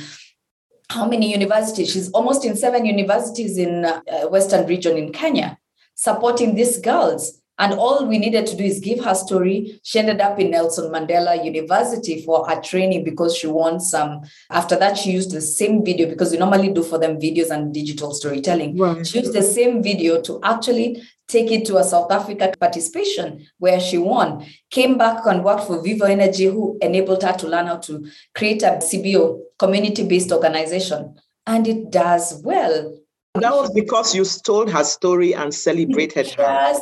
how 0.89 1.07
many 1.07 1.31
universities? 1.31 1.91
She's 1.91 2.09
almost 2.11 2.45
in 2.45 2.55
seven 2.55 2.85
universities 2.85 3.57
in 3.57 3.85
uh, 3.85 4.01
Western 4.29 4.67
region 4.67 4.97
in 4.97 5.11
Kenya, 5.11 5.57
supporting 5.95 6.55
these 6.55 6.77
girls 6.77 7.41
and 7.57 7.73
all 7.73 8.05
we 8.05 8.17
needed 8.17 8.47
to 8.47 8.57
do 8.57 8.63
is 8.63 8.79
give 8.79 9.03
her 9.03 9.15
story. 9.15 9.79
She 9.83 9.99
ended 9.99 10.19
up 10.19 10.39
in 10.39 10.51
Nelson 10.51 10.91
Mandela 10.91 11.43
University 11.43 12.23
for 12.23 12.47
her 12.47 12.61
training 12.61 13.03
because 13.03 13.35
she 13.35 13.47
won 13.47 13.79
some. 13.79 14.21
After 14.49 14.75
that, 14.77 14.97
she 14.97 15.11
used 15.11 15.31
the 15.31 15.41
same 15.41 15.83
video 15.83 16.09
because 16.09 16.31
we 16.31 16.37
normally 16.37 16.71
do 16.71 16.83
for 16.83 16.97
them 16.97 17.19
videos 17.19 17.51
and 17.51 17.73
digital 17.73 18.13
storytelling. 18.13 18.77
Right. 18.77 19.07
She 19.07 19.19
used 19.19 19.33
the 19.33 19.41
same 19.41 19.81
video 19.81 20.21
to 20.21 20.39
actually 20.43 21.01
take 21.27 21.51
it 21.51 21.65
to 21.65 21.77
a 21.77 21.83
South 21.83 22.11
Africa 22.11 22.53
participation 22.59 23.47
where 23.57 23.79
she 23.79 23.97
won. 23.97 24.45
Came 24.69 24.97
back 24.97 25.25
and 25.25 25.43
worked 25.43 25.63
for 25.63 25.81
Vivo 25.81 26.05
Energy, 26.05 26.45
who 26.45 26.77
enabled 26.81 27.23
her 27.23 27.33
to 27.33 27.47
learn 27.47 27.67
how 27.67 27.77
to 27.77 28.05
create 28.35 28.63
a 28.63 28.79
CBO, 28.81 29.39
community 29.57 30.05
based 30.05 30.31
organization. 30.31 31.15
And 31.47 31.67
it 31.67 31.91
does 31.91 32.41
well. 32.43 32.97
That 33.35 33.53
was 33.53 33.71
because 33.71 34.15
you 34.15 34.25
told 34.25 34.71
her 34.71 34.83
story 34.83 35.33
and 35.33 35.53
celebrated 35.53 36.31
her 36.35 36.73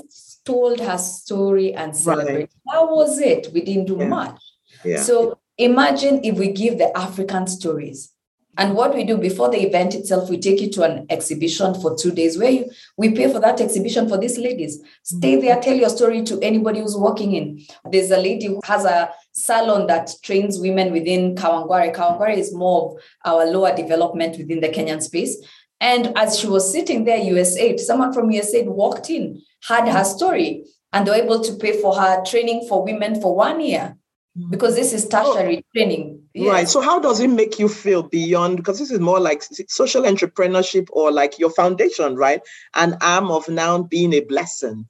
told 0.45 0.79
her 0.79 0.97
story 0.97 1.73
and 1.73 1.95
celebrated. 1.95 2.49
Right. 2.65 2.73
That 2.73 2.89
was 2.89 3.19
it. 3.19 3.49
We 3.53 3.61
didn't 3.61 3.85
do 3.85 3.97
yeah. 3.97 4.07
much. 4.07 4.41
Yeah. 4.83 5.01
So 5.01 5.39
imagine 5.57 6.23
if 6.23 6.37
we 6.37 6.51
give 6.51 6.77
the 6.77 6.95
African 6.97 7.47
stories. 7.47 8.13
And 8.55 8.75
what 8.75 8.93
we 8.93 9.03
do 9.03 9.17
before 9.17 9.49
the 9.49 9.65
event 9.65 9.95
itself, 9.95 10.29
we 10.29 10.37
take 10.37 10.61
you 10.61 10.69
to 10.73 10.83
an 10.83 11.07
exhibition 11.09 11.73
for 11.73 11.97
two 11.97 12.11
days 12.11 12.37
where 12.37 12.51
you, 12.51 12.69
we 12.97 13.09
pay 13.09 13.31
for 13.31 13.39
that 13.39 13.59
exhibition 13.59 14.07
for 14.07 14.15
these 14.15 14.37
ladies. 14.37 14.79
Stay 15.01 15.41
there, 15.41 15.59
tell 15.59 15.75
your 15.75 15.89
story 15.89 16.21
to 16.23 16.39
anybody 16.39 16.79
who's 16.79 16.95
walking 16.95 17.33
in. 17.33 17.65
There's 17.89 18.11
a 18.11 18.17
lady 18.17 18.45
who 18.45 18.59
has 18.65 18.85
a 18.85 19.09
salon 19.31 19.87
that 19.87 20.11
trains 20.21 20.59
women 20.59 20.91
within 20.91 21.33
Kawangware. 21.33 21.95
Kawangware 21.95 22.37
is 22.37 22.53
more 22.53 22.91
of 22.91 23.01
our 23.25 23.47
lower 23.47 23.75
development 23.75 24.37
within 24.37 24.59
the 24.59 24.69
Kenyan 24.69 25.01
space. 25.01 25.35
And 25.81 26.15
as 26.15 26.39
she 26.39 26.45
was 26.45 26.71
sitting 26.71 27.05
there, 27.05 27.19
USAID, 27.19 27.79
someone 27.79 28.13
from 28.13 28.29
USAID 28.29 28.67
walked 28.67 29.09
in 29.09 29.41
had 29.67 29.87
her 29.87 30.03
story 30.03 30.65
and 30.91 31.07
they 31.07 31.11
were 31.11 31.23
able 31.23 31.43
to 31.43 31.53
pay 31.55 31.81
for 31.81 31.95
her 31.95 32.23
training 32.25 32.67
for 32.67 32.83
women 32.83 33.19
for 33.19 33.35
one 33.35 33.59
year 33.61 33.97
mm. 34.37 34.49
because 34.51 34.75
this 34.75 34.93
is 34.93 35.07
tertiary 35.07 35.57
oh, 35.57 35.69
training. 35.75 36.21
Yes. 36.33 36.51
Right. 36.51 36.69
So 36.69 36.81
how 36.81 36.99
does 36.99 37.19
it 37.19 37.29
make 37.29 37.59
you 37.59 37.67
feel 37.67 38.03
beyond 38.03 38.57
because 38.57 38.79
this 38.79 38.91
is 38.91 38.99
more 38.99 39.19
like 39.19 39.43
social 39.67 40.03
entrepreneurship 40.03 40.87
or 40.91 41.11
like 41.11 41.39
your 41.39 41.49
foundation, 41.49 42.15
right? 42.15 42.41
An 42.75 42.97
arm 43.01 43.31
of 43.31 43.47
now 43.49 43.81
being 43.81 44.13
a 44.13 44.21
blessing. 44.21 44.85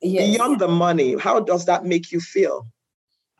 Yes. 0.00 0.36
Beyond 0.36 0.60
the 0.60 0.68
money, 0.68 1.16
how 1.18 1.40
does 1.40 1.66
that 1.66 1.84
make 1.84 2.12
you 2.12 2.20
feel? 2.20 2.66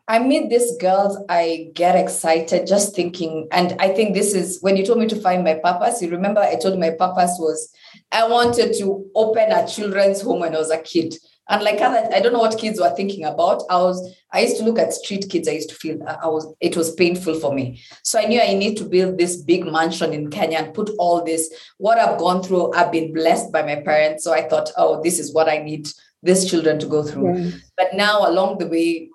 I 0.08 0.18
meet 0.18 0.48
these 0.48 0.74
girls, 0.78 1.18
I 1.28 1.68
get 1.74 1.94
excited 1.94 2.66
just 2.66 2.96
thinking. 2.96 3.46
And 3.52 3.76
I 3.78 3.90
think 3.90 4.14
this 4.14 4.34
is 4.34 4.58
when 4.62 4.76
you 4.76 4.84
told 4.84 4.98
me 4.98 5.06
to 5.06 5.20
find 5.20 5.44
my 5.44 5.54
purpose. 5.54 6.00
You 6.00 6.08
remember 6.08 6.40
I 6.40 6.56
told 6.56 6.80
my 6.80 6.90
purpose 6.90 7.36
was 7.38 7.70
I 8.10 8.26
wanted 8.26 8.74
to 8.78 9.06
open 9.14 9.52
a 9.52 9.68
children's 9.68 10.22
home 10.22 10.40
when 10.40 10.54
I 10.54 10.58
was 10.58 10.70
a 10.70 10.78
kid. 10.78 11.14
And 11.50 11.62
like 11.62 11.80
other, 11.80 12.08
I 12.12 12.20
don't 12.20 12.32
know 12.32 12.40
what 12.40 12.58
kids 12.58 12.80
were 12.80 12.94
thinking 12.94 13.24
about. 13.24 13.62
I 13.70 13.76
was, 13.76 14.16
I 14.32 14.40
used 14.40 14.58
to 14.58 14.64
look 14.64 14.78
at 14.78 14.92
street 14.92 15.26
kids. 15.30 15.48
I 15.48 15.52
used 15.52 15.70
to 15.70 15.74
feel 15.74 16.02
uh, 16.06 16.16
I 16.22 16.26
was, 16.28 16.46
it 16.60 16.76
was 16.76 16.94
painful 16.94 17.40
for 17.40 17.54
me. 17.54 17.80
So 18.02 18.18
I 18.18 18.26
knew 18.26 18.40
I 18.40 18.52
need 18.54 18.76
to 18.78 18.84
build 18.84 19.18
this 19.18 19.36
big 19.42 19.66
mansion 19.66 20.12
in 20.12 20.30
Kenya 20.30 20.58
and 20.58 20.74
put 20.74 20.90
all 20.98 21.24
this, 21.24 21.50
what 21.78 21.98
I've 21.98 22.18
gone 22.18 22.42
through. 22.42 22.74
I've 22.74 22.92
been 22.92 23.14
blessed 23.14 23.50
by 23.50 23.62
my 23.62 23.76
parents. 23.76 24.24
So 24.24 24.32
I 24.32 24.46
thought, 24.46 24.70
oh, 24.76 25.02
this 25.02 25.18
is 25.18 25.32
what 25.34 25.48
I 25.48 25.58
need 25.58 25.88
these 26.22 26.48
children 26.48 26.78
to 26.80 26.86
go 26.86 27.02
through. 27.02 27.52
But 27.76 27.94
now 27.94 28.28
along 28.28 28.58
the 28.58 28.66
way, 28.66 29.08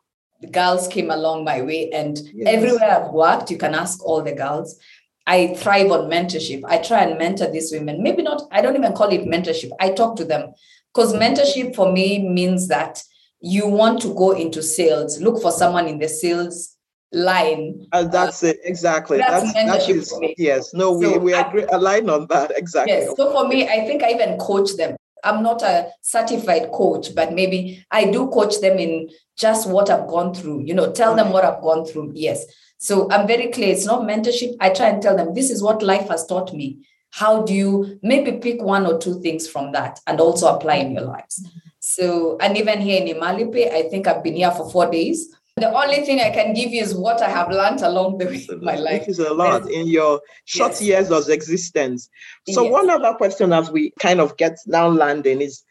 the 0.44 0.52
girls 0.52 0.89
came 0.89 1.10
along 1.10 1.46
my 1.46 1.62
way 1.62 1.89
and 1.91 2.20
yes. 2.34 2.48
everywhere 2.48 2.91
I've 2.91 3.14
worked, 3.14 3.50
you 3.50 3.58
can 3.58 3.74
ask 3.74 4.04
all 4.06 4.22
the 4.22 4.34
girls. 4.34 4.78
I 5.26 5.56
thrive 5.56 5.89
on 5.89 6.10
mentorship. 6.10 6.64
I 6.68 6.80
try 6.80 7.04
and 7.04 7.18
mentor 7.18 7.50
these 7.50 7.72
women. 7.72 8.04
Maybe 8.04 8.24
not, 8.24 8.41
I 8.52 8.62
don't 8.62 8.76
even 8.76 8.91
call 8.91 9.08
it 9.10 9.22
mentorship. 9.26 9.72
I 9.80 9.91
talk 9.91 10.18
to 10.18 10.26
them 10.26 10.54
because 10.94 11.14
mentorship 11.14 11.76
for 11.76 11.91
me 11.94 12.28
means 12.28 12.68
that 12.68 13.02
you 13.39 13.68
want 13.68 14.02
to 14.02 14.14
go 14.14 14.32
into 14.32 14.62
sales, 14.62 15.22
look 15.22 15.41
for 15.41 15.52
someone 15.52 15.88
in 15.88 15.98
the 15.98 16.10
sales 16.10 16.76
line. 17.14 17.88
Uh, 17.94 18.04
that's 18.04 18.44
uh, 18.44 18.48
it, 18.48 18.60
exactly. 18.66 19.20
That's, 19.20 19.54
that's 19.54 19.58
mentorship 19.88 20.10
for 20.10 20.20
me. 20.20 20.36
Yes, 20.38 20.74
no, 20.74 20.91
we, 20.91 21.06
so 21.06 21.20
we 21.20 21.34
agree, 21.34 21.64
I, 21.64 21.78
align 21.78 22.10
on 22.10 22.28
that, 22.28 22.52
exactly. 22.58 22.94
Yes, 22.94 23.14
so 23.16 23.32
for 23.32 23.48
me, 23.48 23.70
I 23.70 23.86
think 23.88 24.04
I 24.04 24.12
even 24.12 24.38
coach 24.39 24.76
them. 24.76 24.98
I'm 25.24 25.42
not 25.42 25.62
a 25.62 25.90
certified 26.02 26.72
coach, 26.72 27.16
but 27.16 27.34
maybe 27.34 27.86
I 27.92 28.06
do 28.06 28.28
coach 28.28 28.60
them 28.62 28.78
in 28.78 29.10
just 29.38 29.70
what 29.70 29.90
I've 29.90 30.08
gone 30.08 30.34
through, 30.34 30.64
you 30.66 30.74
know, 30.74 30.92
tell 30.92 31.16
them 31.16 31.32
what 31.32 31.46
I've 31.46 31.62
gone 31.62 31.86
through. 31.86 32.12
Yes. 32.16 32.46
So 32.78 33.10
I'm 33.10 33.26
very 33.28 33.48
clear. 33.48 33.70
It's 33.70 33.86
not 33.86 34.02
mentorship. 34.02 34.56
I 34.60 34.70
try 34.70 34.90
and 34.90 35.02
tell 35.02 35.16
them 35.16 35.34
this 35.34 35.50
is 35.50 35.64
what 35.64 35.82
life 35.82 36.10
has 36.10 36.26
taught 36.26 36.54
me. 36.54 36.86
How 37.12 37.44
do 37.44 37.54
you 37.54 38.00
maybe 38.02 38.34
pick 38.34 38.62
one 38.62 38.86
or 38.86 38.98
two 38.98 39.22
things 39.22 39.48
from 39.48 39.72
that 39.72 40.00
and 40.08 40.20
also 40.20 40.54
apply 40.54 40.76
in 40.76 40.94
your 40.94 41.04
lives? 41.04 41.40
Mm-hmm. 41.40 41.60
So, 41.80 42.38
and 42.40 42.58
even 42.58 42.82
here 42.82 43.02
in 43.02 43.16
Imali 43.16 43.52
Pay, 43.52 43.70
I 43.70 43.90
think 43.90 44.08
I've 44.08 44.24
been 44.24 44.36
here 44.36 44.52
for 44.52 44.70
four 44.70 44.90
days. 44.90 45.34
The 45.58 45.72
only 45.72 46.04
thing 46.04 46.20
I 46.20 46.32
can 46.32 46.54
give 46.54 46.72
you 46.72 46.82
is 46.82 46.95
what 46.95 47.22
I 47.22 47.30
have 47.30 47.49
learned 47.49 47.82
along 47.82 48.18
the 48.18 48.26
way 48.26 48.47
in 48.49 48.64
my 48.64 48.76
life. 48.76 49.08
Is 49.08 49.20
a 49.20 49.34
lot 49.34 49.70
in 49.70 49.88
your 49.88 50.20
short 50.45 50.72
yes. 50.72 50.82
years 50.82 51.12
of 51.12 51.30
existence. 51.30 52.10
So, 52.49 52.64
yes. 52.64 52.72
one 52.72 52.89
other 52.89 53.14
question 53.14 53.54
as 53.54 53.70
we 53.70 53.93
kind 53.99 54.20
of 54.20 54.36
get 54.38 54.58
now 54.66 54.88
landing 54.88 55.41
is 55.41 55.64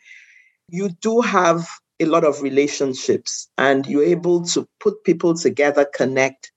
you 0.68 0.91
do 1.01 1.20
have 1.20 1.68
a 1.99 2.05
lot 2.05 2.24
of 2.24 2.43
relationships 2.43 3.49
and 3.59 3.87
you're 3.87 4.03
mm-hmm. 4.03 4.12
able 4.12 4.45
to 4.47 4.68
put 4.78 5.03
people 5.05 5.35
together, 5.35 5.85
connect. 5.95 6.53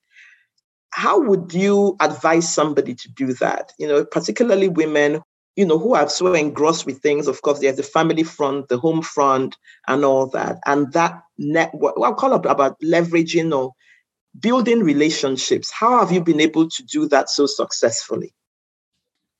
How 0.91 1.19
would 1.19 1.53
you 1.53 1.97
advise 1.99 2.51
somebody 2.51 2.93
to 2.93 3.09
do 3.11 3.33
that? 3.33 3.73
You 3.79 3.87
know, 3.87 4.05
particularly 4.05 4.69
women 4.69 5.21
you 5.55 5.65
know, 5.65 5.79
who 5.79 5.95
are 5.95 6.09
so 6.09 6.33
engrossed 6.33 6.85
with 6.85 7.01
things. 7.01 7.27
Of 7.27 7.41
course, 7.41 7.59
there's 7.59 7.77
the 7.77 7.83
family 7.83 8.23
front, 8.23 8.67
the 8.67 8.77
home 8.77 9.01
front, 9.01 9.55
and 9.87 10.03
all 10.03 10.27
that. 10.27 10.59
And 10.65 10.91
that 10.93 11.21
network, 11.37 11.95
I'll 12.01 12.13
call 12.13 12.35
it 12.35 12.45
about 12.45 12.79
leveraging 12.81 13.55
or 13.57 13.73
building 14.39 14.81
relationships. 14.81 15.71
How 15.71 15.99
have 15.99 16.11
you 16.11 16.21
been 16.21 16.41
able 16.41 16.69
to 16.69 16.83
do 16.83 17.07
that 17.09 17.29
so 17.29 17.45
successfully? 17.45 18.33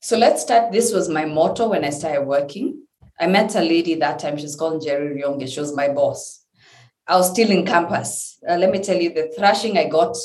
So 0.02 0.18
let's 0.18 0.42
start. 0.42 0.72
This 0.72 0.94
was 0.94 1.10
my 1.10 1.26
motto 1.26 1.70
when 1.70 1.84
I 1.84 1.90
started 1.90 2.28
working. 2.28 2.84
I 3.20 3.28
met 3.28 3.56
a 3.56 3.62
lady 3.62 3.96
that 3.96 4.20
time. 4.20 4.38
She's 4.38 4.56
called 4.56 4.84
Jerry 4.84 5.22
Ryonge. 5.22 5.52
She 5.52 5.60
was 5.60 5.76
my 5.76 5.88
boss. 5.90 6.44
I 7.08 7.16
was 7.18 7.32
still 7.32 7.50
in 7.50 7.66
campus. 7.66 8.38
Uh, 8.48 8.56
let 8.56 8.72
me 8.72 8.80
tell 8.80 8.98
you, 8.98 9.14
the 9.14 9.32
thrashing 9.38 9.78
I 9.78 9.88
got 9.88 10.16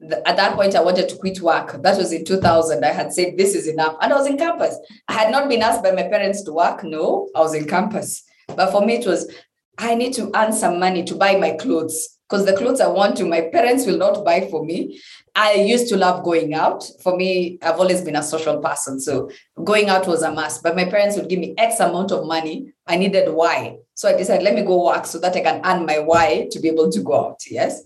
at 0.00 0.36
that 0.36 0.54
point, 0.54 0.74
I 0.74 0.82
wanted 0.82 1.08
to 1.08 1.16
quit 1.16 1.40
work. 1.40 1.82
That 1.82 1.96
was 1.96 2.12
in 2.12 2.24
2000. 2.24 2.84
I 2.84 2.88
had 2.88 3.12
said, 3.12 3.36
This 3.36 3.54
is 3.54 3.66
enough. 3.66 3.96
And 4.00 4.12
I 4.12 4.16
was 4.16 4.26
in 4.26 4.36
campus. 4.36 4.76
I 5.08 5.14
had 5.14 5.30
not 5.30 5.48
been 5.48 5.62
asked 5.62 5.82
by 5.82 5.92
my 5.92 6.02
parents 6.04 6.42
to 6.42 6.52
work. 6.52 6.84
No, 6.84 7.30
I 7.34 7.40
was 7.40 7.54
in 7.54 7.66
campus. 7.66 8.22
But 8.48 8.70
for 8.70 8.84
me, 8.84 8.96
it 8.96 9.06
was, 9.06 9.32
I 9.78 9.94
need 9.94 10.14
to 10.14 10.30
earn 10.34 10.52
some 10.52 10.78
money 10.78 11.04
to 11.04 11.14
buy 11.14 11.36
my 11.36 11.52
clothes 11.52 12.16
because 12.28 12.44
the 12.44 12.56
clothes 12.56 12.80
I 12.80 12.88
want 12.88 13.16
to, 13.18 13.24
my 13.24 13.42
parents 13.42 13.86
will 13.86 13.98
not 13.98 14.24
buy 14.24 14.48
for 14.50 14.64
me. 14.64 15.00
I 15.36 15.52
used 15.52 15.88
to 15.90 15.96
love 15.96 16.24
going 16.24 16.54
out. 16.54 16.82
For 17.02 17.16
me, 17.16 17.58
I've 17.62 17.78
always 17.78 18.00
been 18.00 18.16
a 18.16 18.22
social 18.22 18.58
person. 18.60 18.98
So 18.98 19.30
going 19.62 19.88
out 19.90 20.08
was 20.08 20.22
a 20.22 20.32
must. 20.32 20.62
But 20.62 20.74
my 20.74 20.86
parents 20.86 21.16
would 21.16 21.28
give 21.28 21.38
me 21.38 21.54
X 21.56 21.78
amount 21.78 22.10
of 22.10 22.26
money. 22.26 22.72
I 22.86 22.96
needed 22.96 23.32
Y. 23.32 23.76
So 23.94 24.08
I 24.08 24.16
decided, 24.16 24.42
let 24.42 24.54
me 24.54 24.62
go 24.62 24.86
work 24.86 25.06
so 25.06 25.20
that 25.20 25.36
I 25.36 25.40
can 25.40 25.60
earn 25.64 25.86
my 25.86 26.00
Y 26.00 26.48
to 26.50 26.58
be 26.58 26.68
able 26.68 26.90
to 26.90 27.00
go 27.00 27.26
out. 27.26 27.40
Yes. 27.48 27.82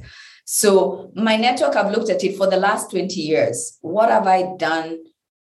So 0.46 1.12
my 1.14 1.36
network, 1.36 1.76
I've 1.76 1.92
looked 1.92 2.08
at 2.08 2.24
it 2.24 2.36
for 2.36 2.48
the 2.48 2.56
last 2.56 2.90
20 2.92 3.20
years. 3.20 3.78
What 3.82 4.10
have 4.10 4.26
I 4.26 4.56
done 4.56 4.98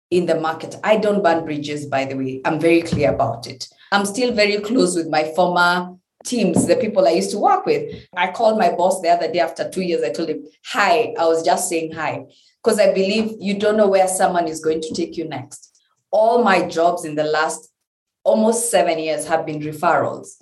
in 0.10 0.26
the 0.26 0.40
market? 0.40 0.78
I 0.84 0.98
don't 0.98 1.22
burn 1.22 1.46
bridges, 1.46 1.86
by 1.86 2.06
the 2.06 2.16
way. 2.16 2.42
I'm 2.44 2.60
very 2.60 2.82
clear 2.82 3.14
about 3.14 3.46
it. 3.46 3.68
I'm 3.92 4.06
still 4.06 4.34
very 4.34 4.58
close 4.60 4.96
with 4.96 5.10
my 5.10 5.32
former 5.36 5.99
teams, 6.26 6.68
the 6.68 6.76
people 6.76 7.08
I 7.08 7.12
used 7.12 7.32
to 7.32 7.40
work 7.40 7.66
with. 7.66 8.08
I 8.16 8.32
called 8.32 8.58
my 8.58 8.72
boss 8.72 9.02
the 9.02 9.10
other 9.10 9.32
day 9.32 9.40
after 9.40 9.70
two 9.70 9.82
years. 9.82 10.04
I 10.04 10.12
told 10.12 10.30
him, 10.30 10.46
Hi. 10.68 11.14
I 11.18 11.26
was 11.26 11.44
just 11.44 11.70
saying 11.70 11.94
hi. 11.94 12.26
Because 12.64 12.80
I 12.80 12.94
believe 12.94 13.36
you 13.40 13.58
don't 13.58 13.78
know 13.78 13.88
where 13.88 14.08
someone 14.08 14.48
is 14.48 14.60
going 14.60 14.82
to 14.82 14.94
take 14.94 15.16
you 15.16 15.26
next. 15.26 15.80
All 16.12 16.44
my 16.44 16.68
jobs 16.68 17.06
in 17.06 17.16
the 17.16 17.24
last 17.24 17.72
almost 18.24 18.70
seven 18.70 19.00
years 19.00 19.26
have 19.28 19.46
been 19.46 19.62
referrals. 19.62 20.42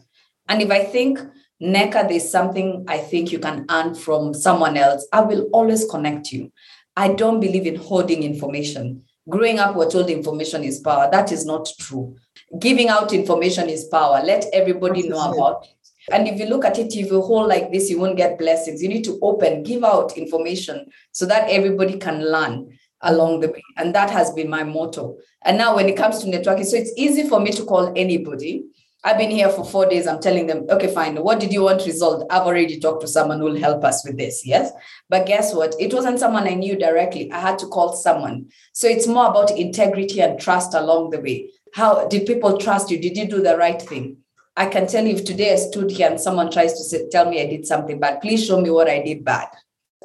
And 0.49 0.61
if 0.61 0.71
I 0.71 0.83
think 0.83 1.19
Nneka, 1.61 2.07
there's 2.07 2.29
something 2.29 2.85
I 2.87 2.97
think 2.97 3.31
you 3.31 3.39
can 3.39 3.65
earn 3.69 3.95
from 3.95 4.33
someone 4.33 4.77
else. 4.77 5.07
I 5.11 5.21
will 5.21 5.49
always 5.53 5.85
connect 5.85 6.31
you. 6.31 6.51
I 6.95 7.13
don't 7.13 7.39
believe 7.39 7.67
in 7.67 7.75
hoarding 7.75 8.23
information. 8.23 9.03
Growing 9.29 9.59
up, 9.59 9.75
we're 9.75 9.89
told 9.89 10.09
information 10.09 10.63
is 10.63 10.79
power. 10.79 11.09
That 11.11 11.31
is 11.31 11.45
not 11.45 11.67
true. 11.79 12.15
Giving 12.59 12.89
out 12.89 13.13
information 13.13 13.69
is 13.69 13.85
power. 13.85 14.21
Let 14.23 14.45
everybody 14.53 15.01
That's 15.01 15.11
know 15.11 15.33
about 15.33 15.65
it. 15.65 15.69
And 16.11 16.27
if 16.27 16.39
you 16.39 16.45
look 16.45 16.63
at 16.63 16.79
it, 16.79 16.95
if 16.95 17.11
you 17.11 17.21
hold 17.21 17.49
like 17.49 17.71
this, 17.71 17.89
you 17.89 17.99
won't 17.99 18.15
get 18.15 18.39
blessings. 18.39 18.81
You 18.81 18.87
need 18.87 19.03
to 19.03 19.19
open, 19.21 19.63
give 19.63 19.83
out 19.83 20.17
information 20.17 20.89
so 21.11 21.25
that 21.25 21.49
everybody 21.49 21.97
can 21.97 22.31
learn 22.31 22.77
along 23.01 23.41
the 23.41 23.49
way. 23.49 23.63
And 23.75 23.93
that 23.93 24.09
has 24.09 24.31
been 24.31 24.49
my 24.49 24.63
motto. 24.63 25.17
And 25.43 25.57
now, 25.57 25.75
when 25.75 25.89
it 25.89 25.97
comes 25.97 26.19
to 26.19 26.27
networking, 26.27 26.65
so 26.65 26.77
it's 26.77 26.93
easy 26.95 27.27
for 27.27 27.41
me 27.41 27.51
to 27.51 27.65
call 27.65 27.91
anybody 27.97 28.63
I've 29.03 29.17
been 29.17 29.31
here 29.31 29.49
for 29.49 29.63
four 29.63 29.87
days. 29.87 30.07
I'm 30.07 30.19
telling 30.19 30.47
them, 30.47 30.65
okay, 30.69 30.93
fine. 30.93 31.15
What 31.15 31.39
did 31.39 31.53
you 31.53 31.63
want 31.63 31.85
resolved? 31.85 32.25
I've 32.31 32.47
already 32.47 32.79
talked 32.79 33.01
to 33.01 33.07
someone 33.07 33.39
who 33.39 33.45
will 33.45 33.59
help 33.59 33.83
us 33.83 34.03
with 34.05 34.17
this. 34.17 34.45
Yes. 34.45 34.71
But 35.07 35.27
guess 35.27 35.53
what? 35.53 35.75
It 35.79 35.93
wasn't 35.93 36.19
someone 36.19 36.47
I 36.47 36.55
knew 36.55 36.77
directly. 36.77 37.31
I 37.31 37.39
had 37.39 37.59
to 37.59 37.67
call 37.67 37.95
someone. 37.95 38.49
So 38.73 38.87
it's 38.87 39.07
more 39.07 39.27
about 39.27 39.57
integrity 39.57 40.19
and 40.21 40.39
trust 40.39 40.73
along 40.73 41.11
the 41.11 41.21
way. 41.21 41.51
How 41.73 42.07
did 42.07 42.25
people 42.25 42.57
trust 42.57 42.91
you? 42.91 42.99
Did 42.99 43.17
you 43.17 43.27
do 43.27 43.41
the 43.41 43.57
right 43.57 43.81
thing? 43.81 44.17
I 44.55 44.65
can 44.65 44.87
tell 44.87 45.05
you 45.05 45.15
if 45.15 45.25
today 45.25 45.53
I 45.53 45.57
stood 45.57 45.91
here 45.91 46.09
and 46.09 46.19
someone 46.19 46.51
tries 46.51 46.73
to 46.73 46.83
say, 46.83 47.07
tell 47.09 47.29
me 47.29 47.41
I 47.41 47.45
did 47.45 47.67
something 47.67 47.99
bad, 47.99 48.21
please 48.21 48.45
show 48.45 48.59
me 48.59 48.71
what 48.71 48.89
I 48.89 49.01
did 49.03 49.23
bad. 49.23 49.49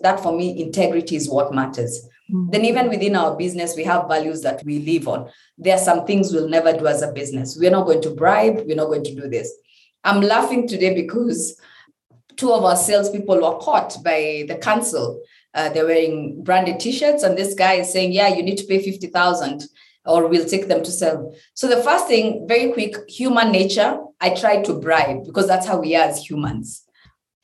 That 0.02 0.20
for 0.20 0.36
me, 0.36 0.60
integrity 0.60 1.16
is 1.16 1.30
what 1.30 1.54
matters. 1.54 2.06
Mm-hmm. 2.30 2.50
Then, 2.50 2.64
even 2.64 2.88
within 2.88 3.16
our 3.16 3.36
business, 3.36 3.76
we 3.76 3.84
have 3.84 4.08
values 4.08 4.42
that 4.42 4.64
we 4.64 4.80
live 4.80 5.08
on. 5.08 5.30
There 5.58 5.74
are 5.74 5.82
some 5.82 6.06
things 6.06 6.32
we'll 6.32 6.48
never 6.48 6.72
do 6.72 6.86
as 6.86 7.02
a 7.02 7.12
business. 7.12 7.56
We're 7.58 7.70
not 7.70 7.86
going 7.86 8.02
to 8.02 8.10
bribe, 8.10 8.62
we're 8.66 8.76
not 8.76 8.86
going 8.86 9.04
to 9.04 9.14
do 9.14 9.28
this. 9.28 9.52
I'm 10.04 10.20
laughing 10.20 10.66
today 10.66 10.94
because 10.94 11.58
two 12.36 12.52
of 12.52 12.64
our 12.64 12.76
salespeople 12.76 13.36
were 13.36 13.58
caught 13.58 14.02
by 14.02 14.44
the 14.48 14.56
council. 14.56 15.22
Uh, 15.54 15.68
they're 15.68 15.86
wearing 15.86 16.42
branded 16.42 16.80
t-shirts, 16.80 17.22
and 17.22 17.36
this 17.36 17.54
guy 17.54 17.74
is 17.74 17.92
saying, 17.92 18.12
"Yeah, 18.12 18.28
you 18.28 18.42
need 18.42 18.56
to 18.56 18.66
pay 18.66 18.82
fifty 18.82 19.06
thousand, 19.08 19.64
or 20.04 20.26
we'll 20.26 20.48
take 20.48 20.68
them 20.68 20.82
to 20.82 20.90
sell." 20.90 21.34
So 21.54 21.68
the 21.68 21.82
first 21.82 22.06
thing, 22.06 22.46
very 22.48 22.72
quick, 22.72 22.96
human 23.08 23.52
nature. 23.52 23.98
I 24.20 24.30
tried 24.30 24.64
to 24.66 24.74
bribe 24.74 25.24
because 25.24 25.48
that's 25.48 25.66
how 25.66 25.80
we 25.80 25.96
are 25.96 26.04
as 26.04 26.24
humans. 26.24 26.84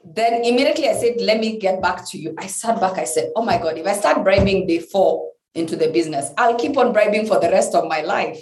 Then 0.04 0.44
immediately 0.44 0.88
I 0.88 0.94
said, 0.94 1.20
let 1.20 1.40
me 1.40 1.58
get 1.58 1.82
back 1.82 2.08
to 2.10 2.18
you. 2.18 2.34
I 2.38 2.46
sat 2.46 2.80
back, 2.80 2.98
I 2.98 3.04
said, 3.04 3.32
oh 3.34 3.42
my 3.42 3.58
God, 3.58 3.76
if 3.78 3.84
I 3.86 3.94
start 3.94 4.22
bribing 4.22 4.64
before 4.64 5.28
into 5.54 5.74
the 5.74 5.90
business, 5.90 6.30
I'll 6.38 6.56
keep 6.56 6.76
on 6.76 6.92
bribing 6.92 7.26
for 7.26 7.40
the 7.40 7.50
rest 7.50 7.74
of 7.74 7.88
my 7.88 8.02
life. 8.02 8.38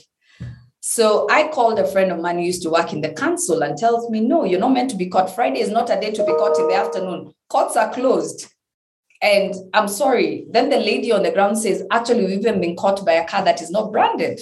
So 0.81 1.27
I 1.31 1.49
called 1.49 1.79
a 1.79 1.87
friend 1.87 2.13
of 2.13 2.21
mine 2.21 2.37
who 2.37 2.45
used 2.45 2.63
to 2.65 2.71
work 2.71 2.93
in 2.93 3.01
the 3.01 3.09
council 3.09 3.63
and 3.63 3.77
tells 3.77 4.11
me, 4.11 4.21
no, 4.21 4.45
you're 4.45 4.61
not 4.61 4.75
meant 4.75 4.91
to 4.91 4.97
be 4.97 5.09
caught. 5.09 5.35
Friday 5.35 5.61
is 5.61 5.71
not 5.71 5.89
a 5.89 5.99
day 5.99 6.11
to 6.11 6.25
be 6.25 6.33
caught 6.33 6.59
in 6.59 6.69
the 6.69 6.75
afternoon. 6.75 7.33
Courts 7.49 7.75
are 7.75 7.91
closed. 7.91 8.49
And 9.23 9.55
I'm 9.75 9.89
sorry. 9.89 10.47
Then 10.51 10.69
the 10.69 10.79
lady 10.79 11.13
on 11.13 11.23
the 11.23 11.31
ground 11.31 11.59
says, 11.59 11.85
actually, 11.91 12.27
we've 12.27 12.41
even 12.41 12.61
been 12.61 12.77
caught 12.77 13.05
by 13.05 13.13
a 13.13 13.27
car 13.27 13.45
that 13.45 13.63
is 13.63 13.71
not 13.71 13.93
branded. 13.93 14.41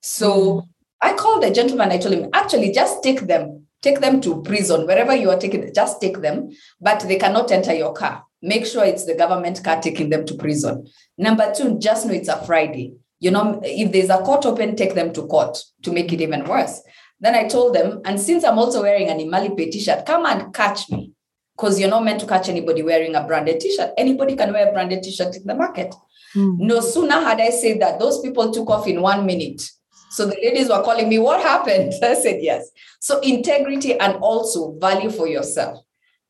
So. 0.00 0.68
I 1.02 1.12
called 1.12 1.42
the 1.42 1.50
gentleman. 1.50 1.90
I 1.90 1.98
told 1.98 2.14
him, 2.14 2.30
actually, 2.32 2.72
just 2.72 3.02
take 3.02 3.20
them 3.26 3.66
take 3.86 4.00
them 4.00 4.20
to 4.20 4.42
prison, 4.42 4.86
wherever 4.86 5.14
you 5.14 5.30
are 5.30 5.38
taking, 5.38 5.72
just 5.72 6.00
take 6.00 6.20
them, 6.20 6.50
but 6.80 7.00
they 7.00 7.16
cannot 7.16 7.50
enter 7.52 7.72
your 7.74 7.92
car. 7.92 8.24
Make 8.42 8.66
sure 8.66 8.84
it's 8.84 9.06
the 9.06 9.14
government 9.14 9.62
car 9.62 9.80
taking 9.80 10.10
them 10.10 10.26
to 10.26 10.34
prison. 10.34 10.86
Number 11.16 11.52
two, 11.54 11.78
just 11.78 12.06
know 12.06 12.12
it's 12.12 12.28
a 12.28 12.44
Friday. 12.44 12.94
You 13.20 13.30
know, 13.30 13.60
if 13.62 13.92
there's 13.92 14.10
a 14.10 14.18
court 14.18 14.44
open, 14.44 14.76
take 14.76 14.94
them 14.94 15.12
to 15.14 15.26
court 15.26 15.58
to 15.82 15.92
make 15.92 16.12
it 16.12 16.20
even 16.20 16.44
worse. 16.44 16.82
Then 17.20 17.34
I 17.34 17.48
told 17.48 17.74
them, 17.74 18.02
and 18.04 18.20
since 18.20 18.44
I'm 18.44 18.58
also 18.58 18.82
wearing 18.82 19.08
an 19.08 19.18
Imali 19.18 19.56
Pay 19.56 19.70
t-shirt, 19.70 20.04
come 20.04 20.26
and 20.26 20.52
catch 20.52 20.90
me. 20.90 21.12
Because 21.56 21.80
you're 21.80 21.90
not 21.90 22.04
meant 22.04 22.20
to 22.20 22.26
catch 22.26 22.48
anybody 22.48 22.82
wearing 22.82 23.14
a 23.14 23.26
branded 23.26 23.60
t-shirt. 23.60 23.92
Anybody 23.96 24.36
can 24.36 24.52
wear 24.52 24.68
a 24.68 24.72
branded 24.72 25.02
t-shirt 25.02 25.36
in 25.36 25.44
the 25.44 25.54
market. 25.54 25.94
Mm. 26.34 26.58
No 26.58 26.80
sooner 26.80 27.14
had 27.14 27.40
I 27.40 27.50
said 27.50 27.80
that, 27.80 27.98
those 27.98 28.20
people 28.20 28.52
took 28.52 28.68
off 28.68 28.86
in 28.86 29.00
one 29.00 29.24
minute. 29.24 29.62
So 30.10 30.26
the 30.26 30.36
ladies 30.42 30.68
were 30.68 30.82
calling 30.82 31.08
me, 31.08 31.18
what 31.18 31.40
happened? 31.40 31.94
I 32.02 32.14
said, 32.14 32.42
yes. 32.42 32.68
So 33.00 33.20
integrity 33.20 33.98
and 33.98 34.16
also 34.16 34.76
value 34.78 35.10
for 35.10 35.26
yourself. 35.26 35.80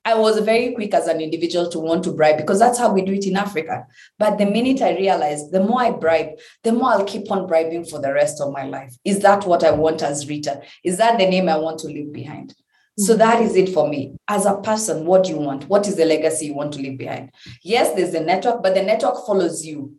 I 0.06 0.14
was 0.14 0.38
very 0.38 0.72
quick 0.72 0.94
as 0.94 1.08
an 1.08 1.20
individual 1.20 1.68
to 1.70 1.80
want 1.80 2.04
to 2.04 2.12
bribe 2.12 2.36
because 2.36 2.60
that's 2.60 2.78
how 2.78 2.92
we 2.92 3.02
do 3.02 3.12
it 3.12 3.26
in 3.26 3.36
Africa. 3.36 3.84
But 4.20 4.38
the 4.38 4.46
minute 4.46 4.80
I 4.80 4.96
realized, 4.96 5.50
the 5.50 5.64
more 5.64 5.82
I 5.82 5.90
bribe, 5.90 6.38
the 6.62 6.70
more 6.70 6.90
I'll 6.90 7.04
keep 7.04 7.28
on 7.28 7.48
bribing 7.48 7.84
for 7.84 8.00
the 8.00 8.12
rest 8.12 8.40
of 8.40 8.52
my 8.52 8.62
life. 8.62 8.94
Is 9.04 9.18
that 9.20 9.46
what 9.46 9.64
I 9.64 9.72
want 9.72 10.04
as 10.04 10.28
Rita? 10.28 10.62
Is 10.84 10.98
that 10.98 11.18
the 11.18 11.26
name 11.26 11.48
I 11.48 11.56
want 11.56 11.80
to 11.80 11.88
leave 11.88 12.12
behind? 12.12 12.54
So 12.98 13.12
mm-hmm. 13.12 13.18
that 13.18 13.42
is 13.42 13.56
it 13.56 13.68
for 13.70 13.88
me. 13.88 14.16
As 14.28 14.46
a 14.46 14.56
person, 14.56 15.04
what 15.04 15.24
do 15.24 15.30
you 15.30 15.38
want? 15.38 15.68
What 15.68 15.86
is 15.86 15.96
the 15.96 16.04
legacy 16.04 16.46
you 16.46 16.54
want 16.54 16.72
to 16.74 16.78
leave 16.80 16.98
behind? 16.98 17.30
Yes, 17.62 17.94
there's 17.94 18.14
a 18.14 18.20
network, 18.20 18.62
but 18.62 18.74
the 18.74 18.82
network 18.82 19.26
follows 19.26 19.64
you 19.64 19.94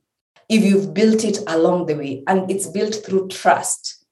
if 0.49 0.63
you've 0.63 0.93
built 0.93 1.23
it 1.23 1.39
along 1.47 1.85
the 1.85 1.95
way 1.95 2.23
and 2.27 2.49
it's 2.49 2.67
built 2.67 2.95
through 3.05 3.27
trust, 3.27 4.05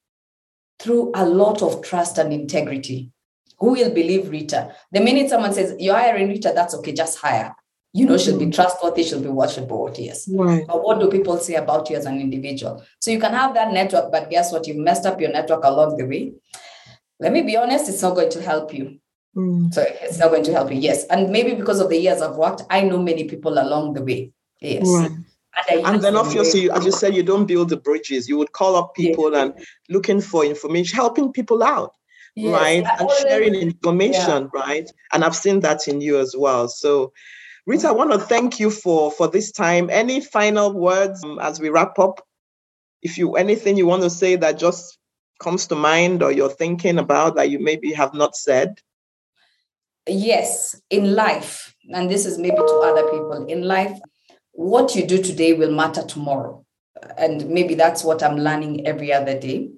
through 0.80 1.12
a 1.16 1.26
lot 1.26 1.62
of 1.62 1.82
trust 1.82 2.18
and 2.18 2.32
integrity. 2.32 3.12
Who 3.60 3.72
will 3.72 3.94
believe 3.94 4.30
Rita? 4.30 4.76
The 4.92 5.00
minute 5.00 5.30
someone 5.30 5.54
says, 5.54 5.76
You're 5.80 5.96
hiring 5.96 6.28
Rita, 6.28 6.52
that's 6.54 6.76
okay, 6.76 6.92
just 6.92 7.18
hire. 7.18 7.56
You 7.94 8.06
know, 8.06 8.18
she'll 8.18 8.38
be 8.38 8.44
mm-hmm. 8.44 8.52
trustworthy, 8.52 9.04
she'll 9.04 9.22
be 9.22 9.30
watchable, 9.30 9.98
yes. 9.98 10.28
Right. 10.30 10.68
But 10.68 10.84
what 10.84 11.00
do 11.00 11.10
people 11.10 11.38
say 11.38 11.56
about 11.56 11.90
you 11.90 11.96
as 11.96 12.06
an 12.06 12.20
individual? 12.20 12.84
So 13.00 13.10
you 13.10 13.20
can 13.22 13.32
have 13.32 13.54
that 13.54 13.72
network, 13.72 14.12
but 14.12 14.30
guess 14.30 14.52
what? 14.52 14.68
You've 14.68 14.76
messed 14.76 15.06
up 15.06 15.22
your 15.22 15.32
network 15.32 15.64
along 15.64 15.96
the 15.96 16.06
way. 16.06 16.34
Let 17.20 17.32
me 17.32 17.42
be 17.42 17.56
honest, 17.56 17.90
it's 17.90 18.02
not 18.02 18.16
going 18.16 18.32
to 18.32 18.42
help 18.42 18.74
you. 18.74 19.00
Mm. 19.36 19.74
So 19.74 19.86
it's 20.02 20.18
not 20.18 20.32
going 20.32 20.44
to 20.44 20.54
help 20.54 20.72
you. 20.72 20.80
Yes. 20.80 21.06
And 21.06 21.30
maybe 21.30 21.54
because 21.56 21.80
of 21.80 21.90
the 21.90 21.98
years 21.98 22.22
I've 22.22 22.36
worked, 22.36 22.64
I 22.70 22.82
know 22.82 23.02
many 23.02 23.26
people 23.26 23.54
along 23.54 23.94
the 23.94 24.04
way. 24.04 24.32
Yes. 24.62 24.88
Right. 24.88 25.12
And, 25.70 25.86
and 25.86 26.02
then 26.02 26.16
obviously, 26.16 26.70
as 26.70 26.86
you 26.86 26.92
said, 26.92 27.16
you 27.16 27.24
don't 27.24 27.46
build 27.46 27.70
the 27.70 27.78
bridges. 27.78 28.28
You 28.28 28.38
would 28.38 28.52
call 28.52 28.76
up 28.76 28.94
people 28.94 29.32
yeah. 29.32 29.44
and 29.44 29.66
looking 29.90 30.20
for 30.20 30.44
information, 30.44 30.96
helping 30.96 31.32
people 31.32 31.64
out. 31.64 31.94
yes, 32.36 32.54
right? 32.54 32.86
and 33.00 33.10
sharing 33.22 33.56
information, 33.56 34.50
yeah. 34.54 34.62
right? 34.62 34.92
And 35.14 35.24
I've 35.24 35.36
seen 35.36 35.62
that 35.62 35.88
in 35.88 36.02
you 36.02 36.20
as 36.20 36.36
well. 36.38 36.68
So, 36.68 37.14
Rita, 37.66 37.88
I 37.88 37.92
want 37.92 38.12
to 38.12 38.20
thank 38.20 38.60
you 38.60 38.70
for 38.70 39.12
for 39.12 39.28
this 39.28 39.52
time. 39.52 39.90
Any 39.90 40.20
final 40.20 40.74
words 40.74 41.24
um, 41.24 41.40
as 41.40 41.60
we 41.60 41.70
wrap 41.70 41.98
up? 42.00 42.22
If 43.02 43.18
you 43.18 43.36
anything 43.36 43.78
you 43.78 43.86
want 43.86 44.04
to 44.04 44.10
say 44.10 44.36
that 44.36 44.60
just 44.60 44.98
comes 45.40 45.68
to 45.68 45.76
mind 45.76 46.24
or 46.24 46.32
you're 46.32 46.50
thinking 46.50 46.98
about 46.98 47.36
that 47.36 47.50
you 47.50 47.60
maybe 47.60 47.94
have 47.94 48.14
not 48.14 48.36
said? 48.36 48.80
Yes, 50.08 50.80
in 50.90 51.16
life, 51.16 51.76
and 51.92 52.10
this 52.10 52.26
is 52.26 52.38
maybe 52.38 52.58
to 52.58 52.82
other 52.84 53.04
people, 53.10 53.46
in 53.48 53.64
life, 53.64 53.98
what 54.52 54.96
you 54.96 55.06
do 55.06 55.22
today 55.22 55.54
will 55.54 55.72
matter 55.72 56.04
tomorrow. 56.04 56.64
And 57.18 57.50
maybe 57.50 57.76
that's 57.76 58.04
what 58.04 58.24
I'm 58.24 58.38
learning 58.38 58.88
every 58.88 59.12
other 59.12 59.38
day. 59.38 59.70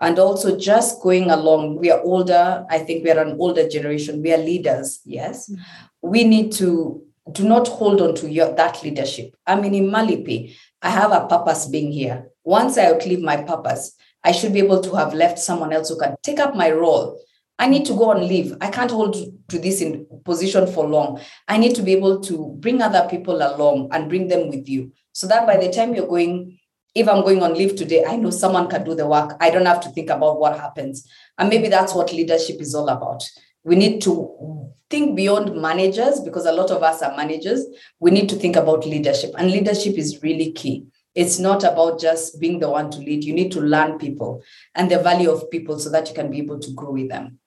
And 0.00 0.18
also 0.18 0.58
just 0.58 1.00
going 1.02 1.30
along, 1.30 1.76
we 1.76 1.90
are 1.90 2.02
older. 2.02 2.66
I 2.68 2.78
think 2.78 3.04
we 3.04 3.10
are 3.10 3.22
an 3.22 3.36
older 3.38 3.68
generation. 3.68 4.22
We 4.22 4.32
are 4.32 4.38
leaders, 4.38 5.00
yes. 5.04 5.48
Mm-hmm. 5.48 5.62
We 6.02 6.24
need 6.24 6.52
to 6.52 7.02
do 7.32 7.44
not 7.48 7.68
hold 7.68 8.02
on 8.02 8.14
to 8.16 8.30
your, 8.30 8.54
that 8.54 8.82
leadership. 8.82 9.34
I 9.46 9.58
mean, 9.58 9.72
Imali 9.72 10.24
Pay, 10.24 10.54
I 10.82 10.90
have 10.90 11.12
a 11.12 11.26
purpose 11.26 11.66
being 11.66 11.92
here. 11.92 12.26
Once 12.42 12.76
I 12.76 12.86
outlive 12.86 13.20
my 13.20 13.38
purpose, 13.42 13.96
I 14.24 14.32
should 14.32 14.52
be 14.52 14.58
able 14.58 14.80
to 14.80 14.94
have 14.96 15.14
left 15.14 15.38
someone 15.38 15.72
else 15.72 15.90
who 15.90 15.98
can 15.98 16.16
take 16.22 16.38
up 16.40 16.56
my 16.56 16.70
role. 16.70 17.20
I 17.58 17.68
need 17.68 17.84
to 17.86 17.92
go 17.94 18.10
and 18.10 18.24
leave. 18.24 18.56
I 18.60 18.70
can't 18.70 18.90
hold 18.90 19.16
to 19.48 19.58
this 19.58 19.80
in 19.80 20.06
position 20.24 20.66
for 20.66 20.88
long. 20.88 21.20
I 21.46 21.58
need 21.58 21.76
to 21.76 21.82
be 21.82 21.92
able 21.92 22.20
to 22.22 22.56
bring 22.58 22.82
other 22.82 23.06
people 23.08 23.36
along 23.36 23.90
and 23.92 24.08
bring 24.08 24.28
them 24.28 24.48
with 24.48 24.68
you 24.68 24.92
so 25.12 25.28
that 25.28 25.46
by 25.46 25.56
the 25.56 25.70
time 25.70 25.94
you're 25.94 26.08
going, 26.08 26.58
if 26.94 27.08
I'm 27.08 27.22
going 27.22 27.42
on 27.42 27.54
leave 27.54 27.76
today, 27.76 28.04
I 28.04 28.16
know 28.16 28.30
someone 28.30 28.68
can 28.68 28.82
do 28.84 28.94
the 28.94 29.06
work. 29.06 29.36
I 29.40 29.50
don't 29.50 29.66
have 29.66 29.80
to 29.82 29.90
think 29.90 30.10
about 30.10 30.40
what 30.40 30.58
happens. 30.58 31.08
And 31.38 31.48
maybe 31.48 31.68
that's 31.68 31.94
what 31.94 32.12
leadership 32.12 32.60
is 32.60 32.74
all 32.74 32.88
about. 32.88 33.22
We 33.62 33.76
need 33.76 34.02
to 34.02 34.72
think 34.90 35.16
beyond 35.16 35.60
managers 35.60 36.20
because 36.20 36.46
a 36.46 36.52
lot 36.52 36.70
of 36.70 36.82
us 36.82 37.02
are 37.02 37.16
managers. 37.16 37.64
We 38.00 38.10
need 38.10 38.28
to 38.28 38.36
think 38.36 38.56
about 38.56 38.86
leadership, 38.86 39.32
and 39.38 39.50
leadership 39.50 39.96
is 39.96 40.22
really 40.22 40.52
key. 40.52 40.86
It's 41.14 41.38
not 41.38 41.62
about 41.62 42.00
just 42.00 42.40
being 42.40 42.58
the 42.58 42.70
one 42.70 42.90
to 42.90 42.98
lead. 42.98 43.24
You 43.24 43.34
need 43.34 43.52
to 43.52 43.60
learn 43.60 43.98
people 43.98 44.42
and 44.74 44.90
the 44.90 44.98
value 44.98 45.30
of 45.30 45.50
people 45.50 45.78
so 45.78 45.90
that 45.90 46.08
you 46.08 46.14
can 46.14 46.30
be 46.30 46.38
able 46.38 46.58
to 46.58 46.72
grow 46.72 46.90
with 46.92 47.08
them. 47.08 47.38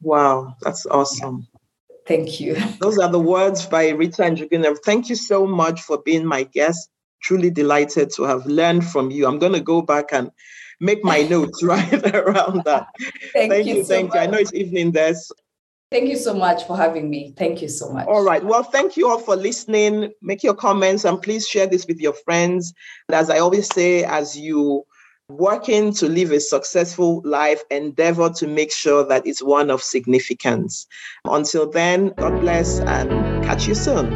Wow, 0.00 0.56
that's 0.60 0.86
awesome. 0.86 1.48
Thank 2.06 2.40
you. 2.40 2.56
Those 2.80 2.98
are 2.98 3.10
the 3.10 3.20
words 3.20 3.66
by 3.66 3.90
Rita 3.90 4.24
and 4.24 4.36
Njuguna. 4.36 4.76
Thank 4.84 5.08
you 5.08 5.16
so 5.16 5.46
much 5.46 5.82
for 5.82 5.98
being 5.98 6.26
my 6.26 6.44
guest. 6.44 6.90
Truly 7.22 7.50
delighted 7.50 8.10
to 8.16 8.24
have 8.24 8.44
learned 8.46 8.84
from 8.84 9.10
you. 9.10 9.26
I'm 9.26 9.38
going 9.38 9.52
to 9.52 9.60
go 9.60 9.82
back 9.82 10.06
and 10.12 10.30
make 10.80 11.04
my 11.04 11.22
notes 11.22 11.62
right 11.62 12.14
around 12.14 12.64
that. 12.64 12.88
thank, 13.32 13.50
thank, 13.52 13.66
you. 13.66 13.76
you 13.76 13.84
so 13.84 13.94
thank 13.94 14.08
much. 14.08 14.16
you. 14.16 14.20
I 14.20 14.26
know 14.26 14.38
it's 14.38 14.54
evening 14.54 14.90
there. 14.90 15.14
So 15.92 15.98
Thank 15.98 16.08
you 16.08 16.16
so 16.16 16.32
much 16.32 16.64
for 16.66 16.74
having 16.74 17.10
me. 17.10 17.34
Thank 17.36 17.60
you 17.60 17.68
so 17.68 17.92
much. 17.92 18.08
All 18.08 18.24
right. 18.24 18.42
Well, 18.42 18.62
thank 18.62 18.96
you 18.96 19.10
all 19.10 19.18
for 19.18 19.36
listening. 19.36 20.10
Make 20.22 20.42
your 20.42 20.54
comments 20.54 21.04
and 21.04 21.20
please 21.20 21.46
share 21.46 21.66
this 21.66 21.86
with 21.86 22.00
your 22.00 22.14
friends. 22.14 22.72
As 23.10 23.28
I 23.28 23.40
always 23.40 23.68
say, 23.74 24.02
as 24.04 24.34
you 24.34 24.86
working 25.28 25.92
to 25.94 26.08
live 26.08 26.30
a 26.32 26.40
successful 26.40 27.20
life, 27.26 27.62
endeavor 27.70 28.30
to 28.30 28.46
make 28.46 28.72
sure 28.72 29.06
that 29.06 29.26
it's 29.26 29.42
one 29.42 29.70
of 29.70 29.82
significance. 29.82 30.86
Until 31.26 31.68
then, 31.68 32.14
God 32.16 32.40
bless 32.40 32.80
and 32.80 33.44
catch 33.44 33.68
you 33.68 33.74
soon. 33.74 34.08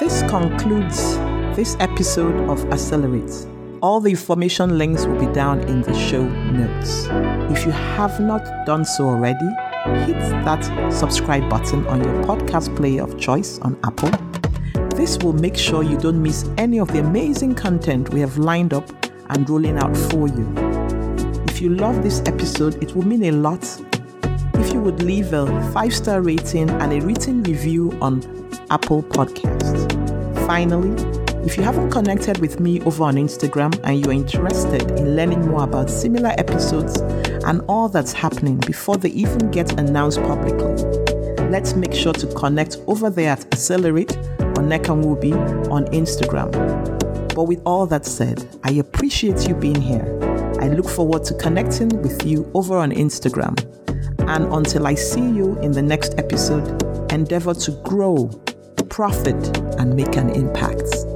This 0.00 0.22
concludes 0.28 1.16
this 1.56 1.76
episode 1.78 2.34
of 2.50 2.64
Accelerate. 2.72 3.49
All 3.82 3.98
the 3.98 4.10
information 4.10 4.76
links 4.76 5.06
will 5.06 5.18
be 5.18 5.32
down 5.32 5.60
in 5.60 5.80
the 5.80 5.94
show 5.94 6.22
notes. 6.22 7.06
If 7.50 7.64
you 7.64 7.72
have 7.72 8.20
not 8.20 8.44
done 8.66 8.84
so 8.84 9.08
already, 9.08 9.48
hit 10.04 10.18
that 10.44 10.92
subscribe 10.92 11.48
button 11.48 11.86
on 11.86 12.04
your 12.04 12.22
podcast 12.24 12.76
player 12.76 13.02
of 13.02 13.18
choice 13.18 13.58
on 13.60 13.78
Apple. 13.82 14.10
This 14.96 15.16
will 15.22 15.32
make 15.32 15.56
sure 15.56 15.82
you 15.82 15.96
don't 15.96 16.22
miss 16.22 16.46
any 16.58 16.78
of 16.78 16.92
the 16.92 16.98
amazing 16.98 17.54
content 17.54 18.12
we 18.12 18.20
have 18.20 18.36
lined 18.36 18.74
up 18.74 18.86
and 19.30 19.48
rolling 19.48 19.78
out 19.78 19.96
for 19.96 20.28
you. 20.28 20.52
If 21.48 21.62
you 21.62 21.70
love 21.70 22.02
this 22.02 22.20
episode, 22.26 22.82
it 22.82 22.94
will 22.94 23.06
mean 23.06 23.24
a 23.24 23.30
lot 23.30 23.64
if 24.56 24.74
you 24.74 24.80
would 24.80 25.02
leave 25.02 25.32
a 25.32 25.46
five 25.72 25.94
star 25.94 26.20
rating 26.20 26.68
and 26.68 26.92
a 26.92 27.00
written 27.00 27.42
review 27.44 27.96
on 28.02 28.20
Apple 28.68 29.02
Podcasts. 29.02 29.88
Finally, 30.46 31.19
if 31.44 31.56
you 31.56 31.62
haven't 31.62 31.90
connected 31.90 32.38
with 32.38 32.60
me 32.60 32.82
over 32.82 33.04
on 33.04 33.14
Instagram 33.14 33.78
and 33.84 34.04
you're 34.04 34.12
interested 34.12 34.82
in 34.98 35.16
learning 35.16 35.48
more 35.48 35.64
about 35.64 35.88
similar 35.88 36.30
episodes 36.36 37.00
and 37.44 37.62
all 37.66 37.88
that's 37.88 38.12
happening 38.12 38.58
before 38.58 38.96
they 38.96 39.08
even 39.08 39.50
get 39.50 39.78
announced 39.80 40.20
publicly, 40.20 40.74
let's 41.48 41.74
make 41.74 41.94
sure 41.94 42.12
to 42.12 42.26
connect 42.34 42.76
over 42.86 43.08
there 43.08 43.30
at 43.30 43.44
Accelerate 43.46 44.16
or 44.16 44.62
Nekanwubi 44.62 45.70
on 45.70 45.86
Instagram. 45.86 46.50
But 47.34 47.44
with 47.44 47.62
all 47.64 47.86
that 47.86 48.04
said, 48.04 48.46
I 48.64 48.72
appreciate 48.72 49.48
you 49.48 49.54
being 49.54 49.80
here. 49.80 50.18
I 50.60 50.68
look 50.68 50.88
forward 50.88 51.24
to 51.24 51.34
connecting 51.34 51.88
with 52.02 52.26
you 52.26 52.50
over 52.54 52.76
on 52.76 52.92
Instagram. 52.92 53.58
And 54.28 54.52
until 54.52 54.86
I 54.86 54.94
see 54.94 55.22
you 55.22 55.58
in 55.60 55.72
the 55.72 55.82
next 55.82 56.18
episode, 56.18 56.82
endeavor 57.10 57.54
to 57.54 57.70
grow, 57.82 58.28
profit, 58.90 59.56
and 59.78 59.96
make 59.96 60.16
an 60.16 60.28
impact. 60.30 61.09